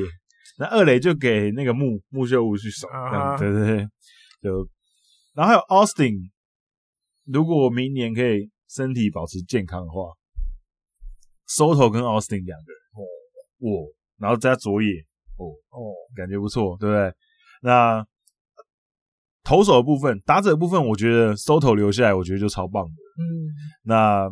[0.58, 3.38] 那二垒就给那个木木秀武去守，uh.
[3.38, 3.88] 对对对，
[4.42, 4.70] 就
[5.34, 6.30] 然后还有 Austin，
[7.26, 10.14] 如果我明年可以身体保持健康的话
[11.48, 13.02] ，Soto 跟 Austin 两个人，哦，
[13.60, 14.90] 哦，然后加佐野，
[15.38, 17.14] 哦哦，感觉不错，对不对？
[17.62, 18.06] 那
[19.44, 22.92] 投手的部分，打者的部分，我觉得 Soto 留下来，我觉得就超棒的。
[23.18, 23.52] 嗯，
[23.84, 24.30] 那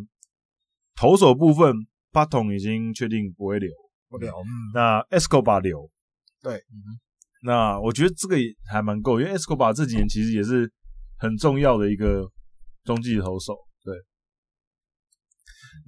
[0.95, 1.75] 投手的部分，
[2.11, 3.69] 巴统已经确定不会留，
[4.09, 4.31] 不留。
[4.31, 5.89] 嗯，那 Escobar 留。
[6.43, 6.99] 对，嗯，
[7.43, 10.69] 那我觉得这个也还蛮够，因为 Escobar 这几年其实也是
[11.17, 12.29] 很重要的一个
[12.83, 13.55] 中继投手。
[13.81, 13.95] 对，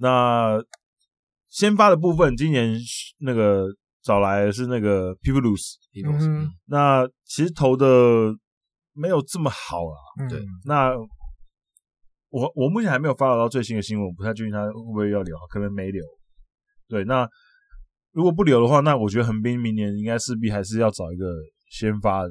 [0.00, 0.58] 那
[1.50, 2.74] 先发的部分，今年
[3.18, 3.66] 那个
[4.02, 5.74] 找来的是那个 Pujols，
[6.26, 8.34] 嗯，那其实投的
[8.94, 9.96] 没有这么好啊。
[10.20, 10.96] 嗯、对，那
[12.30, 16.02] 我我目前还没有发到最新的新闻，我不太确定他会不会要留，可能没留。
[16.88, 17.28] 对，那。
[18.16, 21.26] 如果不留的话，那我觉得横滨明年应该势必还是要找一个
[21.68, 22.30] 先发的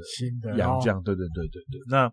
[0.58, 1.00] 洋将。
[1.04, 1.80] 对对对对对。
[1.92, 2.12] 那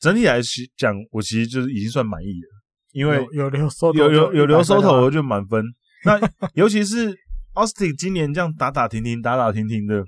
[0.00, 0.40] 整体来
[0.78, 2.48] 讲，我其实就是已经算满意了，
[2.92, 5.62] 因为有留收有有有留收头，我就满分。
[6.06, 6.18] 那
[6.56, 7.14] 尤其是
[7.52, 10.02] Austin 今年这样打打停停打打停停的，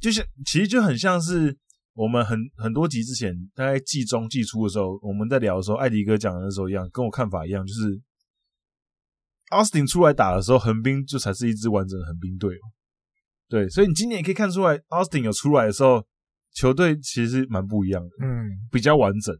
[0.00, 1.54] 就像其实就很像是
[1.92, 8.00] 我们很很多集之前大概季中季初的时候，我们在聊的时候，艾迪哥讲的那时候一样，跟我看法一样，就是。
[9.50, 12.56] Austin 出来打的时候，横滨就才是一支完整的横滨队。
[13.48, 16.06] 对，所以你今年也可以看出来，Austin 有出来的时候，
[16.52, 19.34] 球队其实蛮不一样的，嗯，比较完整。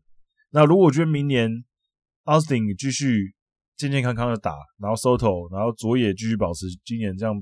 [0.51, 1.51] 那如果我觉得明年
[2.25, 3.35] Austin 继续
[3.77, 7.35] 健健康康的打，然后 Soto，然后佐野继续保持今年这样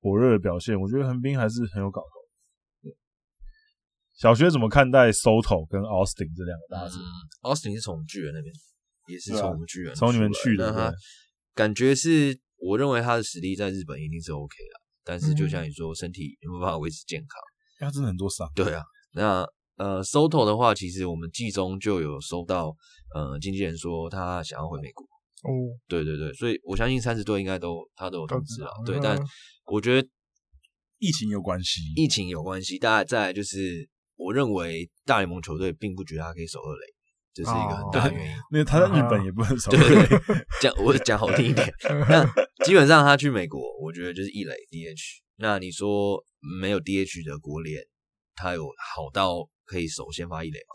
[0.00, 2.90] 火热的表现，我觉得横滨还是很有搞头。
[4.16, 6.98] 小学怎么看待 Soto 跟 Austin 这两个大字？
[6.98, 7.02] 嗯
[7.42, 8.54] ，Austin 是从巨人那边，
[9.08, 10.94] 也是从巨人，从你们去的。
[11.54, 17.28] 感觉是我认为他的实力在日本一定是 OK 的，但是就像你说，身体有没有办法维持健康？
[17.78, 18.46] 他真的很多伤。
[18.54, 18.82] 对啊，
[19.14, 19.46] 那
[19.76, 22.74] 呃，Soto 的话，其实我们季中就有收到
[23.14, 25.04] 呃经纪人说他想要回美国。
[25.42, 25.48] 哦，
[25.88, 28.70] 对对对，所以我相信三十队应该都他都有通知了。
[28.84, 29.18] 对，但
[29.64, 30.06] 我觉得
[30.98, 32.78] 疫情有关系，疫情有关系。
[32.78, 36.99] 大家再来就是，我认为大联盟球队并不觉得他可以守二垒。
[37.32, 39.70] 这是一个很大的原因，因为他在日本也不能守。
[39.70, 41.72] 对 对对，讲我讲好听一点，
[42.08, 42.26] 那
[42.64, 45.20] 基本上他去美国，我觉得就是一垒 DH。
[45.36, 46.22] 那你说
[46.60, 47.82] 没有 DH 的国联，
[48.34, 50.74] 他有好到可以首先发一垒吗？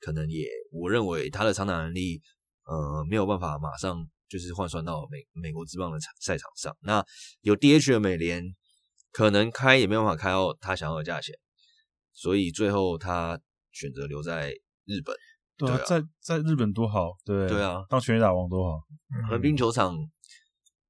[0.00, 2.22] 可能也，我认为他的长打能力，
[2.64, 6.74] 呃，没有办法马上就是换算到美美国之棒的赛场上。
[6.80, 7.04] 那
[7.40, 8.44] 有 DH 的美联，
[9.10, 11.34] 可能开也没有办法开到他想要的价钱，
[12.12, 13.38] 所以最后他
[13.72, 14.52] 选择留在
[14.86, 15.14] 日本。
[15.58, 18.78] 对啊，在在日本多好，对对啊，当全垒打王多好。
[19.28, 19.96] 横滨球场，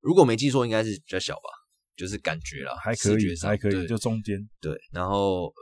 [0.00, 1.48] 如果没记错，应该是比较小吧，
[1.96, 4.36] 就是感觉啦，还可以，还可以，就中间。
[4.60, 5.52] 对，然后呃，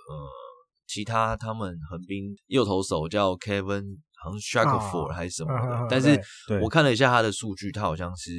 [0.89, 6.21] 其他他们横滨右投手叫 Kevin，好像 Shackelford 还是什么的，但是
[6.61, 8.33] 我看了一下他的数据，他好像是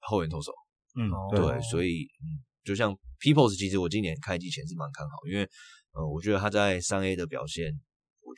[0.00, 0.52] 后援投手。
[0.96, 5.48] 嗯，对，所以嗯，就像 Peoples，其实我今年开季前是蛮看好，因为
[5.92, 7.72] 呃，我觉得他在三 A 的表现。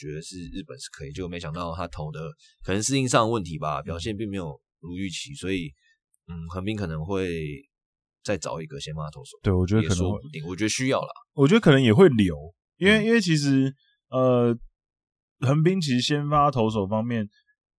[0.07, 2.21] 我觉得是日本是可以，就没想到他投的
[2.65, 5.71] 可能适应上的问题吧，表现并没有如预期，所以
[6.27, 7.29] 嗯，横滨可能会
[8.25, 9.39] 再找一个先发投手。
[9.43, 11.13] 对，我觉得可能说不定，我觉得需要啦。
[11.35, 12.35] 我觉得可能也会留，
[12.79, 13.75] 因为、嗯、因为其实
[14.09, 14.57] 呃，
[15.41, 17.29] 横滨其实先发投手方面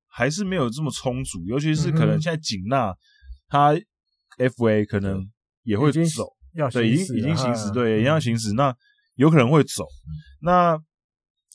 [0.06, 2.96] 还是没有这么充足，尤其是可能现在景纳
[3.48, 3.74] 他
[4.38, 5.28] FA 可能
[5.64, 8.76] 也会走，要对，已经已经行驶，对，一样行驶，那
[9.16, 10.80] 有可能会走，嗯、那。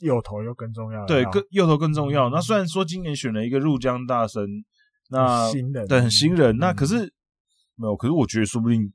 [0.01, 2.29] 右投又更重要，对，更右投更重要。
[2.29, 4.47] 那虽然说今年选了一个入江大生，
[5.09, 6.99] 那新人，对，很新人，那可是
[7.77, 8.93] 没有，可是我觉得说不定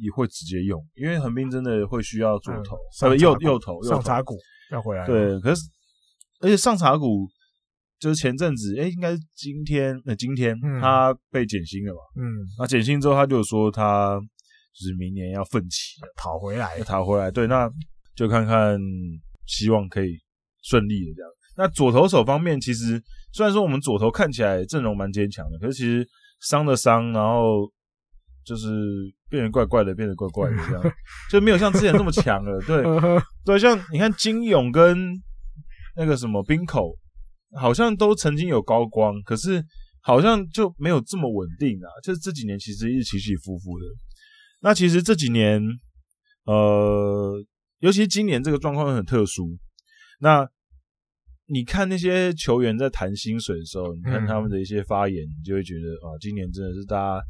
[0.00, 4.36] 也会直接用，因为横滨真的会需要左投，呃，右右投，上茶谷
[4.70, 5.62] 要回来，对，可是
[6.40, 7.26] 而且上茶谷
[7.98, 17.68] 就是前阵子，哎，应该是今天，那今天他被减薪了嘛，嗯，那减薪之后他就说他就是明年要奋起讨回来，讨回来，对，那
[18.14, 18.78] 就看看。
[19.46, 20.18] 希望可以
[20.62, 21.30] 顺利的这样。
[21.56, 23.02] 那左投手方面，其实
[23.32, 26.06] 虽然说我们左投看起来阵容蛮坚强的，可是其实
[26.40, 27.70] 伤的伤，然后
[28.44, 28.68] 就是
[29.28, 30.94] 变得怪怪的，变得怪怪的这样，
[31.30, 32.58] 就没有像之前这么强了。
[32.62, 32.82] 对
[33.44, 35.20] 对，像你看金勇跟
[35.96, 36.96] 那个什么冰口，
[37.58, 39.62] 好像都曾经有高光，可是
[40.00, 41.88] 好像就没有这么稳定啊。
[42.02, 43.84] 就是这几年其实一直起起伏伏的。
[44.60, 45.60] 那其实这几年，
[46.44, 47.44] 呃。
[47.80, 49.58] 尤其今年这个状况很特殊，
[50.20, 50.48] 那
[51.46, 57.20] 你看那些球员在谈薪水的时候，你看他们的一些发言，你就会觉得啊，今年真的是大家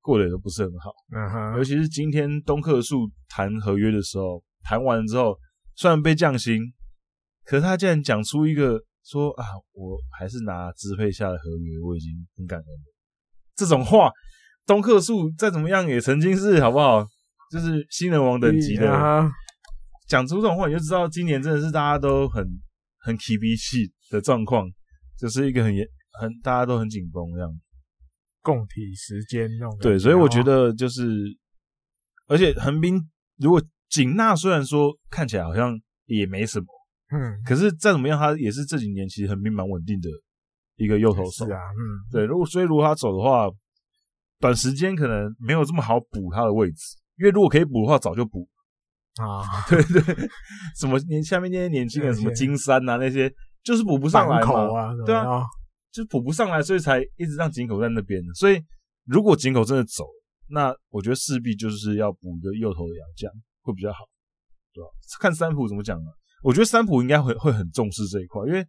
[0.00, 0.92] 过得都不是很好。
[1.16, 1.56] 嗯哼。
[1.56, 5.38] 尤其是今天东克树谈合约的时候，谈完了之后，
[5.76, 6.60] 虽然被降薪，
[7.44, 12.94] 可是他竟然讲出一个说啊，我还是拿支配下的合约，我已经很感恩了。
[13.54, 14.10] 这种话，
[14.66, 17.06] 东克树再怎么样也曾经是好不好？
[17.50, 19.30] 就是新人王等级的。
[20.12, 22.46] 讲出这种话，你就知道今年真的是大家都很
[22.98, 24.70] 很提鼻气的状况，
[25.18, 25.88] 就是一个很严
[26.20, 27.50] 很大家都很紧绷这样，
[28.42, 29.78] 供体时间那种。
[29.80, 31.34] 对，所以我觉得就是，
[32.26, 33.00] 而且横滨
[33.38, 33.58] 如果
[33.88, 36.66] 景纳虽然说看起来好像也没什么，
[37.16, 40.10] 嗯，可是再怎么样，他也是这几年其实横滨蛮稳定的
[40.76, 41.46] 一个右投手。
[41.46, 41.80] 是啊，嗯，
[42.12, 43.48] 对，如果所以如果他走的话，
[44.38, 48.46] 短时间可能没有这么好补他的位置，因为如果可以补的话，早就补。
[49.16, 50.28] 啊， 对对，
[50.74, 53.30] 什么年下面那些年轻人，什么金山啊那些，
[53.62, 55.44] 就是补不上来嘛，对啊，
[55.92, 58.22] 就补不上来，所以才一直让井口在那边。
[58.34, 58.58] 所以
[59.04, 60.06] 如果井口真的走，
[60.48, 63.30] 那我觉得势必就是要补一个右投的洋将
[63.60, 63.98] 会比较好，
[64.72, 64.88] 对吧？
[65.20, 66.10] 看三浦怎么讲呢？
[66.42, 68.66] 我觉得三浦应该会会很重视这一块，因为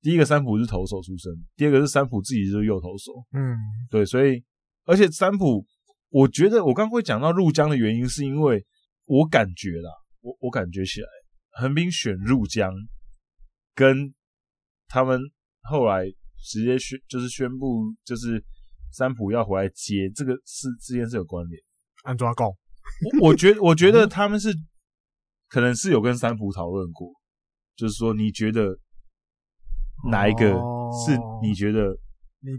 [0.00, 3.56] 第一个三浦是投手出身，第二个是三浦自己就是右投手，嗯，
[3.90, 4.44] 对，所以
[4.84, 5.66] 而且三浦，
[6.10, 8.64] 我觉得我刚刚会讲到入江的原因是因为。
[9.12, 9.90] 我感觉啦，
[10.22, 11.08] 我我感觉起来，
[11.50, 12.72] 横滨选入江，
[13.74, 14.14] 跟
[14.88, 15.20] 他们
[15.60, 16.06] 后来
[16.42, 18.42] 直接宣就是宣布，就是
[18.90, 21.62] 三浦要回来接这个是之间是有关联。
[22.04, 22.46] 安抓高，
[23.20, 24.48] 我我觉 我觉得他们是
[25.48, 27.12] 可能是有跟三浦讨论过，
[27.76, 28.78] 就是说你觉得
[30.10, 30.54] 哪一个
[31.04, 31.94] 是你觉得
[32.40, 32.52] 你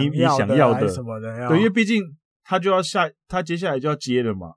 [0.00, 1.48] 你你想要的什么的？
[1.48, 2.02] 对，因为毕竟
[2.44, 4.54] 他就要下，他接下来就要接了嘛。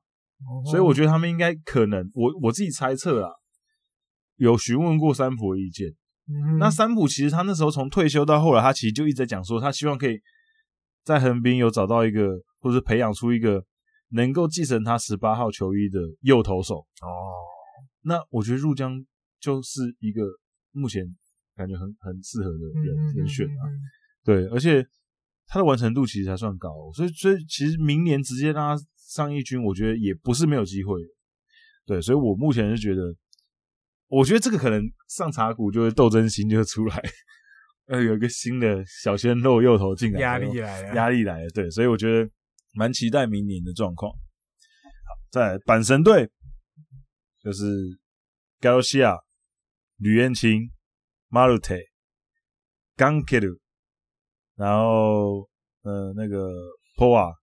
[0.65, 3.31] 所以我觉得他们应该可能，我我自己猜测啊，
[4.37, 5.89] 有询问过三浦的意见。
[6.27, 10.19] 嗯、那三浦其实他那时候从退休到后来，他其实就一直在讲说，他希望可以
[11.03, 13.63] 在横滨有找到一个或者培养出一个
[14.09, 16.75] 能够继承他十八号球衣的右投手。
[17.01, 17.07] 哦，
[18.03, 19.03] 那我觉得入江
[19.39, 20.23] 就是一个
[20.71, 21.03] 目前
[21.55, 23.67] 感觉很很适合的人人选啊。
[24.23, 24.85] 对，而且
[25.47, 30.97] 他的完成度其实还算高，所以所以其实明年直接让他上一军，我觉得也不是没有机会。
[31.85, 33.13] 对，所以我目前是觉得，
[34.07, 37.03] 我觉得这个可能上茶谷就会斗争心就出来，
[37.87, 41.49] 呃，有一个新的小鲜肉又投进来，压力来了，压力来了。
[41.49, 42.31] 对，所以我觉得
[42.73, 44.09] 蛮期待明年的状况。
[44.13, 44.17] 好，
[45.29, 46.29] 再来阪神队
[47.43, 47.65] 就是
[48.61, 49.17] Garcia、
[49.97, 50.71] 吕彦青、
[51.29, 51.81] Marte、
[52.95, 53.59] Gankeru
[54.55, 55.49] 然后
[55.81, 56.49] 呃那个
[56.95, 57.40] Poa，嗯，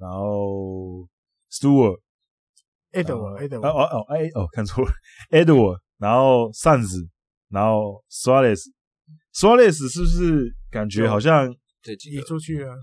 [0.00, 1.06] 然后
[1.52, 2.00] Stewart。
[2.92, 4.90] Edward，Edward，哦哦哦，哎哦，看错了，
[5.30, 6.84] Edward，然后 Sans，
[7.48, 12.74] 然后 Suarez，Suarez 是不是感觉好像这几移出去啊？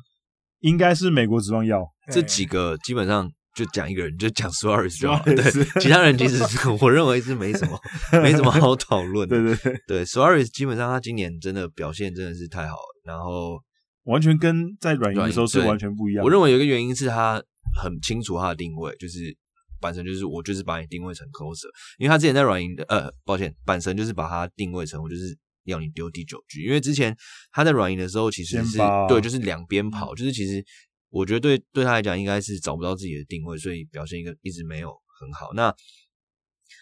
[0.60, 5.36] 应该是美国职棒要这几个，基本上就讲一个人，就讲 Suarez 就好了。
[5.36, 6.42] 对，其他人其实
[6.82, 7.78] 我认为是没什么，
[8.24, 9.36] 没什么好讨论的。
[9.36, 13.62] 对对对对，Suarez 基本上他今年真的表现真的是太好了，然后
[14.08, 16.26] 完全跟在软银的时候是完全不一样。
[16.26, 17.42] 我认为有一个原因是他
[17.82, 19.38] 很清楚他的定位，就是。
[19.80, 21.68] 板神就是我就是把你定位成 closer，
[22.00, 27.16] 因为他之前在软银的呃，抱歉，板神就是把他定位成我就是要你丢第九局，因为之前
[27.52, 30.66] 他在软银的时候其实是对，就是两边跑，就是其实
[31.12, 34.90] 我觉得对对他来讲应该是找不到自己的定位，所以表现一个一直没有
[35.20, 35.54] 很好。
[35.54, 35.72] 那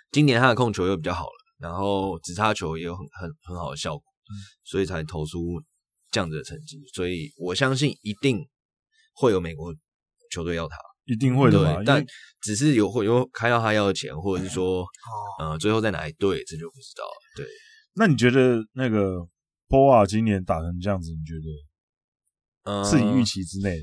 [0.10, 4.06] 今年他的控球又比较好了，然后直插球也有很很很好的效果，
[4.64, 5.62] 所以才投出
[6.16, 6.80] 这样子的成绩。
[6.94, 8.40] 所以我相信一定
[9.14, 9.76] 会有美国
[10.32, 10.78] 球队要他。
[11.08, 12.04] 一定会的吧，但
[12.42, 14.84] 只是有会有开到他要的钱，或者是说，
[15.38, 17.14] 呃，最后在哪一队，这就不知道了。
[17.36, 17.46] 对，
[17.94, 19.20] 那你觉得那个
[19.68, 21.36] 波瓦今年打成这样子，你觉
[22.66, 23.78] 得，呃，是你预期之内？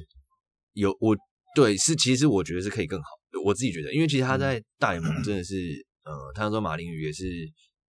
[0.72, 1.16] 有我
[1.54, 3.06] 对是，其实我觉得是可以更好。
[3.44, 5.54] 我自己觉得，因为其实他在大联盟 真的是，
[6.02, 7.24] 呃，他说马林鱼也是，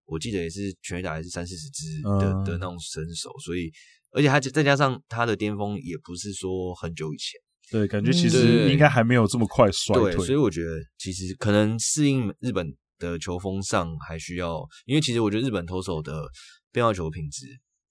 [0.04, 3.72] 我记得也是全垒打也是三四十支的的那种身手，所以
[4.12, 7.40] 而且他再加上他的巅峰也不是说很久以前。
[7.70, 10.14] 对，感觉其实应该还没有这么快衰退。
[10.14, 12.66] 对，所以我觉得其实可能适应日本
[12.98, 16.22] 的球风上还需要，因为其实我觉得日本投手的
[16.70, 17.46] 变化球品质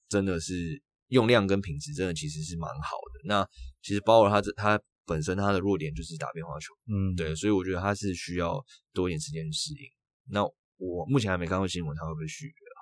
[0.07, 3.27] 真的是用量跟品质真的其实是蛮好的。
[3.27, 3.47] 那
[3.81, 9.89] 其实包括他这他本身他的弱点就是打变化球，嗯，对，所以我觉得他是需要多一点时间去适应。
[10.29, 10.43] 那
[10.77, 12.77] 我目前还没看过新闻，他会不会续约啊？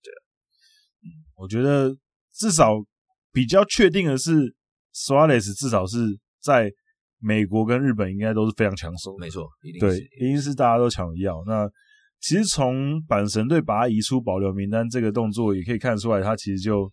[0.00, 0.12] 对，
[1.02, 1.96] 嗯，我觉得
[2.40, 2.72] 至少
[3.30, 4.56] 比较确定的是。
[4.92, 5.98] Suarez 至少是
[6.42, 6.68] 在
[7.20, 11.40] 美国跟日本应该都是非常抢手，没错，一定对，一定是大家都抢着要。
[11.46, 11.64] 那
[12.18, 16.92] 其实从阪神队把他移出保留名单这个动作，也可以看得出来，他其实就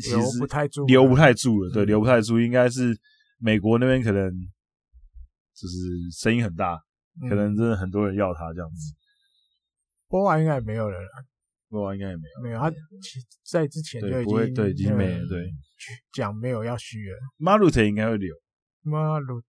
[0.00, 1.72] 其实留不太住，留不太住了。
[1.72, 2.96] 对，留不太住，应该是
[3.40, 4.30] 美国那边可能
[5.52, 5.76] 就是
[6.12, 6.78] 声音很大，
[7.28, 8.94] 可能真的很多人要他这样子。
[10.06, 11.08] 波瓦应该也没有人了。
[11.94, 12.70] 应该也没有，没有他
[13.44, 15.50] 在之前就已经不会对已经没了，对
[16.12, 17.12] 讲没有要续约。
[17.36, 18.34] 马鲁特应该会留，
[18.82, 19.46] 马鲁特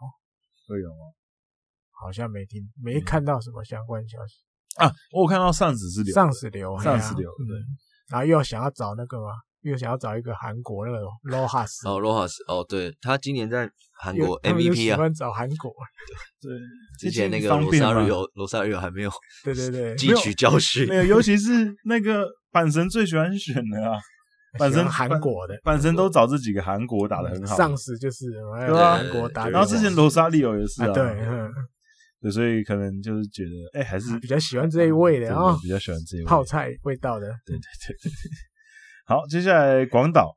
[0.00, 0.02] 哦，
[0.68, 1.12] 会有吗？
[1.90, 4.36] 好像没听没看到什么相关消息
[4.76, 4.92] 啊。
[5.12, 7.58] 我有看到上子是留，上子留，上子留，对。
[8.08, 9.32] 然后又想要找那个吗？
[9.62, 13.68] 又想要找一个韩国那个罗哈斯哦，罗哈斯哦，对他今年在
[14.00, 15.72] 韩国 MVP 啊，喜欢找韩国，
[16.40, 16.52] 对，
[16.98, 19.10] 之前那个罗萨瑞欧，罗萨瑞欧还没有，
[19.44, 23.98] 对对对， 汲取教训，没有，尤其是那个阪神最喜欢选的啊，
[24.58, 28.96] 阪神韩国的，阪神都找这几个韩国打得很好，上司就是对吧？
[28.98, 31.16] 韩国打，然后之前罗萨利欧也是啊，对，
[32.22, 38.47] 对，所以可能就是觉得，哎，还是比较喜欢这一味的啊，比较喜欢这一味泡菜味道的，对对对对。
[39.08, 40.36] 好，接下来广岛，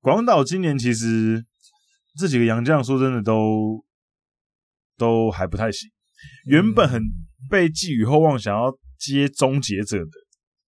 [0.00, 1.46] 广岛今年其实
[2.18, 3.84] 这几个洋将说真的都
[4.96, 5.88] 都还不太行。
[6.44, 7.00] 原本很
[7.48, 10.10] 被寄予厚望，想要接终结者的，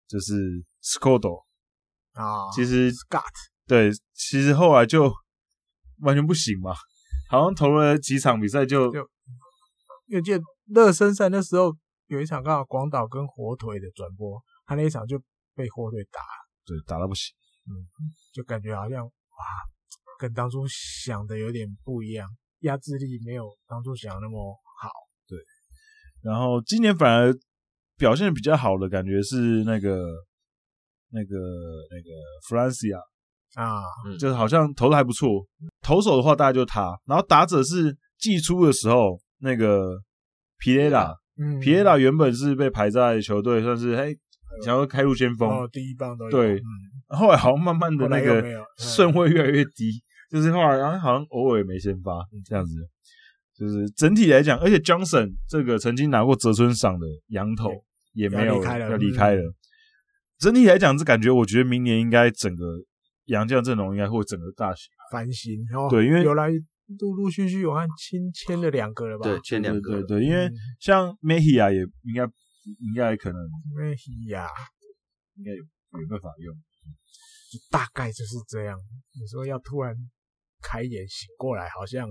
[0.06, 0.34] 就是
[0.84, 1.46] Scotto
[2.12, 3.24] 啊，其实 Scott
[3.68, 5.10] 对，其实后来就
[6.02, 6.74] 完全不行嘛，
[7.30, 8.94] 好像投了几场比赛就，
[10.08, 11.74] 因为记得热身赛那时候
[12.08, 15.18] 有一场刚好广岛跟火腿的转播，他那一场就
[15.56, 16.20] 被火腿打。
[16.66, 17.36] 对，打到不行，
[17.68, 17.76] 嗯，
[18.32, 19.44] 就感觉好像哇，
[20.18, 22.30] 跟当初想的有点不一样，
[22.60, 24.90] 压制力没有当初想的那么好。
[25.28, 25.38] 对，
[26.22, 27.34] 然后今年反而
[27.98, 30.06] 表现比较好的感觉是那个
[31.10, 31.38] 那个
[31.92, 32.10] 那个
[32.48, 32.98] 弗兰西亚
[33.56, 33.84] 啊，
[34.18, 35.46] 就是好像投的还不错。
[35.82, 40.00] 投手的话大概就他，然后打者是季初的时候那个
[40.58, 44.18] 皮雷拉，嗯，皮雷拉原本是被排在球队算是嘿。
[44.62, 46.32] 想要开路先锋，哦，第一棒都有。
[46.32, 46.62] 对，
[47.08, 48.44] 后来好像慢慢的那个
[48.78, 52.74] 顺位越来越低，就是后来好像好像偶尔也没先发这样子。
[53.56, 57.70] 就是整体来讲，而且 Johnson 这个曾经拿过泽村赏的羊头
[58.14, 59.44] 也没有要离开了，
[60.40, 62.66] 整体来讲，这感觉我觉得明年应该整个
[63.26, 65.60] 洋将阵容应该会整个大型翻新。
[65.90, 66.50] 对，因为有来
[67.00, 69.24] 陆陆续续有看签签了两个了吧？
[69.26, 70.02] 对，签两个。
[70.02, 70.50] 对对，对，因为
[70.80, 72.26] 像 Mejia 也应该
[72.80, 73.42] 应该可能
[73.76, 74.48] Mejia
[75.36, 75.64] 应该有
[76.02, 76.56] 有办法用，
[77.70, 78.78] 大概就是这样。
[79.20, 79.96] 你说要突然
[80.62, 82.08] 开眼醒过来，好像。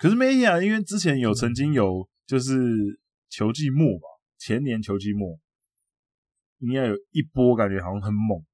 [0.00, 2.52] 可是没呀，因为之前有曾经有就是
[3.30, 4.06] 球季末吧，
[4.38, 5.38] 前年球季末
[6.58, 8.44] 应该有一波感觉好像很猛，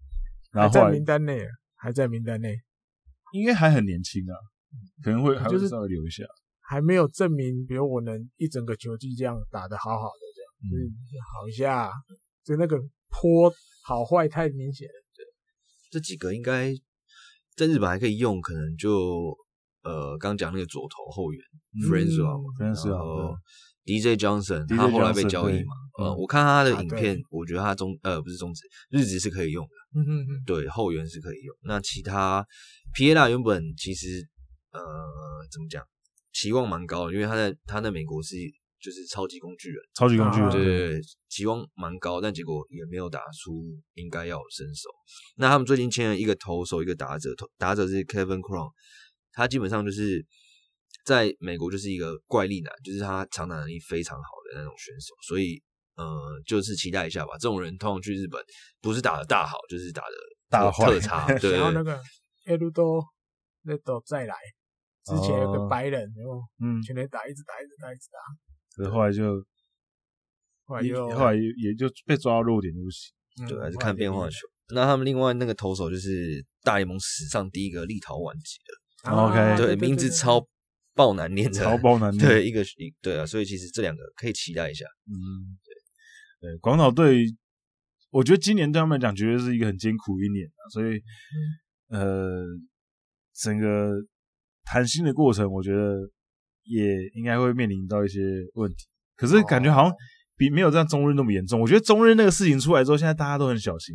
[0.53, 1.47] 然后，后还在名单内，
[1.77, 2.57] 还在名单内，
[3.33, 4.35] 应该还很年轻啊，
[5.03, 6.25] 可能会还会稍微留一下，
[6.61, 10.30] 还没有证明，比如我能一整个球季这样打得好好的
[10.63, 10.93] 嗯，
[11.35, 11.91] 好一下，
[12.45, 12.77] 就那个
[13.09, 13.53] 坡
[13.85, 15.25] 好坏太明显了，对，
[15.91, 16.75] 这几个应该
[17.57, 19.37] 在日本还可以用，可能就。
[19.83, 21.41] 呃，刚讲那个左投后援
[21.89, 23.35] Francois 然后
[23.87, 25.73] DJ Johnson，他后来被交易嘛。
[25.99, 28.61] 呃，我看他的影片，我觉得他中呃不是中职，
[28.91, 29.71] 日职是可以用的。
[29.99, 31.57] 嗯嗯嗯，对，后援是可以用。
[31.63, 32.47] 那其他
[32.93, 34.29] 皮耶拉原本其实
[34.73, 34.81] 呃
[35.51, 35.83] 怎么讲，
[36.35, 38.37] 期望蛮高的，因为他在他在美国是
[38.81, 43.63] 就是超级工具人，超级工具人，对对对，期望蛮高，但结果也没有打出
[43.95, 44.89] 应该要有身手。
[45.37, 48.71] 那他们最近签了一个投手，一个打者，打者是 Kevin Cron。
[49.33, 50.25] 他基本上就是
[51.05, 55.63] 在美国就是一个怪力男，就是他长打能力非常好的那种选手，所以
[55.97, 57.35] 呃，就是期待一下吧。
[57.35, 58.43] 这种人通常去日本
[58.81, 60.15] 不是打的大好，就是打的
[60.49, 61.27] 大特差。
[61.39, 62.01] 对，然后那个
[62.47, 63.05] Eduardo
[63.65, 64.35] Ledo 再来，
[65.05, 68.19] 之前有个白人，然后嗯，全天打，一直打，一直打，一直打。
[68.81, 69.45] 可是后来就
[70.65, 73.13] 后来就后来也就被抓到弱点就不行。
[73.49, 74.37] 对，还是看变化球。
[74.75, 79.13] 那他们另外那个投手就是大联盟史上第一个立陶宛籍的。
[79.13, 80.47] OK，对，名字超
[80.95, 82.27] 爆难念的，超爆难 念。
[82.27, 84.85] 对，一个一对啊，所以其实这两个可以期待一下。
[85.07, 85.59] 嗯，
[86.41, 87.25] 对对，广岛队，
[88.11, 91.01] 我觉得今年对他们来讲绝对是一个很艰苦一年啊，所以
[91.89, 92.45] 呃，
[93.35, 93.93] 整个
[94.65, 96.11] 谈心的过程，我觉得
[96.71, 98.21] 也应该会面临到一些
[98.55, 98.87] 问题。
[99.17, 99.93] 可是感觉好像
[100.37, 101.61] 比没有这样中日那么严重。
[101.61, 103.95] 我觉得中日那个事情出来之后，现在大家都很小心，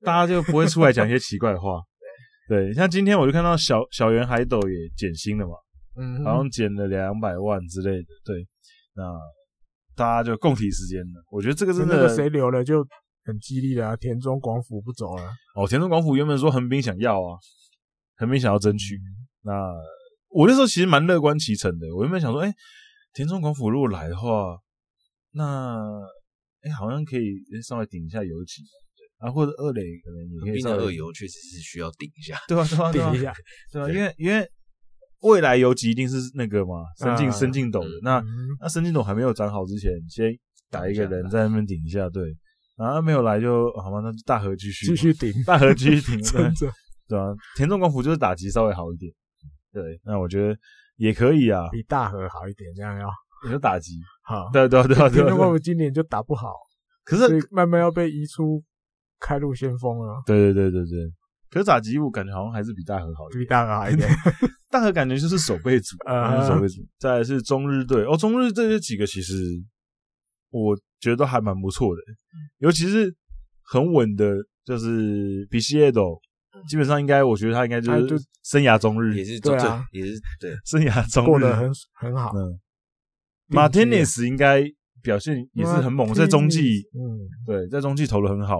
[0.00, 1.80] 大家就不会出来讲一些奇怪的话。
[2.48, 5.52] 对，像今天我就看到小小圆海斗也减薪了嘛，
[6.00, 8.08] 嗯，好像减了两百万之类的。
[8.24, 8.46] 对，
[8.94, 9.04] 那
[9.94, 11.22] 大家就共体时间了。
[11.30, 12.82] 我觉得这个真的，那个谁留了就
[13.24, 13.96] 很激励了啊。
[13.96, 15.24] 田中广辅不走了。
[15.56, 17.36] 哦，田中广辅原本说横滨想要啊，
[18.16, 18.94] 横滨想要争取。
[18.94, 19.52] 嗯、那
[20.30, 21.86] 我那时候其实蛮乐观其成的。
[21.94, 22.52] 我原本想说，哎，
[23.14, 24.56] 田中广辅如果来的话，
[25.32, 25.78] 那
[26.62, 27.34] 哎好像可以
[27.66, 28.62] 稍微顶一下游击。
[29.18, 30.60] 啊，或者二垒可能也可以。
[30.60, 32.64] 上二游确实是需要顶一下，对吧？
[32.92, 33.10] 对吧？
[33.10, 33.34] 顶一下，
[33.72, 33.90] 对吧？
[33.90, 34.48] 因为因为
[35.22, 37.90] 未来游击一定是那个嘛，深进深进斗的。
[38.04, 38.22] 那
[38.60, 40.32] 那深进斗还没有长好之前，先
[40.70, 42.32] 打一个人在那边顶一下，对。
[42.76, 46.22] 然后没有来就好嘛，那就大河继续继续顶，大河继续顶，
[47.08, 47.34] 对吧？
[47.56, 49.12] 田中广辅就是打击稍微好一点，
[49.72, 50.00] 对。
[50.04, 50.58] 那我觉得
[50.96, 53.08] 也可以啊，比大河好一点，这样要
[53.46, 53.92] 也是打击
[54.22, 55.10] 好，对对对对。
[55.10, 56.54] 田中广辅今年就打不好，
[57.04, 58.62] 可是慢慢要被移出。
[59.20, 60.22] 开路先锋了！
[60.24, 61.12] 对对对对对，
[61.50, 64.08] 可是打击我感觉好像还是比大和好一点，比 大和好一点。
[64.70, 66.86] 大和感觉就是守备组，啊，守备组。
[67.00, 69.34] 再来是中日队哦，中日这几个其实
[70.50, 72.02] 我觉得都还蛮不错的，
[72.58, 73.12] 尤其是
[73.64, 76.20] 很稳的，就是比西耶斗，
[76.68, 80.54] 基本上应该我觉得他应该就是生涯中日，也是对啊，也是对。
[80.64, 81.26] 生涯中日。
[81.26, 82.32] 过得很很好。
[82.34, 82.58] 嗯，
[83.48, 84.64] 马天尼斯应该
[85.02, 88.58] 表现也是很猛，在中继，嗯，对，在中继投的很好。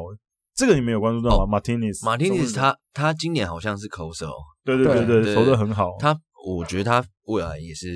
[0.55, 1.47] 这个你没有关注到吗？
[1.47, 4.29] 马天尼斯，马天尼斯他他今年好像是 closer，
[4.65, 5.23] 对对对。
[5.23, 5.97] 对，投的很好。
[6.01, 7.87] 他我觉得他未来也是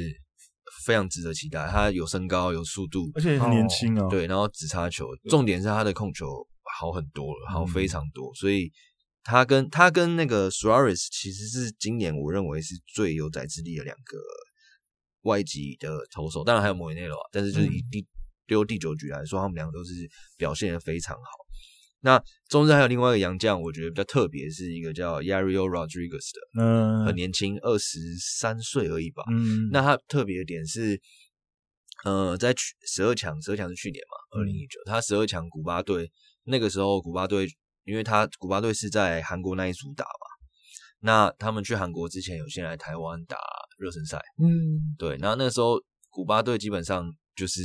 [0.85, 1.67] 非常值得期待。
[1.67, 4.09] 他有身高，有速度，而且很年轻啊。
[4.09, 6.27] 对，然后直插球，重点是他的控球
[6.79, 8.33] 好很多了，好非常多。
[8.35, 8.71] 所以
[9.23, 14.19] 他跟他跟那个 Suarez 其实是今年我认为是最有宰制力的两个
[15.23, 18.07] 外籍的投手，当然还有莫伊内罗，但是就是以第
[18.47, 19.93] 丢第九局来说，他们两个都是
[20.37, 21.23] 表现的非常好。
[22.05, 29.23] 那中日还有另外一个洋将，我觉得比较特别，是一个叫 Yariel Rodriguez 的，嗯，很年轻，二十三岁而已吧。
[29.31, 31.01] 嗯，那他特别的点是，
[32.05, 32.53] 呃，在
[32.85, 36.11] 十二强，十二强是去年嘛，二零一九，他十二强古巴队
[36.43, 37.47] 那个时候，古巴队
[37.85, 40.27] 因为他古巴队是在韩国那一组打嘛，
[41.01, 43.39] 那他们去韩国之前有先来台湾打
[43.79, 45.81] 热身赛，嗯，对，然后那个时候
[46.11, 47.61] 古巴队基本上就是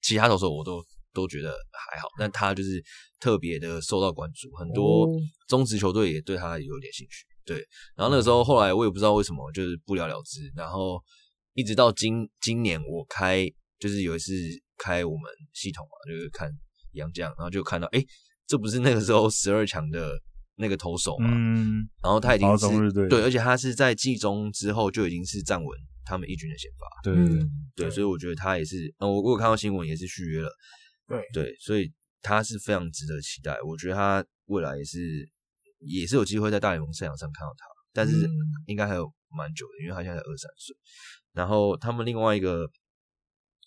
[0.00, 0.82] 其他投手我都。
[1.14, 2.82] 都觉得还好，但他就是
[3.20, 5.06] 特别的受到关注，很多
[5.46, 7.26] 中职球队也对他有点兴趣。
[7.44, 7.58] 对，
[7.94, 10.40] 然后那个时候后来我也不知道为什么，就是不了了之。
[10.56, 10.98] 然后
[11.52, 13.46] 一直到今今年我开，
[13.78, 14.32] 就是有一次
[14.78, 16.50] 开我们系统嘛，就是看
[16.92, 18.02] 洋将，然后就看到，哎，
[18.46, 20.20] 这不是那个时候十二强的
[20.56, 21.30] 那个投手嘛？
[21.30, 26.86] 嗯，然后他已经是对，对，而且他是在季中之后就已经是站稳他们一军的先发。
[27.02, 30.50] 对对对，对，所以我觉得他也是，嗯，我我有看到新闻也是续约了。
[31.08, 33.58] 对对，所以他是非常值得期待。
[33.62, 35.28] 我觉得他未来也是
[35.80, 38.28] 也是有机会在大联盟赛场上看到他，但是
[38.66, 40.76] 应该还有蛮久的，因为他现在才二十三岁。
[41.32, 42.68] 然后他们另外一个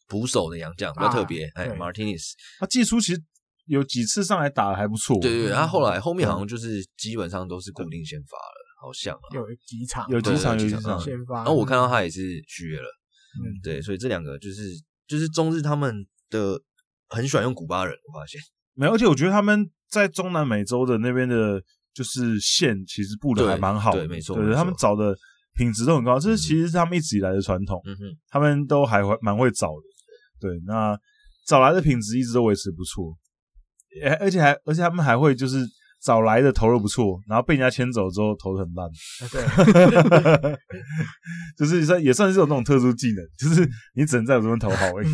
[0.07, 3.21] 捕手的洋将比较特别，哎，Martinez，他季初其实
[3.65, 5.19] 有几次上来打的还不错。
[5.21, 11.37] 对对，他后来后面好像就是基本上都是固定先发了，好像啊，有几场有几场有几场先发。
[11.37, 12.87] 然后我看到他也是续约了，
[13.43, 14.61] 嗯，对，所以这两个就是
[15.07, 16.61] 就是中日他们的。
[17.07, 18.41] 很喜欢用古巴人，我发现。
[18.73, 21.61] 没有，而且我觉得他们在中南美洲的那边的，
[21.93, 25.15] 就是线其实布的还蛮好的，对，没错，对，他们找的
[25.53, 29.83] 品质都很高，这是其实是他们一直以来的传统，嗯哼，他们都还会蛮会找的，
[30.41, 30.97] 对，那
[31.45, 33.15] 找来的品质一直都维持不错，
[34.19, 35.65] 而且还而且他们还会就是。
[36.03, 38.87] 找来的投的不错，然后被人家牵走之后投的很烂，
[39.31, 40.53] 对，
[41.57, 45.07] 就是算也算是有那种特殊技能，就是你只能在我这边投好而已，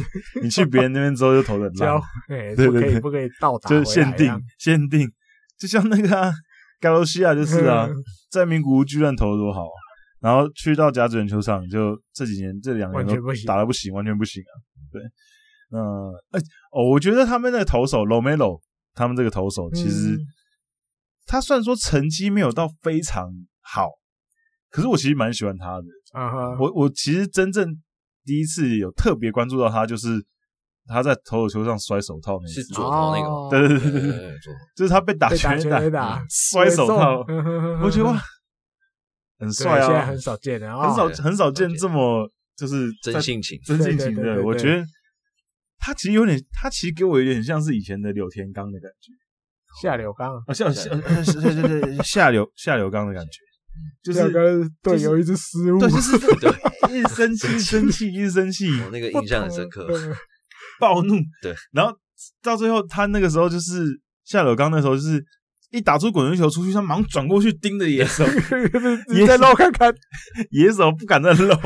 [0.44, 5.10] 你去别人那边之后就投的很烂，对对对，不可以倒打，就是限定限定，
[5.58, 6.34] 就像那个
[6.82, 7.88] 盖罗西亚就是啊，
[8.30, 9.70] 在名古屋巨蛋投的多好，
[10.20, 14.54] 然后去到甲子园球场就这几年这两年都打的不行，完全不行啊，
[14.92, 15.02] 对，
[15.72, 16.40] 嗯，哎
[16.74, 18.60] 哦，我觉得他们那个投手 Romero，
[18.94, 20.18] 他们这个投手其实。
[21.28, 23.30] 他虽然说成绩没有到非常
[23.62, 23.88] 好，
[24.70, 25.84] 可是我其实蛮喜欢他的。
[26.12, 26.58] 啊哈。
[26.60, 27.66] 我我其实真正
[28.26, 30.10] 第一次有特别关注到他，就是
[30.88, 34.38] 他在投手球上摔手套那次，是左投那个，对对对对对，
[34.76, 37.20] 就是他被打全垒打摔手套，
[37.82, 38.20] 我觉得哇，
[39.38, 41.74] 很帅啊，现在很少见的，很少很少见。
[41.76, 44.44] 这么就是真性情、真性情的。
[44.44, 44.84] 我觉得
[45.82, 49.12] 他其实有点，他其实给我有点像是以前的柳田刚的感觉。
[49.82, 53.40] 下柳刚啊，下下对对对，下柳 下柳刚的感觉，
[54.04, 54.30] 就是
[54.84, 56.52] 队友一直失误，对，就是 对，
[57.00, 59.88] 一直生气，生气，一直生气，我那个印象很深刻，
[60.78, 61.98] 暴怒，对，然后
[62.44, 63.86] 到最后他那个时候就是
[64.26, 65.24] 下柳刚那时候就是
[65.72, 68.26] 一打出滚轮球出去，他忙转过去盯着野手，
[69.08, 69.94] 你再绕看看，
[70.52, 71.58] 野手不敢再绕，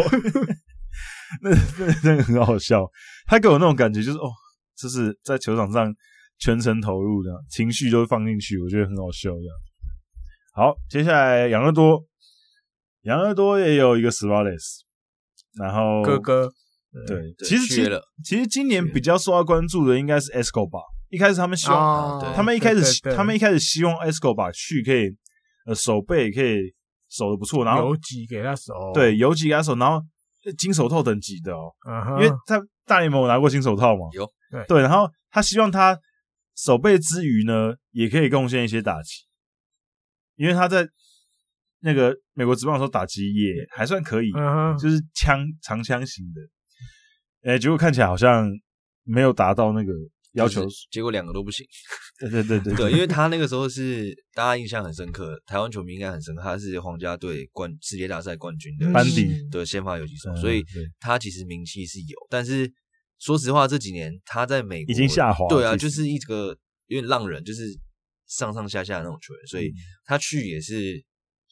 [1.41, 2.87] 那那那个很好笑，
[3.25, 4.29] 他给我那种感觉就是哦，
[4.77, 5.93] 就是在球场上。
[6.37, 9.29] 全程投入的情绪都放进去，我觉得很好笑。
[9.29, 9.55] 这样
[10.53, 12.03] 好，接下来养乐多，
[13.03, 14.81] 养乐多也有一个 Suarez，
[15.57, 16.51] 然后哥哥
[17.07, 20.83] 对，其实其实其实今年比较受到关注的应该是 Escobar。
[21.09, 25.15] 一开始他们希望，他们一开始他们一开始希望 Escobar 去可以
[25.65, 26.57] 呃守备可以
[27.07, 30.05] 守的不错，然后游击给他守，对游击给他守，然后
[30.57, 31.71] 金手套等级的哦，
[32.19, 34.31] 因为在大联盟有拿过新手套吗，有。
[34.67, 35.99] 对，然后他希望他。
[36.57, 39.25] 守备之余呢，也可以贡献一些打击，
[40.35, 40.87] 因为他在
[41.81, 46.39] 那个美国职棒的时候打击也还算可以，嗯、就是枪长枪型的，
[47.49, 48.49] 哎、欸，结果看起来好像
[49.03, 49.91] 没有达到那个
[50.35, 51.65] 要求，结果两个都不行。
[52.19, 60.63] 对对对 对，对，因为他那个时候是大家印象很深刻，台湾球迷应该很深刻，他是皇家队冠世界大赛冠军的班底的先发游击手，嗯、所以
[60.99, 62.71] 他其实名气是有，但是。
[63.17, 65.47] 说实话，这几年他在美国已经下滑。
[65.47, 66.49] 对啊，就是一个
[66.87, 67.63] 有点浪人，就是
[68.27, 69.71] 上上下下的那种球员，所以
[70.03, 71.01] 他去也是，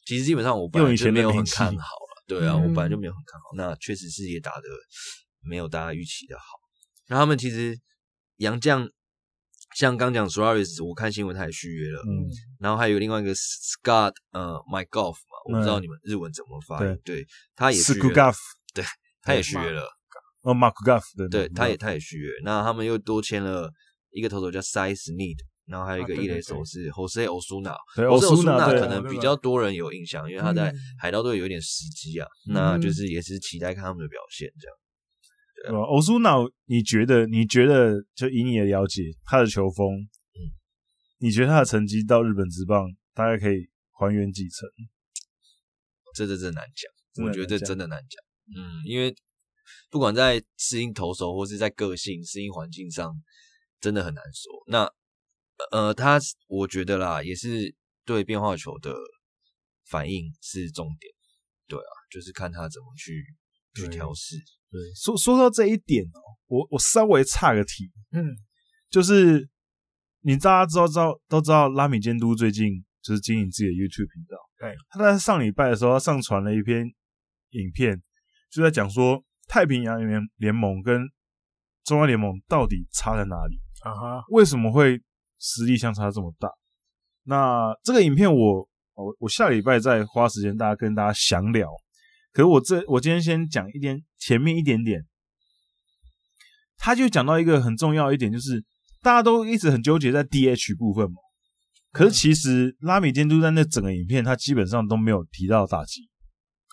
[0.04, 2.24] 其实基本上我本来就没有很看好了。
[2.26, 3.46] 对啊，我本来就没有很看好。
[3.56, 4.68] 那确实是也打得
[5.40, 6.44] 没有大家预期的好。
[7.08, 7.74] 那他们其实
[8.36, 8.88] 洋将
[9.76, 12.00] 像刚讲 Suarez，我看新闻他也续约了。
[12.02, 12.28] 嗯。
[12.60, 17.00] 然后还有另外一个 Scott，呃，McGough 嘛，我不知道你们日文怎么发音。
[17.04, 18.32] 对，他也续约了。
[18.72, 18.84] 对，
[19.22, 19.88] 他也续约了。
[20.42, 23.70] 哦，McGough 的，对，他也他也续约，那他们又多签了
[24.10, 34.76] 一个投手叫 Size Need 然后还有一个一垒手是 Jose Osuna，Jose Osuna 可能比较多人有印象，因为他在海盗队有点时机啊，那就是也是期待看他们的表现这样。
[35.64, 37.26] 对吧？Osuna，你觉得？
[37.26, 38.04] 你觉得？
[38.14, 40.38] 就以你的了解，他的球风，嗯，
[41.18, 44.68] 你觉得他的成绩到日本职棒大概可以还原几成？
[46.14, 49.14] 这这这难讲，我觉得这真的难讲，嗯，因为。
[49.90, 53.14] 不管在适应投手或是在个性适应环境上，
[53.80, 54.52] 真的很难说。
[54.66, 54.92] 那
[55.70, 57.74] 呃，他我觉得啦，也是
[58.04, 58.92] 对变化球的
[59.86, 61.14] 反应是重点。
[61.66, 63.24] 对啊，就是看他怎么去
[63.74, 64.36] 去调试。
[64.74, 66.18] 对，说说到这一点哦，
[66.48, 68.34] 我我稍微岔个题，嗯，
[68.90, 69.48] 就是
[70.22, 74.36] 你大家知道知道都知道拉米监督最近就是经营自己的 YouTube 频道。
[74.58, 76.84] 对，他在上礼拜的时候，他上传了一篇
[77.50, 78.02] 影片，
[78.50, 81.08] 就在讲说太平洋联联盟跟
[81.84, 83.60] 中央联盟到底差在哪里？
[83.84, 85.00] 啊哈，为什么会
[85.38, 86.48] 实力相差这么大？
[87.22, 91.70] 那这个影片我我我下礼拜再花时间大家跟大家详聊。
[92.34, 95.06] 可是我这我今天先讲一点前面一点点，
[96.76, 98.62] 他就讲到一个很重要一点，就是
[99.00, 101.16] 大家都一直很纠结在 DH 部分嘛。
[101.92, 106.10] 可是其实拉米监督在那整个影片，他基本上都没有提到打击，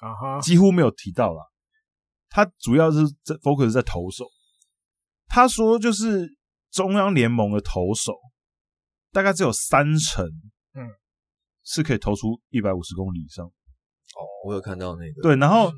[0.02, 1.44] 啊哈，几乎没有提到啦。
[2.28, 4.26] 他主要是在 focus 在投手。
[5.28, 6.36] 他说，就是
[6.72, 8.18] 中央联盟的投手，
[9.12, 10.26] 大概只有三成，
[10.74, 10.90] 嗯，
[11.64, 13.52] 是可以投出一百五十公里以上。
[14.22, 15.22] 哦，我有看到那个。
[15.22, 15.72] 对，然后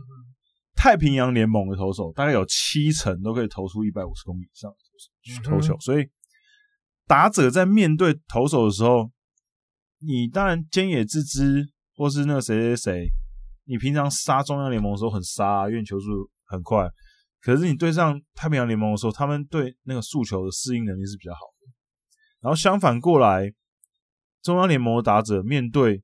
[0.75, 4.71] 太平洋联盟的投手大概有七成都可以投出一百五十公里以上
[5.21, 6.09] 去投球，所以
[7.07, 9.09] 打者在面对投手的时候，
[9.99, 13.09] 你当然菅野智之或是那个谁谁谁，
[13.65, 16.89] 你平常杀中央联盟的时候很杀啊，因为球速很快。
[17.41, 21.71] 可是你对上太平洋联盟的时候，他们对那个速球的适应能力是比较好的。
[22.39, 23.53] 然后相反过来，
[24.41, 26.03] 中央联盟的打者面对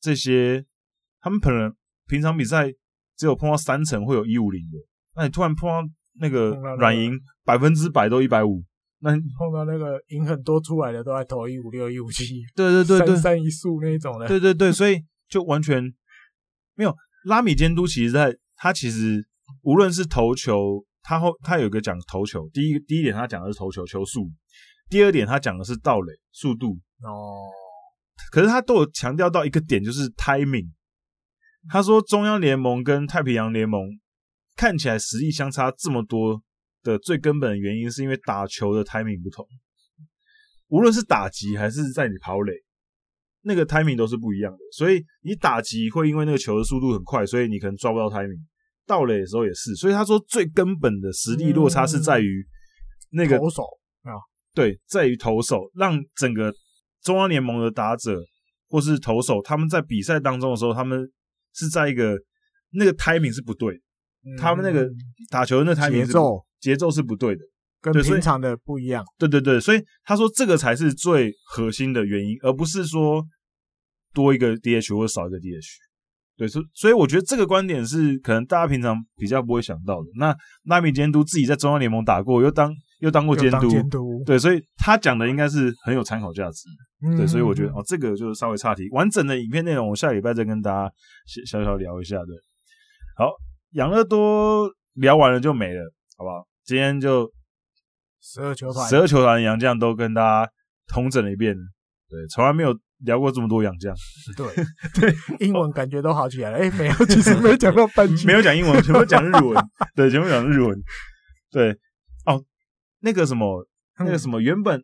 [0.00, 0.64] 这些，
[1.26, 1.74] 他们可能
[2.06, 2.72] 平常比赛
[3.16, 4.78] 只有碰到三层会有一五零的，
[5.16, 5.82] 那你突然碰到
[6.20, 8.62] 那个软银百分之百都一百五，
[9.00, 15.82] 那碰到那个赢很多出来的都在投一五六一五七，对对对对，三三一速那种的，对对对，所以就完全
[16.76, 16.94] 没有
[17.24, 19.26] 拉米监督，其实在他其实。
[19.62, 24.28] 无论是投球，他后他有一个讲投球，第一第一点他讲的是投球球速，
[24.88, 27.46] 第二点他讲的是盗垒速度哦。
[28.32, 30.68] 可是他都有强调到一个点，就是 timing。
[31.70, 33.88] 他说中央联盟跟太平洋联盟
[34.54, 36.42] 看起来实力相差这么多
[36.82, 39.46] 的最根本的原因，是因为打球的 timing 不同。
[40.68, 42.52] 无论是打击还是在你跑垒，
[43.42, 44.58] 那个 timing 都是不一样的。
[44.72, 48.40] 所以你打击会因为那个球的速度很快，所以你可能抓不到 timing。
[48.86, 52.46] 到垒的时候也是，所以他说最根本的实力落差是在于
[53.10, 53.62] 那个投手
[54.02, 54.14] 啊，
[54.54, 56.54] 对，在于投手，让整个
[57.02, 58.22] 中央联盟的打者
[58.68, 61.10] 或是投手，他们在比赛当中的时候，他们
[61.56, 62.16] 是在一个
[62.70, 63.80] 那个 timing 是不对，
[64.38, 64.88] 他们那个
[65.30, 67.42] 打球的那 timing 节奏节奏是不对的，
[67.80, 69.04] 跟平常的不一样。
[69.18, 73.24] 对对对，所以他说这个才是最核心的原因，而不是说
[74.12, 75.66] 多一个 DH 或少一个 DH。
[76.36, 80.08] 对，所所以我觉得这个观点是可能大家平常比较不会想到的。
[80.18, 86.68] 那拉米监督自己在中央联盟打过，又当又当过监督，监督，对，所以他讲的应该是很有参考价值。
[87.06, 88.88] 嗯、对，所以我觉得哦，这个就是稍微岔题。
[88.90, 90.92] 完整的影片内容，我下礼拜再跟大家
[91.46, 92.16] 小小聊一下。
[92.16, 92.34] 对，
[93.16, 93.30] 好，
[93.72, 95.82] 养乐多聊完了就没了，
[96.16, 96.46] 好不好？
[96.64, 97.30] 今天就
[98.22, 100.50] 十二球团，十二球团洋将都跟大家
[100.88, 101.54] 统整了一遍。
[102.08, 102.76] 对，从来没有。
[103.04, 103.94] 聊过这么多洋将，
[104.38, 104.46] 对
[104.98, 105.14] 对，
[105.46, 106.56] 英文感觉都好起来了。
[106.56, 109.54] 哎、欸，没有，其实没有讲到半句， 没有讲英文，全部讲日文。
[109.94, 110.74] 对，全部讲日文。
[111.50, 111.72] 对，
[112.24, 112.42] 哦，
[113.00, 113.66] 那个什么，
[113.98, 114.82] 那个什么，原本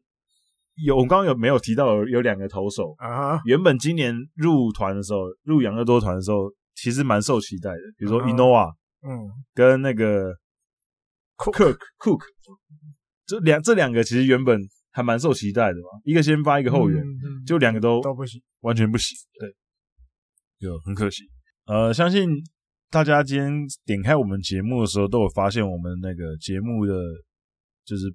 [0.85, 3.41] 有我刚刚有没有提到有有两个投手啊？
[3.45, 7.81] 原本今年入团的时候，入养乐多团的时候，其实蛮受期待的。
[7.97, 8.73] 比如说伊诺瓦，
[9.03, 10.33] 嗯，跟那个
[11.37, 12.23] Cook Cook，
[13.27, 14.61] 这两这两个其实原本。
[14.95, 19.17] 还蛮受期待的嘛，一个先发，一个后援，嗯、就两个都都不行，完全不行。
[19.41, 19.49] 对，
[20.61, 21.23] 就很可惜。
[21.65, 22.29] 呃，相信
[22.91, 23.51] 大家今天
[23.87, 26.93] 点开我们节目的时候，都有发现我们那个节目的
[27.85, 28.15] 就是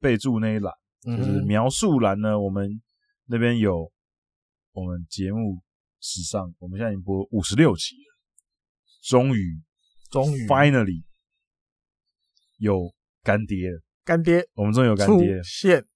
[0.00, 0.72] 备注那一栏，
[1.04, 2.80] 就是描述栏呢，我们
[3.26, 3.90] 那边有
[4.72, 5.62] 我们节目
[6.00, 8.16] 史上，我们现在已经播五十六集了，
[9.02, 9.62] 终于，
[10.10, 11.04] 终于，finally
[12.58, 15.86] 有干爹了，干爹，我们终于有干爹现。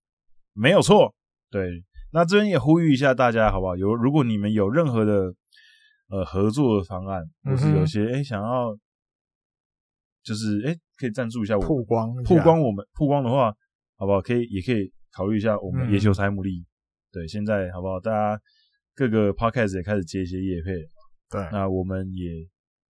[0.52, 1.14] 没有错，
[1.50, 3.76] 对，那这边也呼吁一下大家，好不好？
[3.76, 5.32] 有如果你们有任何的
[6.08, 8.76] 呃合作的方案，或是有些哎想要，
[10.24, 13.54] 就是哎可以赞助一下我曝光曝光我们曝光的话，
[13.96, 14.20] 好不好？
[14.20, 16.64] 可以也可以考虑一下我们野球台牡蛎。
[17.12, 17.98] 对，现在好不好？
[18.00, 18.40] 大家
[18.94, 20.88] 各个 podcast 也开始接一些业配了，
[21.30, 22.46] 对，那我们也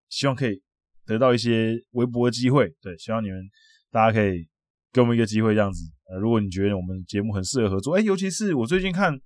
[0.08, 0.62] 希望可以
[1.06, 3.44] 得到一些微博的机会，对，希望你们
[3.92, 4.48] 大家可以
[4.94, 5.84] 给我们一个机会，这样子。
[6.10, 9.20] 呃，如果你觉得我们节目很适合合作，哎，尤其是我最近看，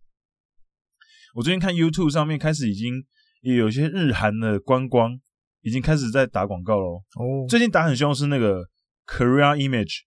[1.35, 3.05] 我最近看 YouTube 上面开始已经
[3.41, 5.19] 也有些日韩的观光
[5.61, 7.01] 已经开始在打广告喽。
[7.15, 8.61] 哦，最近打很凶的是那个
[9.07, 10.01] Korea Image，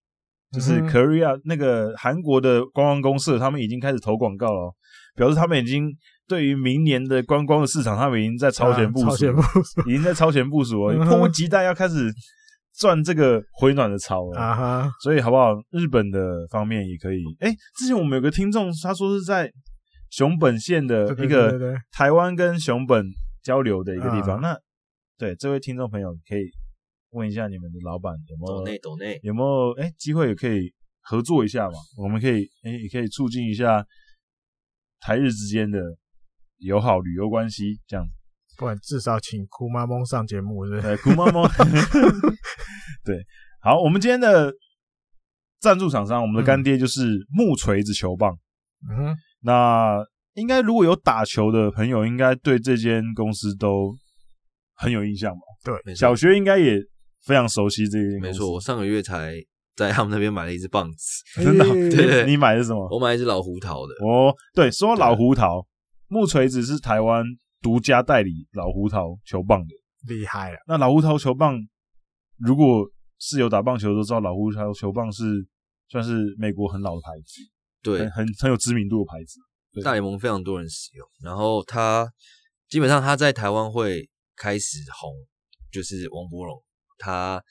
[0.52, 4.74] 就是 Korea 那个韩国的观光公社，他们已经开始投广告了，
[5.14, 5.90] 表示他们已经
[6.26, 12.12] 对于明年的观光的市场，他们已经在超前部署，超前部署，已经在超前部署了，迫不及待要开始。
[12.78, 15.52] 赚这个回暖的潮了啊哈，所以好不好？
[15.72, 16.18] 日本的
[16.50, 17.22] 方面也可以。
[17.40, 19.52] 哎，之前我们有个听众，他说是在
[20.08, 23.04] 熊本县的一个台湾跟熊本
[23.42, 24.40] 交流的一个地方。
[24.40, 24.56] 那
[25.22, 26.50] 对这位听众朋友，可以
[27.10, 28.58] 问一下你们的老板有没有？
[28.58, 29.70] 抖内抖内有没有？
[29.80, 31.74] 哎，机会也可以合作一下嘛？
[31.96, 33.86] 我们可以哎，也可以促进一下
[34.98, 35.78] 台日之间的
[36.56, 38.04] 友好旅游关系，这样。
[38.56, 40.96] 不然至少请哭妈蒙上节目，是不对？
[40.96, 41.48] 酷妈蒙，
[43.06, 43.24] 对，
[43.60, 44.52] 好，我们今天的
[45.60, 48.36] 赞助厂商，我们的干爹就是木锤子球棒。
[48.90, 53.96] 嗯哼，那应该如果有打球的朋友，应该对这间公司都
[54.82, 55.40] 很有印象吧？
[55.84, 56.78] 对，小学应该也
[57.24, 58.26] 非常熟悉这间公司。
[58.26, 59.34] 没错，我上个月才
[59.76, 61.22] 在他们那边买了一只棒子。
[61.42, 61.64] 真的？
[61.64, 62.88] 欸、对，对，你买的是什么？
[62.90, 63.94] 我买一只老胡桃的。
[64.04, 65.66] 哦，对，说老胡桃，
[66.08, 67.24] 木锤子是台湾。
[67.62, 70.58] 独家代理老胡桃球棒的，厉害了。
[70.66, 71.56] 那老胡桃球棒，
[72.36, 72.84] 如果
[73.20, 75.46] 是有打棒球都知道，老胡桃球棒是
[75.88, 77.40] 算是美国很老的牌子，
[77.80, 79.38] 对，很很，很有知名度的牌子。
[79.80, 82.10] 大联盟非常多人使用，然后他
[82.68, 84.10] 基本上他在台湾会
[84.42, 85.14] 开始红，
[85.70, 86.60] 就是王柏荣，
[86.98, 87.42] 他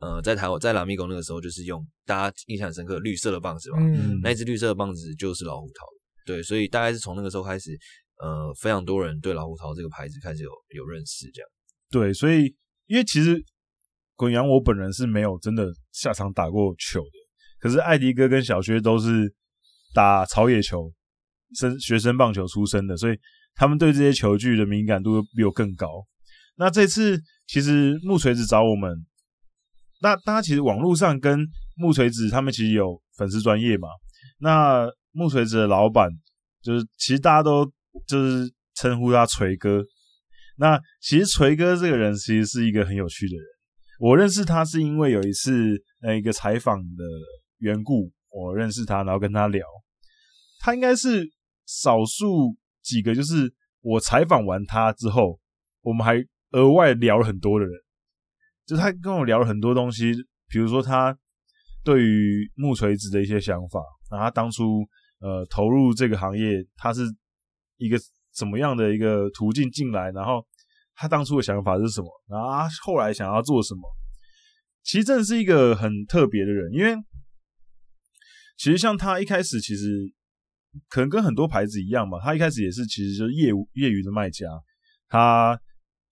[0.00, 5.84] 呃在台湾在拉米宫那个时候就是用大家印象很深刻绿色的棒子嘛，嗯，那一支绿色的棒子就是老虎桃，
[6.24, 7.78] 对，所以大概是从那个时候开始。
[8.18, 11.50] 呃，非常多人对老虎桃这个牌子开始有有认识，这样。
[11.90, 12.56] 对，所以
[12.86, 13.44] 因为其实
[14.14, 17.18] 滚阳我本人是没有真的下场打过球的，
[17.60, 19.30] 可是艾迪哥跟小薛都是
[19.92, 20.90] 打草野球、
[21.56, 23.18] 生学生棒球出身的，所以
[23.56, 25.88] 他们对这些球具的敏感度比我更高。
[26.56, 29.04] 那这次其实木锤子找我们，
[30.00, 33.88] 那大家其实网络上跟木锤子他们其实有粉丝专业嘛，
[34.38, 36.08] 那木锤子的老板
[36.62, 37.72] 就是其实大家都。
[38.06, 39.82] 就是称呼他锤哥。
[40.58, 43.44] 那其实锤哥这个人其实是一个很有趣的人。
[43.98, 47.04] 我认识他是因为有一次呃一个采访的
[47.60, 49.64] 缘故，我认识他，然后跟他聊。
[50.58, 51.26] 他应该是
[51.64, 52.54] 少数
[52.86, 55.38] 几个，就是我采访完他之后，
[55.82, 57.74] 我们还额外聊了很多的人。
[58.64, 60.12] 就他跟我聊了很多东西，
[60.48, 61.18] 比如说他
[61.84, 63.80] 对于木锤子的一些想法，
[64.10, 64.86] 然后他当初
[65.18, 67.02] 呃投入这个行业，他是。
[67.78, 67.98] 一个
[68.34, 70.42] 怎么样的一个途径进来，然后
[70.94, 73.82] 他当初的想法是什么，然后他后来想要做什么？
[74.82, 76.96] 其实真的是一个很特别的人，因为
[78.56, 79.84] 其实像他一开始其实
[80.88, 84.46] 可能跟很多牌子一样嘛，他一开始也是其实就是业务业余的卖家，
[85.08, 85.58] 他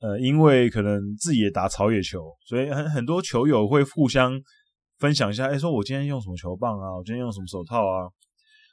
[0.01, 4.33] 呃因为可能自己也打草野球，所以很很多球友会互相
[4.99, 8.09] 分享一下，哎，说我今天用什么球棒啊，我今天用什么手套啊。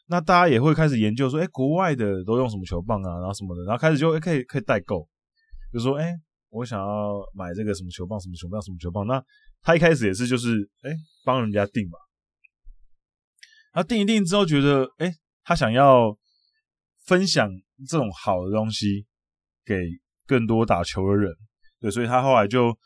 [0.08, 5.08] 那大家也会开始研究说，哎，国外的都用什么球棒啊，然后什么的，然后开始就可以可以代购，
[5.72, 6.14] 就说，哎，
[6.50, 9.08] 我想要买这个什么球棒，什么球棒，什么球棒。
[9.08, 9.24] 那
[9.62, 10.92] 他一开始也是就是，哎，
[11.24, 11.98] 帮人家订嘛。
[13.72, 15.14] 他订一订之后，觉得，哎，
[15.44, 16.18] 他想要
[17.06, 17.50] 分享
[17.88, 19.06] 这种好的东西
[19.66, 19.76] 给
[20.26, 21.34] 更多打球的人，
[21.80, 22.78] 对，所以他后来就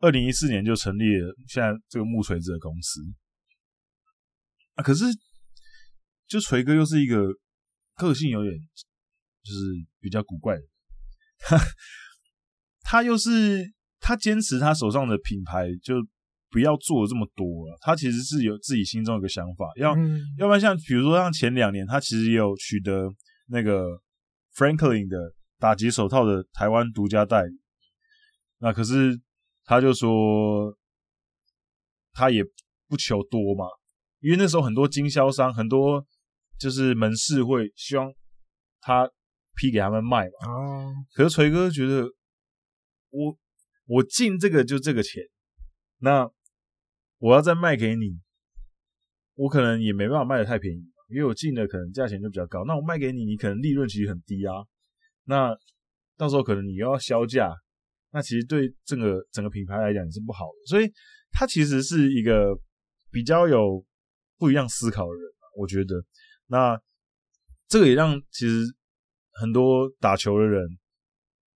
[0.00, 3.00] 二零一四年就成立了现在这个木锤子的公司。
[4.74, 5.04] 啊，可是。
[6.28, 7.26] 就锤哥又是一个
[7.94, 9.58] 个性有点就是
[10.00, 10.62] 比较古怪的，
[11.36, 11.58] 他
[12.80, 13.70] 他又是
[14.00, 15.96] 他坚持他手上的品牌就
[16.52, 23.10] 不要做这么多了，他其实是有自己心中有个想法，要、嗯、要不然像比如说像前两年他其实也有取得
[23.48, 23.86] 那个
[24.54, 27.58] Franklin 的打击手套的台湾独家代理，
[28.58, 29.18] 那可是
[29.64, 30.76] 他就说
[32.12, 32.44] 他也
[32.86, 33.64] 不求多嘛，
[34.20, 36.06] 因为那时候很多经销商很多。
[36.58, 38.12] 就是门市会希望
[38.80, 39.10] 他
[39.56, 40.48] 批给他们卖嘛。
[40.48, 40.94] 哦。
[41.12, 42.04] 可是锤哥觉得
[43.10, 43.36] 我
[43.86, 45.24] 我进这个就这个钱，
[45.98, 46.30] 那
[47.22, 48.18] 我要再卖给你，
[49.34, 52.64] 我可能也没办法卖的太便宜，因为我进的可能价钱就比较高。
[52.64, 54.54] 那我卖给你，你可能利润其实很低啊。
[55.26, 55.56] 那
[56.16, 57.54] 到时候可能你又要销价，
[58.10, 60.66] 那其实对这个整个品牌来讲也是不好的。
[60.66, 60.92] 所以
[61.30, 62.58] 他其实是一个
[63.12, 63.86] 比较有
[64.36, 65.22] 不一样思考的人，
[65.56, 66.04] 我觉得。
[66.48, 66.76] 那
[67.68, 68.64] 这个也让其实
[69.34, 70.60] 很多打球的人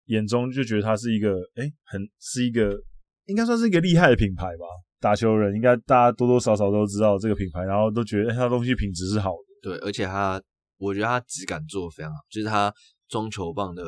[0.06, 2.80] 眼中就觉得他是一个哎、很是一个
[3.26, 4.66] 应该算是一个厉害的品牌吧。
[5.00, 9.70] 打球的人应该大家多多少少都知道这个品牌，然后都觉得它东西品质是好的。
[9.70, 10.42] 对，而且它
[10.78, 12.74] 我觉得它质感做的非常好，就是它
[13.08, 13.84] 装球棒的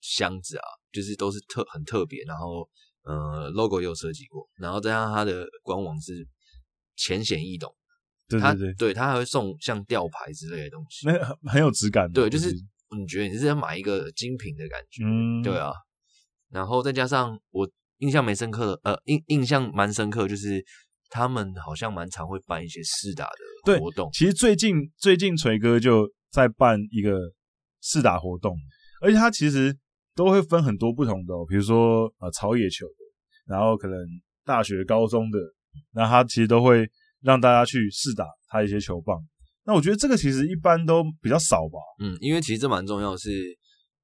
[0.00, 2.68] 箱子啊，就是都是特很特别，然后
[3.02, 6.26] 呃 logo 也有设计过，然后再加上它的官网是
[6.96, 7.74] 浅显易懂。
[8.28, 12.10] 对对对，对它还会送像吊牌之类的东西，那很很有质感。
[12.12, 12.50] 对，就是
[12.96, 15.72] 你觉得你是在买一个精品的感觉，嗯，对啊。
[16.50, 17.66] 然后再加上我
[17.98, 20.64] 印象没深刻的，呃，印印象蛮深刻，就是
[21.08, 23.28] 他们好像蛮常会办一些试打
[23.64, 24.10] 的活动。
[24.12, 27.18] 其实最近最近锤哥就在办一个
[27.80, 28.56] 试打活动，
[29.00, 29.76] 而且他其实
[30.14, 33.98] 都会分很多不同的、哦，比如说呃草野球的，然后可能
[34.44, 35.38] 大学、高中的，
[35.92, 36.88] 那他其实都会
[37.22, 39.18] 让大家去试打他一些球棒。
[39.64, 41.78] 那我觉得这个其实一般都比较少吧。
[42.00, 43.30] 嗯，因为其实这蛮重要的是，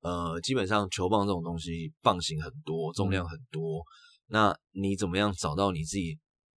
[0.05, 3.85] 呃，基本上球棒这种东西棒型很多，重量很多，嗯、
[4.29, 6.17] 那你怎么样找到你自己？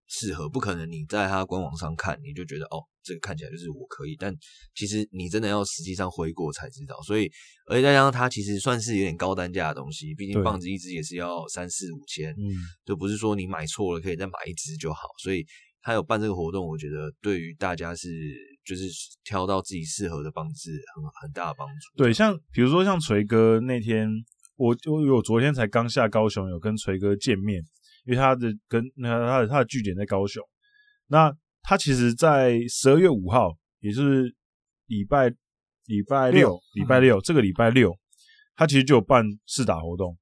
[0.10, 4.34] 适合不可能，你在它官网上看，你就觉得哦，这个看起来就是我可以，但
[4.74, 6.96] 其实你真的要实际上挥过才知道。
[7.02, 7.30] 所以，
[7.70, 12.56] 而且再加上它其实算是有点高单价的东西，毕竟棒子一支也是要三四五千，嗯，
[12.86, 15.10] 就不是说你买错了可以再买一支就好。
[15.22, 15.46] 所以，
[15.82, 18.08] 他有办这个活动，我觉得对于大家是
[18.68, 18.84] 就是
[19.24, 22.04] 挑到自己适合的棒子很很大的帮助。
[22.04, 24.10] 对，像比如说像锤哥那天，
[24.58, 27.64] 我就我昨天才刚下高雄，有跟锤哥见面。
[28.06, 30.42] 因为他的跟那他的他的据点在高雄，
[31.08, 31.30] 那
[31.62, 33.50] 他其实，在十二月五号，
[33.82, 34.34] 也就是
[34.86, 35.28] 礼拜
[35.88, 37.94] 礼拜六，礼拜六这个礼拜六，
[38.56, 40.18] 他其实就有办试打活动，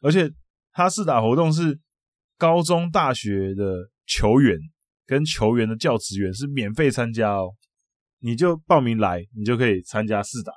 [0.00, 0.32] 而且
[0.72, 1.78] 他试打活动是
[2.38, 4.58] 高中、大学的球员
[5.04, 7.52] 跟球员的教职员是免费参加哦，
[8.20, 10.52] 你就报名来，你就可以参加试打，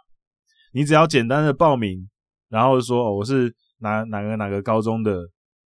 [0.73, 2.10] 你只要简单的报名，
[2.49, 5.19] 然后说哦，我是哪哪个哪个高中的。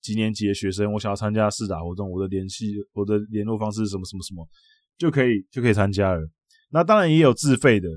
[0.04, 4.46] 几年级的学生，我想要参加试打活动，我的联系，我的联络方式什么什么什么，
[4.98, 6.20] 就可以就可以参加了。
[6.72, 7.88] 那当然也有自费的。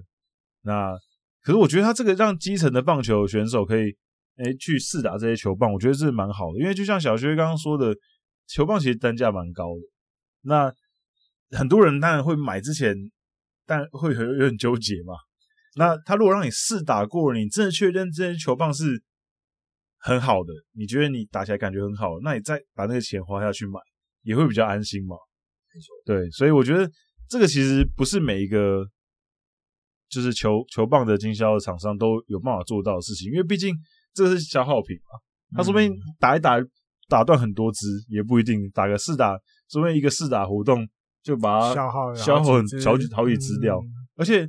[0.62, 0.96] 那
[1.42, 3.86] 可是我觉得他这个让基层的棒球选手可以
[4.36, 6.60] 诶去试打这些球棒，我觉得是蛮好的。
[6.60, 7.92] 因为就像小薛刚刚说的，
[8.46, 9.80] 球棒其实单价蛮高的。
[10.42, 10.72] 那
[11.58, 12.94] 很多人当然会买之前，
[13.66, 15.14] 但会有有点纠结嘛。
[15.76, 19.02] 那他如果让你试打过了，你真的确认这些球棒是。
[19.98, 23.80] 很好的，你觉得你打起来感觉很好，那你再把那个钱花下去买，
[24.22, 25.16] 也会比较安心嘛。
[25.74, 26.88] 没错，对，所以我觉得
[27.28, 28.86] 这个其实不是每一个
[30.08, 33.74] 就是球球棒的经销的厂商都有办法做到的事情，因为毕竟
[34.14, 35.56] 这个是消耗品嘛。
[35.56, 36.56] 他说不定打一打
[37.08, 39.36] 打断很多支也不一定，打个试打，
[39.68, 40.86] 说不定一个试打活动
[41.26, 44.48] 就把它消耗消耗很好几好几支掉，嗯、而且。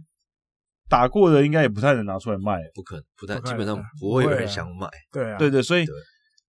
[0.90, 4.88] 打过的应该也不太能拿出来卖，不可能，不太，基本上不会有人想买。
[5.12, 5.86] 对啊，对对，所以，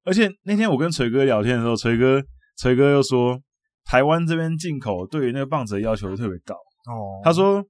[0.04, 2.22] 而且那天我跟锤哥聊天的时候，锤哥，
[2.58, 3.40] 锤哥又说，
[3.86, 6.54] 台湾这边进口对于那个棒子的要求特别高。
[6.54, 7.64] 哦，他说，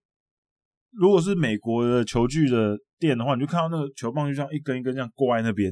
[0.90, 5.70] 如果是美国的球具的店的话，你就看到那个球棒就像一根一根这样挂在那边，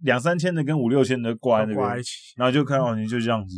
[0.00, 1.88] 两三千的跟五六千的挂在那边，
[2.34, 3.54] 然后就看到你就这样子。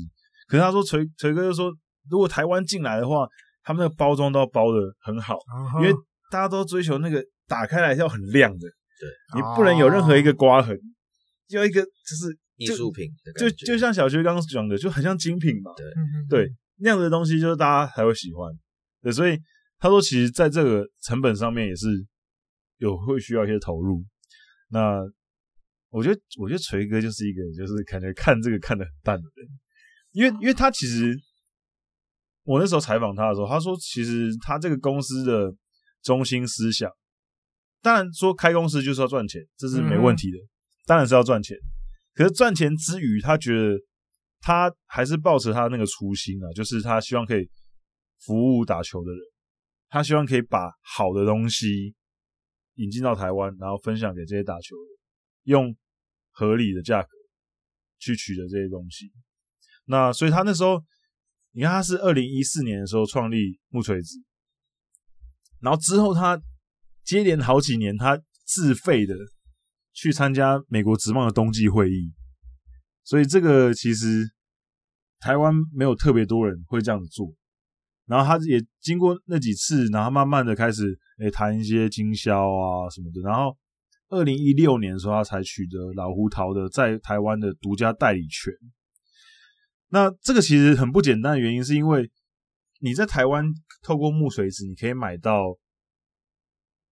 [0.46, 1.72] 可是他说，锤锤哥就说，
[2.10, 3.26] 如果台湾进来的话，
[3.62, 5.38] 他们那个包装都要包的很好，
[5.80, 5.94] 因为。
[6.30, 8.66] 大家都追求那个打开来要很亮的，
[8.98, 10.76] 对，你不能有任何一个刮痕，
[11.48, 13.08] 要一个就是艺术品，
[13.38, 15.70] 就就像小薛刚刚讲的，就很像精品嘛，
[16.28, 18.50] 对，对，那样的东西就是大家才会喜欢，
[19.00, 19.38] 对，所以
[19.78, 21.86] 他说，其实在这个成本上面也是
[22.78, 24.04] 有会需要一些投入。
[24.70, 24.98] 那
[25.90, 29.48] 我觉得，我觉得锤哥就是一个就是感觉看这个看得很淡的人，
[30.10, 31.16] 因为因为他其实
[32.44, 35.52] 我那时候采访他的时候，他说其实他这个公司的。
[36.04, 36.90] 中心思想，
[37.80, 40.48] 当然说开公司就是要赚钱，这是没问题的，嗯、
[40.84, 41.56] 当然是要赚钱。
[42.12, 43.78] 可是赚钱之余，他觉得
[44.42, 47.48] 他还是抱持他那个初心啊，就是他希望可以
[48.20, 49.18] 服务打球的人，
[49.88, 51.94] 他希望可以把好的东西
[52.74, 54.98] 引进到台湾，然后分享给这些打球人，
[55.44, 55.74] 用
[56.32, 57.08] 合理的价格
[57.98, 59.10] 去取得这些东西。
[59.86, 60.84] 那所以他那时候，
[61.56, 64.18] 你看他是二零一四年的时候创立木锤子。
[65.60, 66.38] 然后之后，他
[67.04, 69.14] 接连好几年，他自费的
[69.92, 72.12] 去参加美国职棒的冬季会议，
[73.04, 74.28] 所以这个其实
[75.20, 77.32] 台湾没有特别多人会这样子做。
[78.06, 83.20] 然后他也经过那几次，然后慢慢的开始诶谈一些经销啊什么的。
[83.22, 83.56] 然后
[84.08, 88.52] 二零一六年的时候，他才取得老胡桃的在台湾的独家代理权。
[89.88, 92.10] 那这个其实很不简单的原因，是因为。
[92.80, 93.46] 你在台湾
[93.82, 95.58] 透过木锤子，你可以买到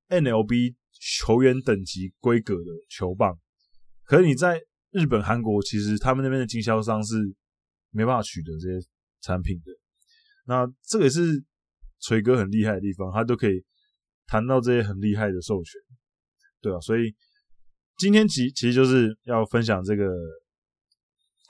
[0.09, 3.39] N L B 球员等级规格的球棒，
[4.05, 4.59] 可是你在
[4.91, 7.17] 日本、韩国，其实他们那边的经销商是
[7.91, 8.87] 没办法取得这些
[9.21, 9.65] 产品的。
[10.47, 11.45] 那这个也是
[12.01, 13.63] 锤哥很厉害的地方，他都可以
[14.25, 15.79] 谈到这些很厉害的授权，
[16.63, 17.15] 对啊，所以
[17.99, 20.07] 今天其其实就是要分享这个。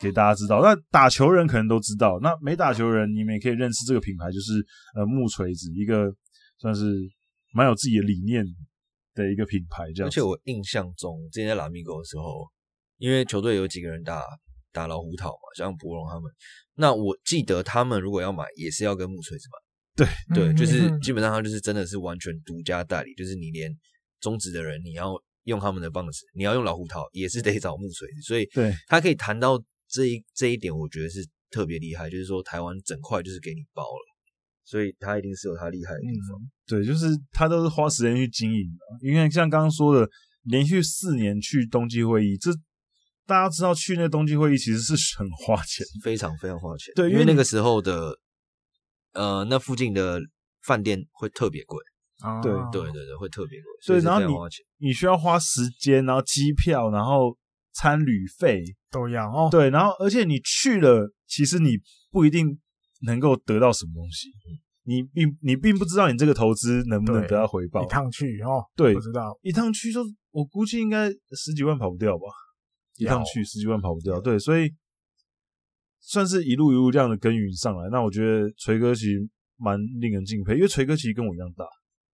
[0.02, 4.54] 给大家知道，那打球人可能都知道，那没打球人，你们也可以认识这个品牌，就是
[4.96, 6.12] 呃木锤子，一个
[6.58, 6.94] 算是
[7.52, 8.44] 蛮有自己的理念
[9.14, 9.84] 的一个品牌。
[9.94, 12.48] 这样，而且我印象中，之前在拉米狗的时候，
[12.98, 14.24] 因为球队有几个人打
[14.72, 16.30] 打老虎套嘛，像博龙他们，
[16.74, 19.58] 那我记得他们如果要买，也是要跟木锤子买。
[19.94, 23.70] 对对，就是基本上他就是真的是完全独家代理，就是你连
[24.20, 25.12] 中职的人，你要
[25.44, 28.22] 用他们的棒子，你要用老虎套，也是得找木锤子。
[28.22, 29.62] 所以，对他可以谈到
[29.92, 32.08] 这一这一点，我觉得是特别厉害。
[32.08, 34.16] 就是说，台湾整块就是给你包了，
[34.64, 36.40] 所以他一定是有他厉害的地方。
[36.40, 39.06] 嗯、对，就是他都是花时间去经营的。
[39.06, 40.08] 因为像刚刚说的，
[40.44, 42.50] 连续四年去冬季会议，这
[43.26, 46.92] 大家知道去那冬季会议其实是很花钱，非常非常花钱。
[46.96, 48.18] 对，因为那个时候的，
[49.12, 50.18] 呃，那附近的
[50.62, 51.78] 饭店会特别贵。
[52.20, 53.66] 啊，对对对对，会特别贵。
[53.82, 57.36] 所以然后你你需要花时间，然后机票，然后
[57.72, 59.48] 餐旅费都要哦。
[59.50, 61.78] 对，然后而且你去了，其实你
[62.10, 62.58] 不一定
[63.02, 64.28] 能够得到什么东西，
[64.84, 67.84] 你并你并不知道你这个投资能不能得到回报。
[67.84, 70.00] 一趟去哦，对，不知道一趟去就
[70.30, 72.24] 我估计应该十几万跑不掉吧。
[72.98, 74.70] 一趟去十几万跑不掉，对，所以
[75.98, 77.88] 算是一路一路这样的耕耘上来。
[77.90, 81.64] 那我觉得锤哥其实蛮令人敬佩，因为锤哥其实跟我一样大。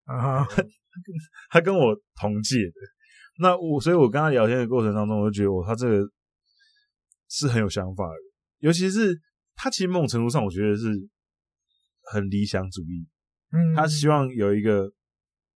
[0.15, 0.47] 啊，
[1.51, 2.73] 他跟我同届的，
[3.39, 6.09] 那我，所以我跟他聊天的过程当中，我就觉得，我他这个
[7.29, 8.15] 是很有想法的，
[8.59, 9.19] 尤其是
[9.55, 10.87] 他其实某种程度上，我觉得是
[12.13, 13.07] 很理想主义，
[13.53, 14.89] 嗯，他希望有一个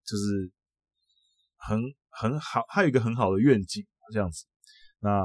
[0.04, 0.50] 就是
[1.56, 1.78] 很
[2.08, 4.44] 很好，他有一个很好的愿景这样子。
[5.00, 5.22] 那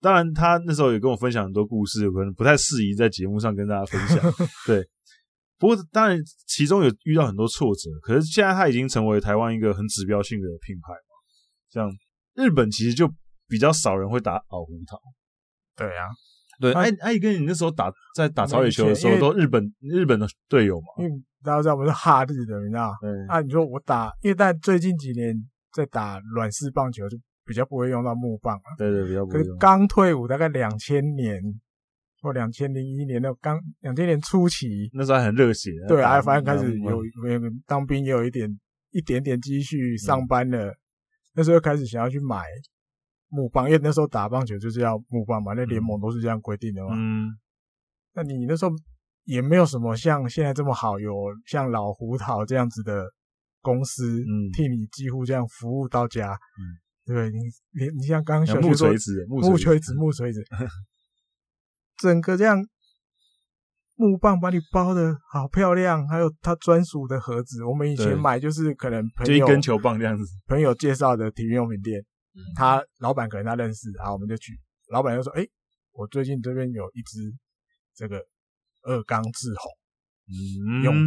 [0.00, 4.18] 当然，他那时候也跟我分享很多故事，可能不太适宜在节目上跟大家分享，
[4.66, 4.86] 对。
[5.58, 7.88] 不过，当然，其中有遇到很多挫折。
[8.02, 10.92] 可是现在他已经成为台湾一个很指标性的品牌
[11.84, 11.90] 嘛。
[11.90, 11.92] 像
[12.34, 13.06] 日本其实就
[13.48, 15.00] 比较少人会打老胡桃。
[15.76, 16.08] 对啊，
[16.60, 16.72] 对。
[16.72, 20.86] 哎哎，跟你那时候打在打草野球的时候，都日本日本的队友嘛。
[20.98, 21.10] 因为
[21.42, 22.94] 大家知道我们是哈日的，你知道？
[23.00, 23.10] 对。
[23.28, 25.34] 啊，你说我打，因为但最近几年
[25.72, 28.76] 在打软式棒球，就比较不会用到木棒啊。
[28.78, 29.58] 对对，比较不会用。
[29.58, 31.42] 刚退伍，大概两千年。
[32.22, 35.70] 或两千零一年的刚两千年初期，那时候还很热血。
[35.86, 38.50] 对啊，反正开始有有当兵，也有一点
[38.90, 40.74] 一点点积蓄，上班了。
[41.36, 42.42] 那时候开始想要去买
[43.28, 46.88] 木棒，因为那时候打棒球就是要木棒嘛，那联盟都是这样规定的嘛。
[46.94, 47.28] 嗯。
[48.14, 48.72] 那你那时候
[49.24, 51.12] 也没有什么像现在这么好，有
[51.46, 53.04] 像老胡桃这样子的
[53.60, 56.32] 公司，嗯，替你几乎这样服务到家。
[56.32, 56.82] 嗯。
[57.04, 57.38] 对你，
[57.70, 60.44] 你你像刚刚小木锤子，木锤子，木锤子。
[61.98, 62.60] 整个这样
[63.96, 67.64] 木棒把你包的好漂亮，还有他专属的盒子。
[67.64, 72.04] 我们以前买就是可能朋友就一根球棒这样子，朋友介绍的体育用品店，
[72.54, 74.52] 他老板可能他认识，然后我们就去。
[74.88, 75.44] 老板就说：“哎，
[75.92, 77.18] 我最近这边有一只
[77.94, 78.22] 这个
[78.82, 81.04] 二缸滞洪用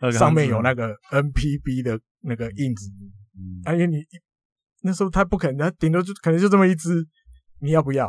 [0.00, 2.88] 的，上面有那个 NPB 的那个印子。
[3.64, 4.04] 啊，因为你
[4.82, 7.04] 那时候他不可能，他顶多就可能就这么一只，
[7.58, 8.08] 你要不要？”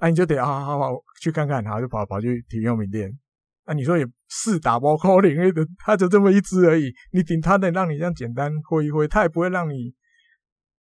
[0.00, 3.10] 那、啊、你就得好好好去看看，然后就跑跑去体育用品店。
[3.66, 6.90] 那、啊、你说也是打包扣零，因为它就这么一只而已。
[7.12, 9.94] 你顶它能让你这样简单挥一挥，它也不会让你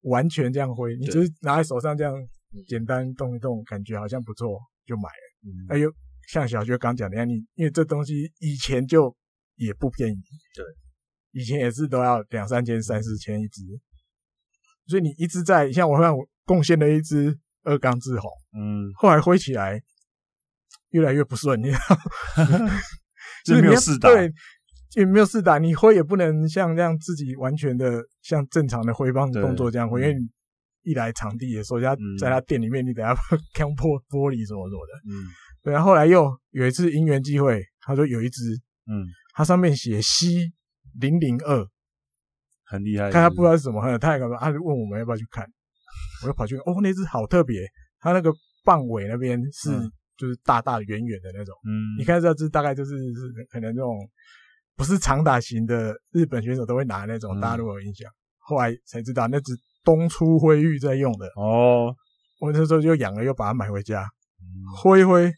[0.01, 2.13] 完全这样挥，你只是拿在手上这样
[2.67, 5.65] 简单动一动，感觉好像不错，就买了。
[5.69, 5.91] 哎呦，
[6.27, 9.13] 像小学刚讲的样，你因为这东西以前就
[9.55, 10.21] 也不便宜，
[10.55, 10.63] 对，
[11.31, 13.63] 以前也是都要两三千、三四千一只，
[14.85, 17.39] 所以你一直在像我看我贡献了一支。
[17.67, 19.77] 二缸滞洪，嗯，后来挥起来
[20.91, 21.95] 越来越不顺，你知道
[22.45, 22.71] 吗？
[23.45, 24.31] 就是没有试打，对，
[24.95, 25.57] 也没有试打。
[25.57, 30.21] 你挥也不能像这样自己完全的像正常的挥棒动作这样挥，因为你
[30.83, 33.13] 一来场地也说，人家在他店里面，你等下
[33.53, 35.27] 看破玻璃什么什么的，嗯，
[35.61, 35.73] 对。
[35.73, 38.41] 然后后来又有一次因缘机会，他说有一只，
[38.89, 39.03] 嗯，
[39.33, 40.27] 它上面写 C
[40.99, 41.67] 零零二，
[42.65, 44.37] 很厉害，看他不知道是什么，他也干嘛？
[44.39, 45.45] 他就问我们要不要去看。
[46.23, 47.61] 我就跑去哦，那只好特别，
[47.99, 48.31] 它那个
[48.63, 49.71] 棒尾那边是
[50.17, 51.53] 就是大大的、圆圆的那种。
[51.65, 53.95] 嗯，你看这只大概就是是可能那种
[54.75, 58.09] 不是长打型的日本选手都会拿的那种，大家如果有印象。
[58.39, 59.53] 后来才知道那只
[59.83, 61.93] 东出辉玉在用的哦。
[62.39, 64.07] 我那时候就养了，又把它买回家，
[64.81, 65.31] 挥一挥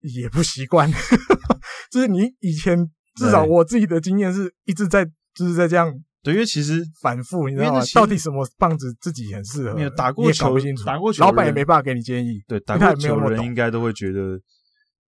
[0.00, 0.90] 也不习惯。
[1.92, 2.76] 就是你以前
[3.16, 5.92] 至少我自己的经验是一直在就是在这样。
[6.22, 7.80] 对，因为其实反复，你知道吗？
[7.94, 9.74] 到底什么棒子自己很适合？
[9.74, 12.42] 你有打过球，打过球，老板也没办法给你建议。
[12.46, 14.38] 对，打过球的人应该都会觉得，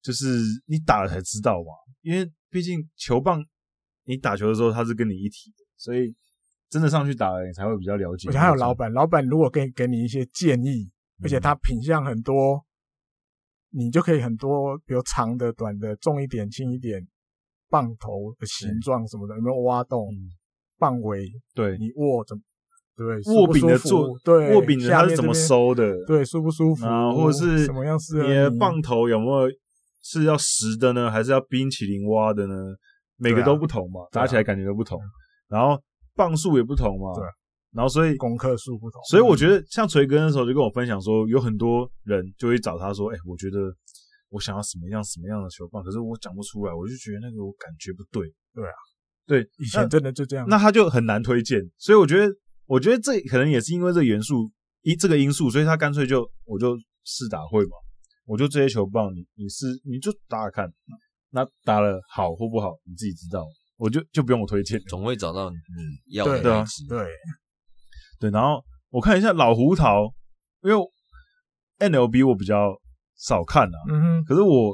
[0.00, 1.68] 就是你打了才知道嘛。
[2.00, 3.44] 因为毕竟球棒，
[4.04, 6.14] 你打球的时候它是跟你一体的，所以
[6.70, 8.28] 真的上去打了，你才会比较了解。
[8.28, 10.90] 而且还有老板，老板如果给给你一些建议，
[11.22, 12.64] 而且他品相很多，
[13.68, 17.06] 你就可以很多，比如长的、短的、重一点、轻一点，
[17.68, 20.08] 棒头的形状什么的，有没有挖洞？
[20.82, 22.42] 棒围，对你握怎么？
[22.96, 25.94] 对，握柄的做，对，握柄的它是怎么收的？
[26.04, 26.84] 对，舒不舒服？
[26.84, 28.20] 啊，或者是什么样式？
[28.22, 29.48] 你的棒头有没有
[30.02, 32.54] 是要实的呢，还是要冰淇淋挖的呢？
[33.16, 34.98] 每个都不同嘛，打起来感觉都不同。
[35.48, 35.80] 然后
[36.16, 37.24] 棒数也不同嘛，对。
[37.72, 43.72] 然后所以功课数不同，所以我觉得像锤哥那时候就跟我分享说，有很多人就会找他说，哎、欸，我觉得
[44.28, 48.28] 我想要什么样什么样的球棒，可是我讲不出来，我就觉得那个我感觉不对。
[48.52, 48.76] 对啊，
[49.26, 51.60] 对，以前真的就这样，那他就很难推荐。
[51.78, 52.34] 所以我觉得，
[52.66, 54.50] 我觉得这可能也是因为这元素
[54.82, 57.76] 一这个因素，所以他干脆就我就试打会嘛，
[58.26, 60.72] 我就这些球棒你你试你就打打看，
[61.30, 63.44] 那打了好或不好你自己知道。
[63.78, 65.56] 我就就不用我推荐，总会找到你
[66.14, 66.86] 要的对位置。
[66.88, 67.04] 对
[68.20, 70.04] 对，然后我看一下老胡桃，
[70.62, 70.76] 因为
[71.80, 72.72] NLB 我比较
[73.16, 74.72] 少看啊，嗯哼，可是我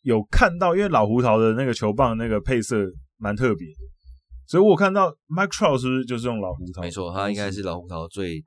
[0.00, 2.84] 有看到，因为老胡桃的那个球棒那个配色
[3.22, 3.80] 蛮特别的，
[4.48, 6.82] 所以我看到 Mike Trout 是不是就是用老胡桃？
[6.82, 8.42] 没错，他应该是老胡桃最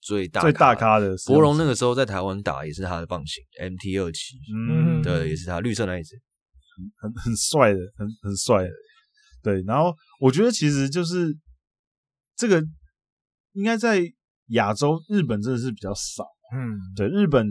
[0.00, 1.16] 最大最大咖的。
[1.26, 6.14] 博龙那个时候在台湾打也是他的棒型 MT 二七，嗯，对，也是他绿色那一只，
[7.00, 8.70] 很很帅的，很很帅的。
[9.42, 11.36] 对，然后我觉得其实就是
[12.36, 12.62] 这个
[13.54, 14.00] 应该在
[14.50, 16.24] 亚洲，日本真的是比较少。
[16.54, 17.46] 嗯，对，日本，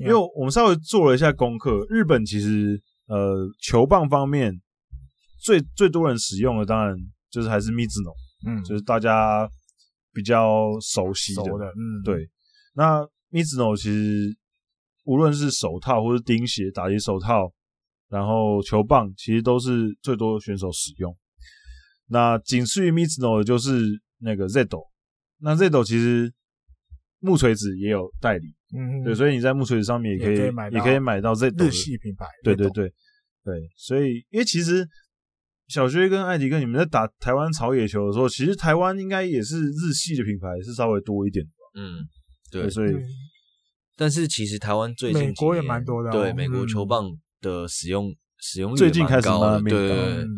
[0.00, 4.52] 因为我们稍微做了一下功课，日本其实呃球棒方面
[5.40, 6.96] 最最多人使用的，当然
[7.30, 8.14] 就是还是 Mizuno，
[8.46, 9.48] 嗯，就是大家
[10.12, 12.28] 比较熟悉的，的嗯，对。
[12.74, 13.00] 那
[13.30, 14.36] Mizuno 其实
[15.04, 17.52] 无论是手套或是钉鞋、打击手套。
[18.10, 21.16] 然后球棒其实都是最多选手使用，
[22.08, 23.80] 那仅次于 Mizuno 的就是
[24.18, 24.82] 那个 Zedo，
[25.38, 26.34] 那 Zedo 其实
[27.20, 32.92] 木锤子也有代理，嗯，对，所以你在木锤子上面也可以，也可以，也可以买到 Zedo 日系品牌，对对对
[33.44, 34.84] 对，所以因为其实
[35.70, 42.04] 小薛跟艾迪哥你们在打台湾草野球的时候，其实台湾应该也是日系的品牌是稍微多一点的吧，嗯，
[42.50, 42.92] 对，所以
[43.96, 47.10] 但是其实台湾最近美国也蛮多的，对，美国球棒。
[47.42, 50.28] 的使用使用率最近开始高的，对，嗯、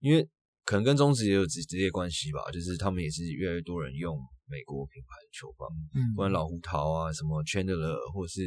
[0.00, 0.22] 因为
[0.66, 4.14] 可能跟中职也有直直接关系吧，就是他们也是越来越多人用
[4.46, 8.46] 美国品牌的球棒，嗯，不管老胡桃啊，什么 Chandler 或是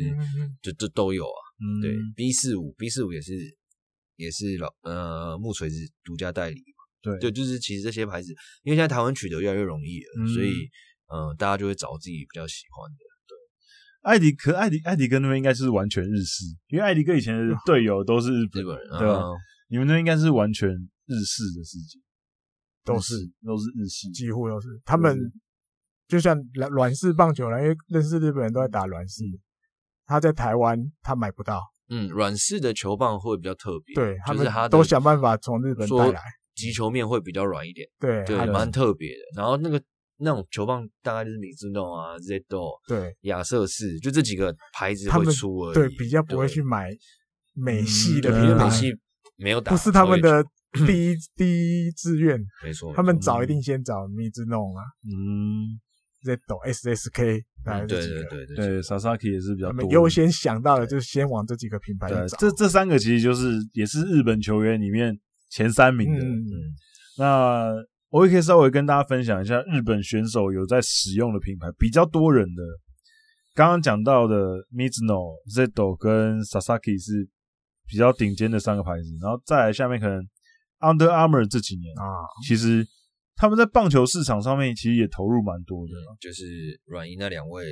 [0.62, 3.34] 就这都有啊，嗯，对，B 四五 B 四五也是
[4.16, 8.34] 也是老呃木锤子独家代理嘛，对，对，就是其实这些牌子，
[8.64, 10.70] 因为现在台湾取得越来越容易了，嗯、所以
[11.08, 12.98] 嗯、呃，大家就会找自己比较喜欢的。
[14.02, 19.24] 艾迪，可艾迪，艾迪哥那边应该是完全日式，因为艾迪哥以前的 队友都是日本人，对吧？
[19.68, 22.00] 你们那边应该是完全日式的世界，
[22.84, 24.68] 都是都是日系，几乎都是。
[24.86, 25.18] 他们
[26.08, 29.24] 就像软软式棒球了，因为认识日本人都在打软式，
[30.06, 31.64] 他在台湾他买不到。
[31.90, 36.22] 嗯，软式的球棒会比较特别，对，他们都想办法从日本带来，
[36.56, 39.22] 击球面会比较软一点，对，对，蛮特别的。
[39.38, 39.82] 然后那个。
[40.18, 45.74] 那种球棒大概就是 Mizuno 啊，Zedo，对，亚瑟士，就这几个牌子会出而已。
[45.74, 46.90] 对，比较不会去买
[47.54, 48.94] 美系的，因为美系
[49.36, 50.42] 没有打，不是他们的
[50.88, 52.40] 第一第一志愿。
[52.64, 55.78] 没错，他们找一定先找 Mizuno 啊，嗯
[56.26, 59.90] ，Zedo，SSK，对对对对对，Sasaki 也是比较多。
[59.92, 62.38] 优先想到的就是先往这几个品牌找。
[62.38, 65.16] 这这三个其实就是也是日本球员里面
[65.50, 66.26] 前三名的。
[66.26, 66.44] 嗯，
[67.18, 67.72] 那。
[68.12, 72.64] 我也可以稍微跟大家分享一下日本选手有在使用的品牌，比较多人的。
[73.54, 74.36] 刚刚讲到的
[74.74, 77.28] Mizuno、Zedo 跟 Sasaki 是
[77.86, 80.26] 比较顶尖的三个牌子，然后再来下面可能
[80.80, 82.88] Under Armour 这几年啊，其实
[83.36, 87.64] 他们在棒球市场上面其实也投入蛮多的，就是软银那两位，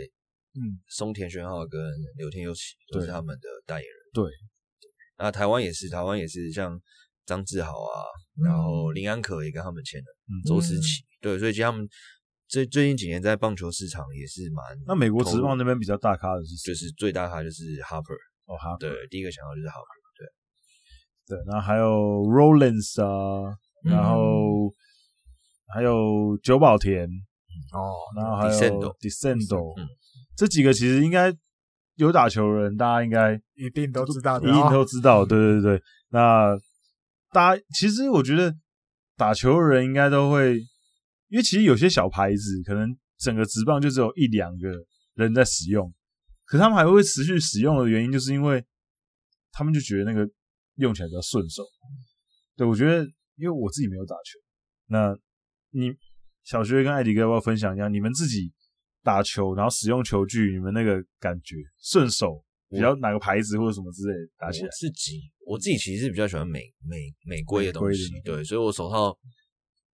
[0.55, 1.79] 嗯，松田玄浩跟
[2.17, 3.97] 柳天佑起都是他们的代言人。
[4.13, 4.31] 对，
[5.17, 6.79] 那台湾也是，台湾也是像。
[7.25, 8.03] 张志豪啊，
[8.43, 10.05] 然后林安可也跟他们签了，
[10.45, 11.87] 周思齐，对，所以其实他们
[12.49, 14.77] 最最近几年在棒球市场也是蛮。
[14.85, 21.87] 那美国职棒那边比较大咖的是，就是最大咖就是 Harper 哦，Harper，对，第一个想到就是 Harper，对，对，然后还有
[22.27, 24.75] Rollins 啊，然后
[25.73, 27.05] 还有久保田
[27.73, 28.51] 哦，然后还有
[28.99, 29.73] Descendo，
[30.35, 31.33] 这几个其实应该
[31.95, 36.57] 有打球的人，大家应该一定都知道，一定都知道，对对对，那。
[37.33, 38.55] 大家其实我觉得
[39.17, 40.59] 打球的人应该都会，
[41.29, 44.69] 因为其实有些小牌子可能整个职棒就只有一两个
[45.15, 45.91] 人在使用，
[46.45, 48.63] 可他们还会持续使用的原因，就是因为
[49.51, 50.29] 他们就觉得那个
[50.75, 51.63] 用起来比较顺手。
[52.55, 53.03] 对，我觉得，
[53.37, 54.39] 因为我自己没有打球，
[54.85, 55.17] 那
[55.73, 55.93] 你
[56.43, 58.51] 小学跟艾迪哥要不要分享一下你们自己
[59.03, 62.43] 打球，然后使用球具，你们那个感觉顺手？
[62.69, 64.65] 比较哪个牌子或者什么之类的打起来？
[64.65, 69.15] 我自己我自己其实是比较喜欢美美美规的东西，对，所以我手套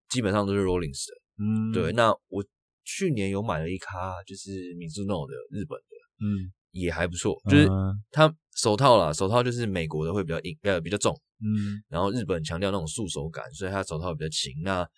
[0.09, 1.91] 基本上都是 Rollins 的，嗯，对。
[1.91, 2.41] 那我
[2.85, 7.67] 去年有买了一卡，就是 Mizuno 的日本的，嗯，也还不错，就是
[8.11, 14.53] 它手套啦，手套就是美国的会比较硬，呃，比较重，嗯，然后日本强调那种束手感，所以它手套比较轻。
[14.63, 14.89] 那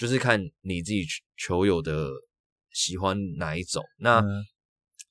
[0.00, 1.04] 就是看你自己
[1.36, 2.08] 球友的
[2.72, 3.84] 喜欢哪一种。
[3.98, 4.42] 那、嗯、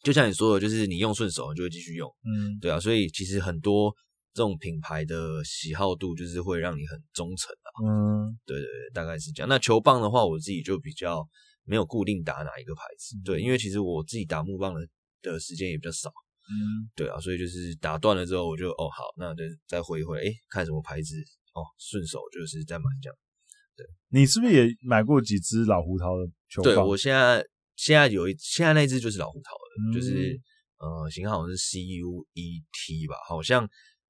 [0.02, 2.10] 就像你说的，就是你用顺手，你就会继续用。
[2.26, 3.94] 嗯，对啊，所以其实很多
[4.34, 7.70] 这种品牌的喜好度，就是会让你很忠诚啊。
[7.86, 9.48] 嗯，对对对，大概是这样。
[9.48, 11.24] 那球棒的话，我自己就比较
[11.66, 13.16] 没有固定打哪一个牌子。
[13.16, 14.82] 嗯、对，因为其实我自己打木棒的
[15.22, 16.10] 的时间也比较少。
[16.50, 21.14] 嗯，对啊，所以就是打断了之后，我就哦好，那就再回一回，哎，看什么牌子
[21.54, 23.16] 哦，顺手就是再买这样。
[23.80, 26.74] 对，你是不是也买过几只老胡桃的球棒？
[26.74, 27.46] 对，我现在
[27.76, 30.40] 现在有一现在那只就是老胡桃的，嗯、就是
[30.80, 33.70] 呃型号好像是 CUET 吧，好像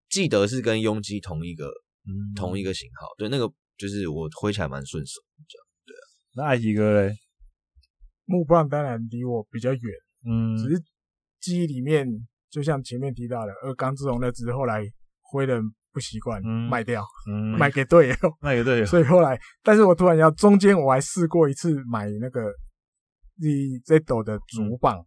[0.09, 1.67] 记得是跟庸基同一个、
[2.07, 3.07] 嗯、同一个型号。
[3.17, 5.65] 对，那个就是我挥起来蛮顺手这样。
[5.85, 6.03] 对啊，
[6.35, 7.15] 那艾迪哥嘞？
[8.25, 9.81] 木棒当然离我比较远，
[10.25, 10.83] 嗯，只是。
[11.41, 12.05] 记忆里面，
[12.49, 14.83] 就像前面提到的，二刚之龙那只后来
[15.21, 15.63] 挥人
[15.99, 18.85] 不习惯，嗯、卖掉，嗯、卖给队友， 卖给队友。
[18.85, 22.49] 所以后来，但是我突然要中间我还试过一次买那个
[23.41, 24.97] ZZO 的竹棒，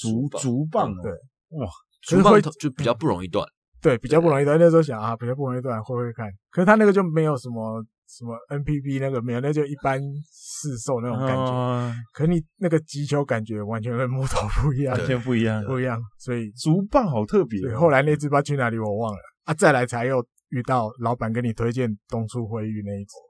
[0.00, 1.68] 竹竹棒，对，哇，
[2.02, 3.46] 竹棒就比较不容易断，
[3.80, 4.58] 对，比较不容易断。
[4.58, 6.28] 那时候想啊，比较不容易断，会不会看。
[6.50, 7.84] 可是他那个就没有什么。
[8.08, 9.98] 什么 NPB 那个没有，那就一般
[10.30, 11.44] 市售那种感觉。
[11.44, 15.98] 哦、可你那个击球感觉完全跟木头不一样，完全不一样，不一样。
[16.18, 17.80] 所以竹棒好特别、哦。
[17.80, 23.20] 后来那支棒去哪里我忘了啊，再来才又遇到老板跟你推荐东出灰玉那一种。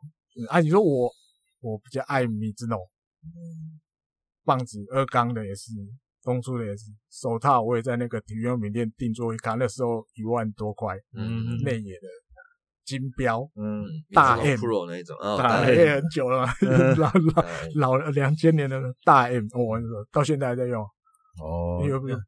[0.51, 1.11] 啊，你说我
[1.61, 2.79] 我比较爱米兹诺，
[4.45, 5.73] 棒子二缸的也是，
[6.23, 12.09] 东出的也是，手套我也在那个体育用品店定做一卡，那时候一万多块，嗯，内野的。
[12.85, 16.45] 金标，嗯，大 M Pro 那种，大 M 很久了，
[16.99, 17.13] 老
[17.77, 19.79] 老老两千年的大 M，我
[20.11, 20.83] 到现在还在用。
[21.41, 22.19] 哦，有没有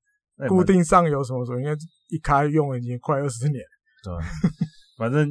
[0.48, 1.58] 固定上游什么什么？
[1.58, 1.72] 应该
[2.08, 3.64] 一开用已经快二十年。
[4.04, 4.12] 对，
[4.98, 5.28] 反正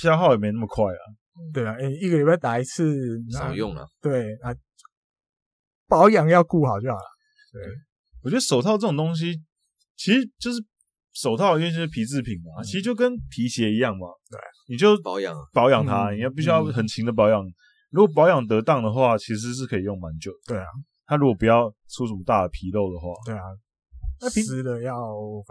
[0.00, 1.02] 消耗也没那么快啊。
[1.52, 2.94] 对啊，哎一个礼拜打一次，
[3.30, 3.86] 少用了。
[4.00, 4.52] 对啊，
[5.86, 7.04] 保养要顾好就好了。
[7.52, 7.62] 对，
[8.22, 9.42] 我觉得手套这种东西，
[9.96, 10.64] 其实就是。
[11.14, 14.06] 手套因为就是皮制品嘛，其实就跟皮鞋一样嘛。
[14.30, 17.44] 对，你就保养保养它，你要必须要很勤的保养。
[17.90, 20.54] 如果保养得当的话，其实是可以用蛮久的。
[20.54, 20.64] 对啊，
[21.04, 23.42] 它如果不要出什么大的纰漏的话，对啊，
[24.22, 24.94] 那湿的要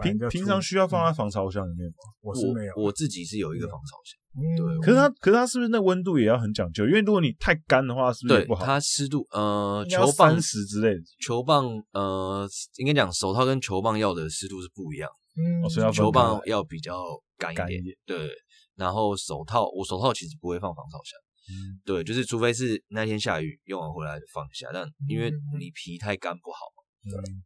[0.02, 1.94] 平平常需要放在防潮箱里面吗？
[2.22, 4.18] 我是没有，我自己是有一个防潮箱。
[4.56, 6.86] 对，可是它可是它是不是那温度也要很讲究？
[6.86, 8.64] 因为如果你太干的话，是不是不好？
[8.64, 15.10] 它湿度呃，球棒三十之类的，球棒呃，应该讲手套跟球棒要的湿度是不一样。
[15.36, 16.96] 嗯，所以要球棒要比较
[17.36, 18.30] 干一点，点对。
[18.74, 21.20] 然后手套，我手套其实不会放防潮箱，
[21.52, 26.58] 嗯，对，就是除非是那天下雨用完回来放下，但因为你皮太干不好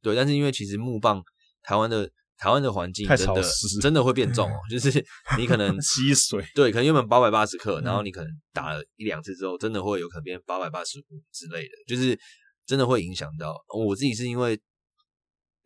[0.03, 0.15] 对。
[0.15, 1.23] 但是因为其实木棒，
[1.63, 3.43] 台湾的台湾的环境真的
[3.81, 5.05] 真的会变重哦，就是
[5.39, 12.19] 你可能 吸水，对，可能原本八百八十克，然后你可能打了一两次之后，真的会有可能变八百八十五之类的，就是
[12.67, 13.55] 真的会影响到。
[13.87, 14.61] 我自己是因为。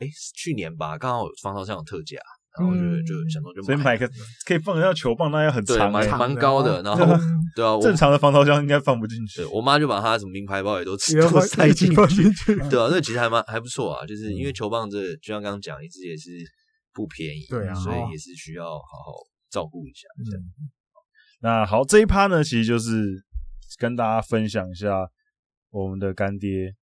[0.03, 2.17] 哎，去年吧，刚好防潮箱有特价，
[2.59, 4.11] 然后就就想到就买，所以买个
[4.45, 6.83] 可以放得下球棒，那要很长，蛮蛮高的。
[6.83, 7.05] 然后
[7.55, 9.45] 对啊，正常的防潮箱应该放不进去。
[9.45, 14.05] 我妈就把她什么名牌包也都都塞进去，对啊，那其实还蛮还不错啊。
[14.05, 16.31] 就是因为球棒这就像刚刚讲，一支也是
[16.93, 19.13] 不便宜，对啊，所以也是需要好好
[19.51, 20.09] 照顾一下。
[21.43, 23.25] 那好，这一趴呢，其实就是
[23.79, 25.09] 跟大家分享一下
[25.71, 26.75] 我们的干爹。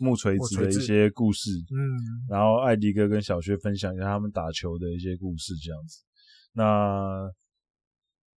[0.00, 1.78] 木锤子的一些故事，嗯，
[2.28, 6.02] 然后艾迪哥跟小薛分享一下他们打球的一些故事，这样子。
[6.54, 7.30] 那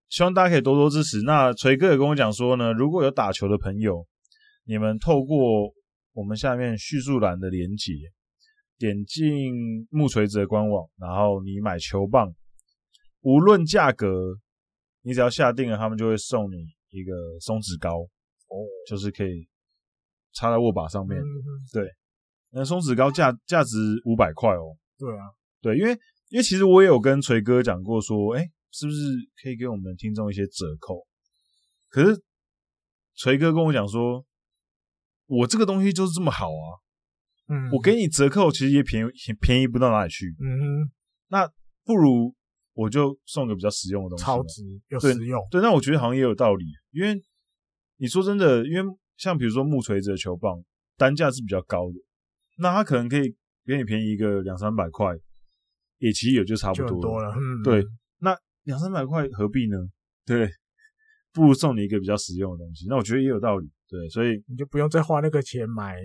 [0.09, 1.21] 希望大家可以多多支持。
[1.21, 4.05] 那锤哥也跟我讲说呢，如果有打球的朋友，
[4.65, 5.73] 你们透过
[6.13, 7.93] 我们下面叙述栏的连接，
[8.77, 12.31] 点进木锤子的官网，然后你买球棒，
[13.21, 14.35] 无论价格，
[15.01, 16.57] 你只要下定了，他们就会送你
[16.89, 18.55] 一个松脂膏，哦，
[18.87, 19.47] 就是可以。
[20.33, 21.21] 插在握把上面，
[21.71, 21.87] 对，
[22.51, 24.75] 那松脂膏价价值五百块哦。
[24.97, 25.25] 对啊，
[25.61, 25.91] 对，因为
[26.29, 28.97] 因为其实我也有跟锤哥讲过，说，哎，是不是
[29.41, 31.05] 可以给我们听众一些折扣？
[31.89, 32.21] 可是
[33.15, 34.25] 锤哥跟我讲说，
[35.27, 36.65] 我这个东西就是这么好啊，
[37.49, 40.35] 嗯，我给你折扣，其实也便宜，便宜不到哪里去。
[40.39, 40.91] 嗯哼，
[41.27, 41.47] 那
[41.83, 42.33] 不如
[42.73, 45.59] 我就送个比较实用的东西，超值又实用对。
[45.59, 47.21] 对，那我觉得好像也有道理，因为
[47.97, 48.97] 你说真的，因为。
[49.17, 50.63] 像比如说木锤子的球棒，
[50.97, 51.95] 单价是比较高的，
[52.57, 53.35] 那它可能可以
[53.65, 55.15] 给你便宜一个两三百块，
[55.99, 57.01] 也其实也就差不多了。
[57.01, 57.85] 多了嗯、对，
[58.19, 59.77] 那两三百块何必呢？
[60.25, 60.49] 对，
[61.31, 62.87] 不如送你一个比较实用的东西。
[62.89, 63.69] 那我觉得也有道理。
[63.87, 65.95] 对，所以你就不用再花那个钱买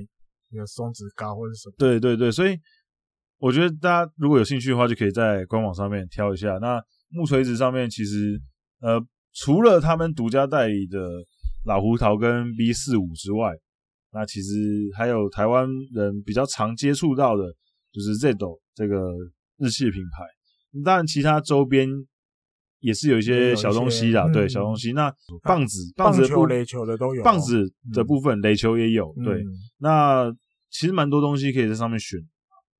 [0.51, 1.75] 那个松脂膏或者什么。
[1.79, 2.59] 对对对，所以
[3.39, 6.59] 我觉得大家如果有兴趣的话，就可以在官网上面挑一下。
[6.59, 8.41] 那木锤子上面其实
[8.81, 9.01] 呃，
[9.33, 10.99] 除了他们独家代理的。
[11.69, 13.53] 老胡桃跟 B 四五之外，
[14.11, 14.55] 那其实
[14.97, 17.45] 还有台湾人比较常接触到的，
[17.93, 18.97] 就是 Zedo 这个
[19.59, 20.25] 日系品牌。
[20.83, 21.87] 当然，其他周边
[22.81, 24.93] 也是有一些小东西啦，对，小东西。
[24.93, 25.13] 那
[25.43, 27.23] 棒子、棒子、球、垒球的都有。
[27.23, 29.15] 棒子的部分，垒球也有。
[29.23, 29.45] 对，
[29.77, 30.33] 那
[30.71, 32.19] 其实蛮多东西可以在上面选。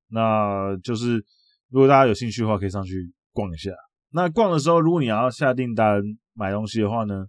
[0.07, 1.23] 那就是
[1.69, 3.69] 如果大家有兴趣的话，可以上去逛一下。
[4.11, 6.01] 那逛的时候，如果你要下订单
[6.33, 7.27] 买东西的话呢，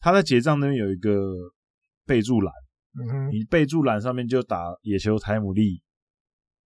[0.00, 1.10] 他在结账那边有一个
[2.06, 2.52] 备注栏，
[3.30, 5.82] 你备注栏上面就打野球台姆利，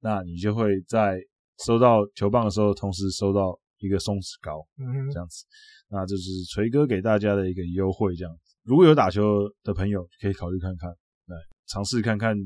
[0.00, 1.18] 那你就会在
[1.64, 4.66] 收到球棒的时候，同时收到一个松弛膏，
[5.12, 5.44] 这样子，
[5.88, 8.56] 那就是锤哥给大家的一个优惠，这样子。
[8.62, 10.88] 如果有打球的朋友，可以考虑看看，
[11.26, 11.36] 来
[11.66, 12.36] 尝试看看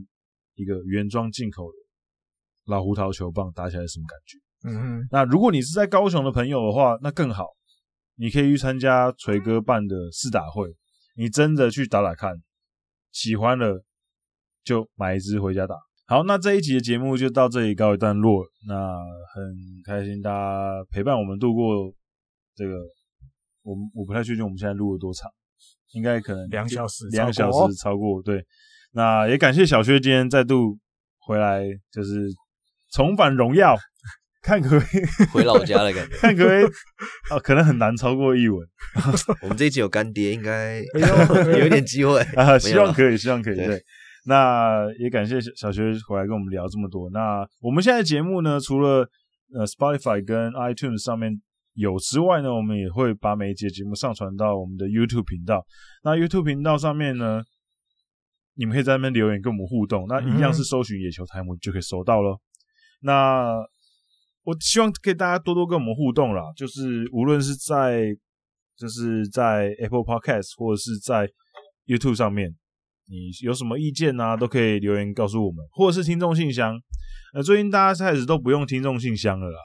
[0.54, 1.78] 一个原装进口的
[2.64, 4.38] 老胡桃球棒打起来什么感觉。
[4.64, 7.44] 嗯哼，那如果你是在高雄的朋友的话，那更好，
[8.20, 10.68] 你可以去参加锤哥办的试打会，
[11.14, 12.34] 你真的去打打看，
[13.12, 13.84] 喜欢了
[14.64, 15.76] 就买一支回家打。
[16.06, 18.44] 好，那这一集的节目就到这里告一段落。
[18.66, 18.74] 那
[19.34, 19.54] 很
[19.84, 21.92] 开心大家陪伴我们度过
[22.56, 22.74] 这个，
[23.62, 25.30] 我我不太确定我们现在录了多长，
[25.92, 28.20] 应该可能两小时，两小时超过。
[28.22, 28.44] 对，
[28.92, 30.76] 那也感谢小薛今天再度
[31.18, 31.62] 回来，
[31.92, 32.26] 就是
[32.90, 33.76] 重返荣耀。
[34.40, 35.02] 看可不可以
[35.32, 36.64] 回老家的感觉， 看可不可以
[37.30, 38.66] 哦，可能很难超过一文。
[39.42, 40.82] 我们这一集有干爹，应该
[41.58, 43.56] 有一点机会 啊，希望可以，希望可以。
[43.56, 43.82] 对，对
[44.26, 47.10] 那也感谢小学回来跟我们聊这么多。
[47.10, 49.08] 那我们现在节目呢，除了
[49.54, 51.40] 呃 Spotify 跟 iTunes 上面
[51.74, 55.64] 有之外呢，我们也会把每一节节目上传到我们的 YouTube 频道。
[56.04, 57.42] 那 YouTube 频道上面呢，
[58.54, 60.06] 你们可以在那边留言跟我们互动。
[60.08, 62.38] 那一样是搜寻野球台姆就可以搜到了。
[63.00, 63.54] 那
[64.48, 68.16] 我希望可以大家多多跟我们互动啦，就是无论是在
[68.78, 71.28] 就是在 Apple Podcast 或者是在
[71.84, 72.56] YouTube 上面，
[73.08, 76.80] 你有什么意见啊，都可以留言告诉我们，或者是听众信箱。
[77.34, 79.60] 呃，最近大家开始都不用听众信箱了啦，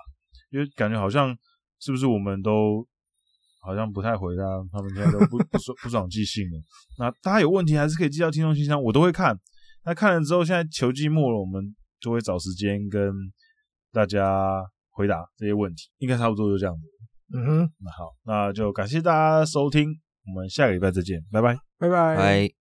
[0.50, 1.34] 因为感觉好像
[1.80, 2.86] 是不是我们都
[3.62, 6.62] 好像不太回答，他们现在都不不爽不爽寄信了。
[7.00, 9.40] 那大家有问题还是可以寄到听众信箱，我都会看。
[9.86, 13.14] 那看了之后，现在球季末了，我们就会找时间跟
[13.94, 14.62] 大家
[14.94, 16.82] 回答这些问题，应该差不多就这样子。
[17.36, 19.90] 嗯哼，那好，那就感谢大家收听，
[20.28, 22.54] 我们下个礼拜再见，拜拜，拜拜。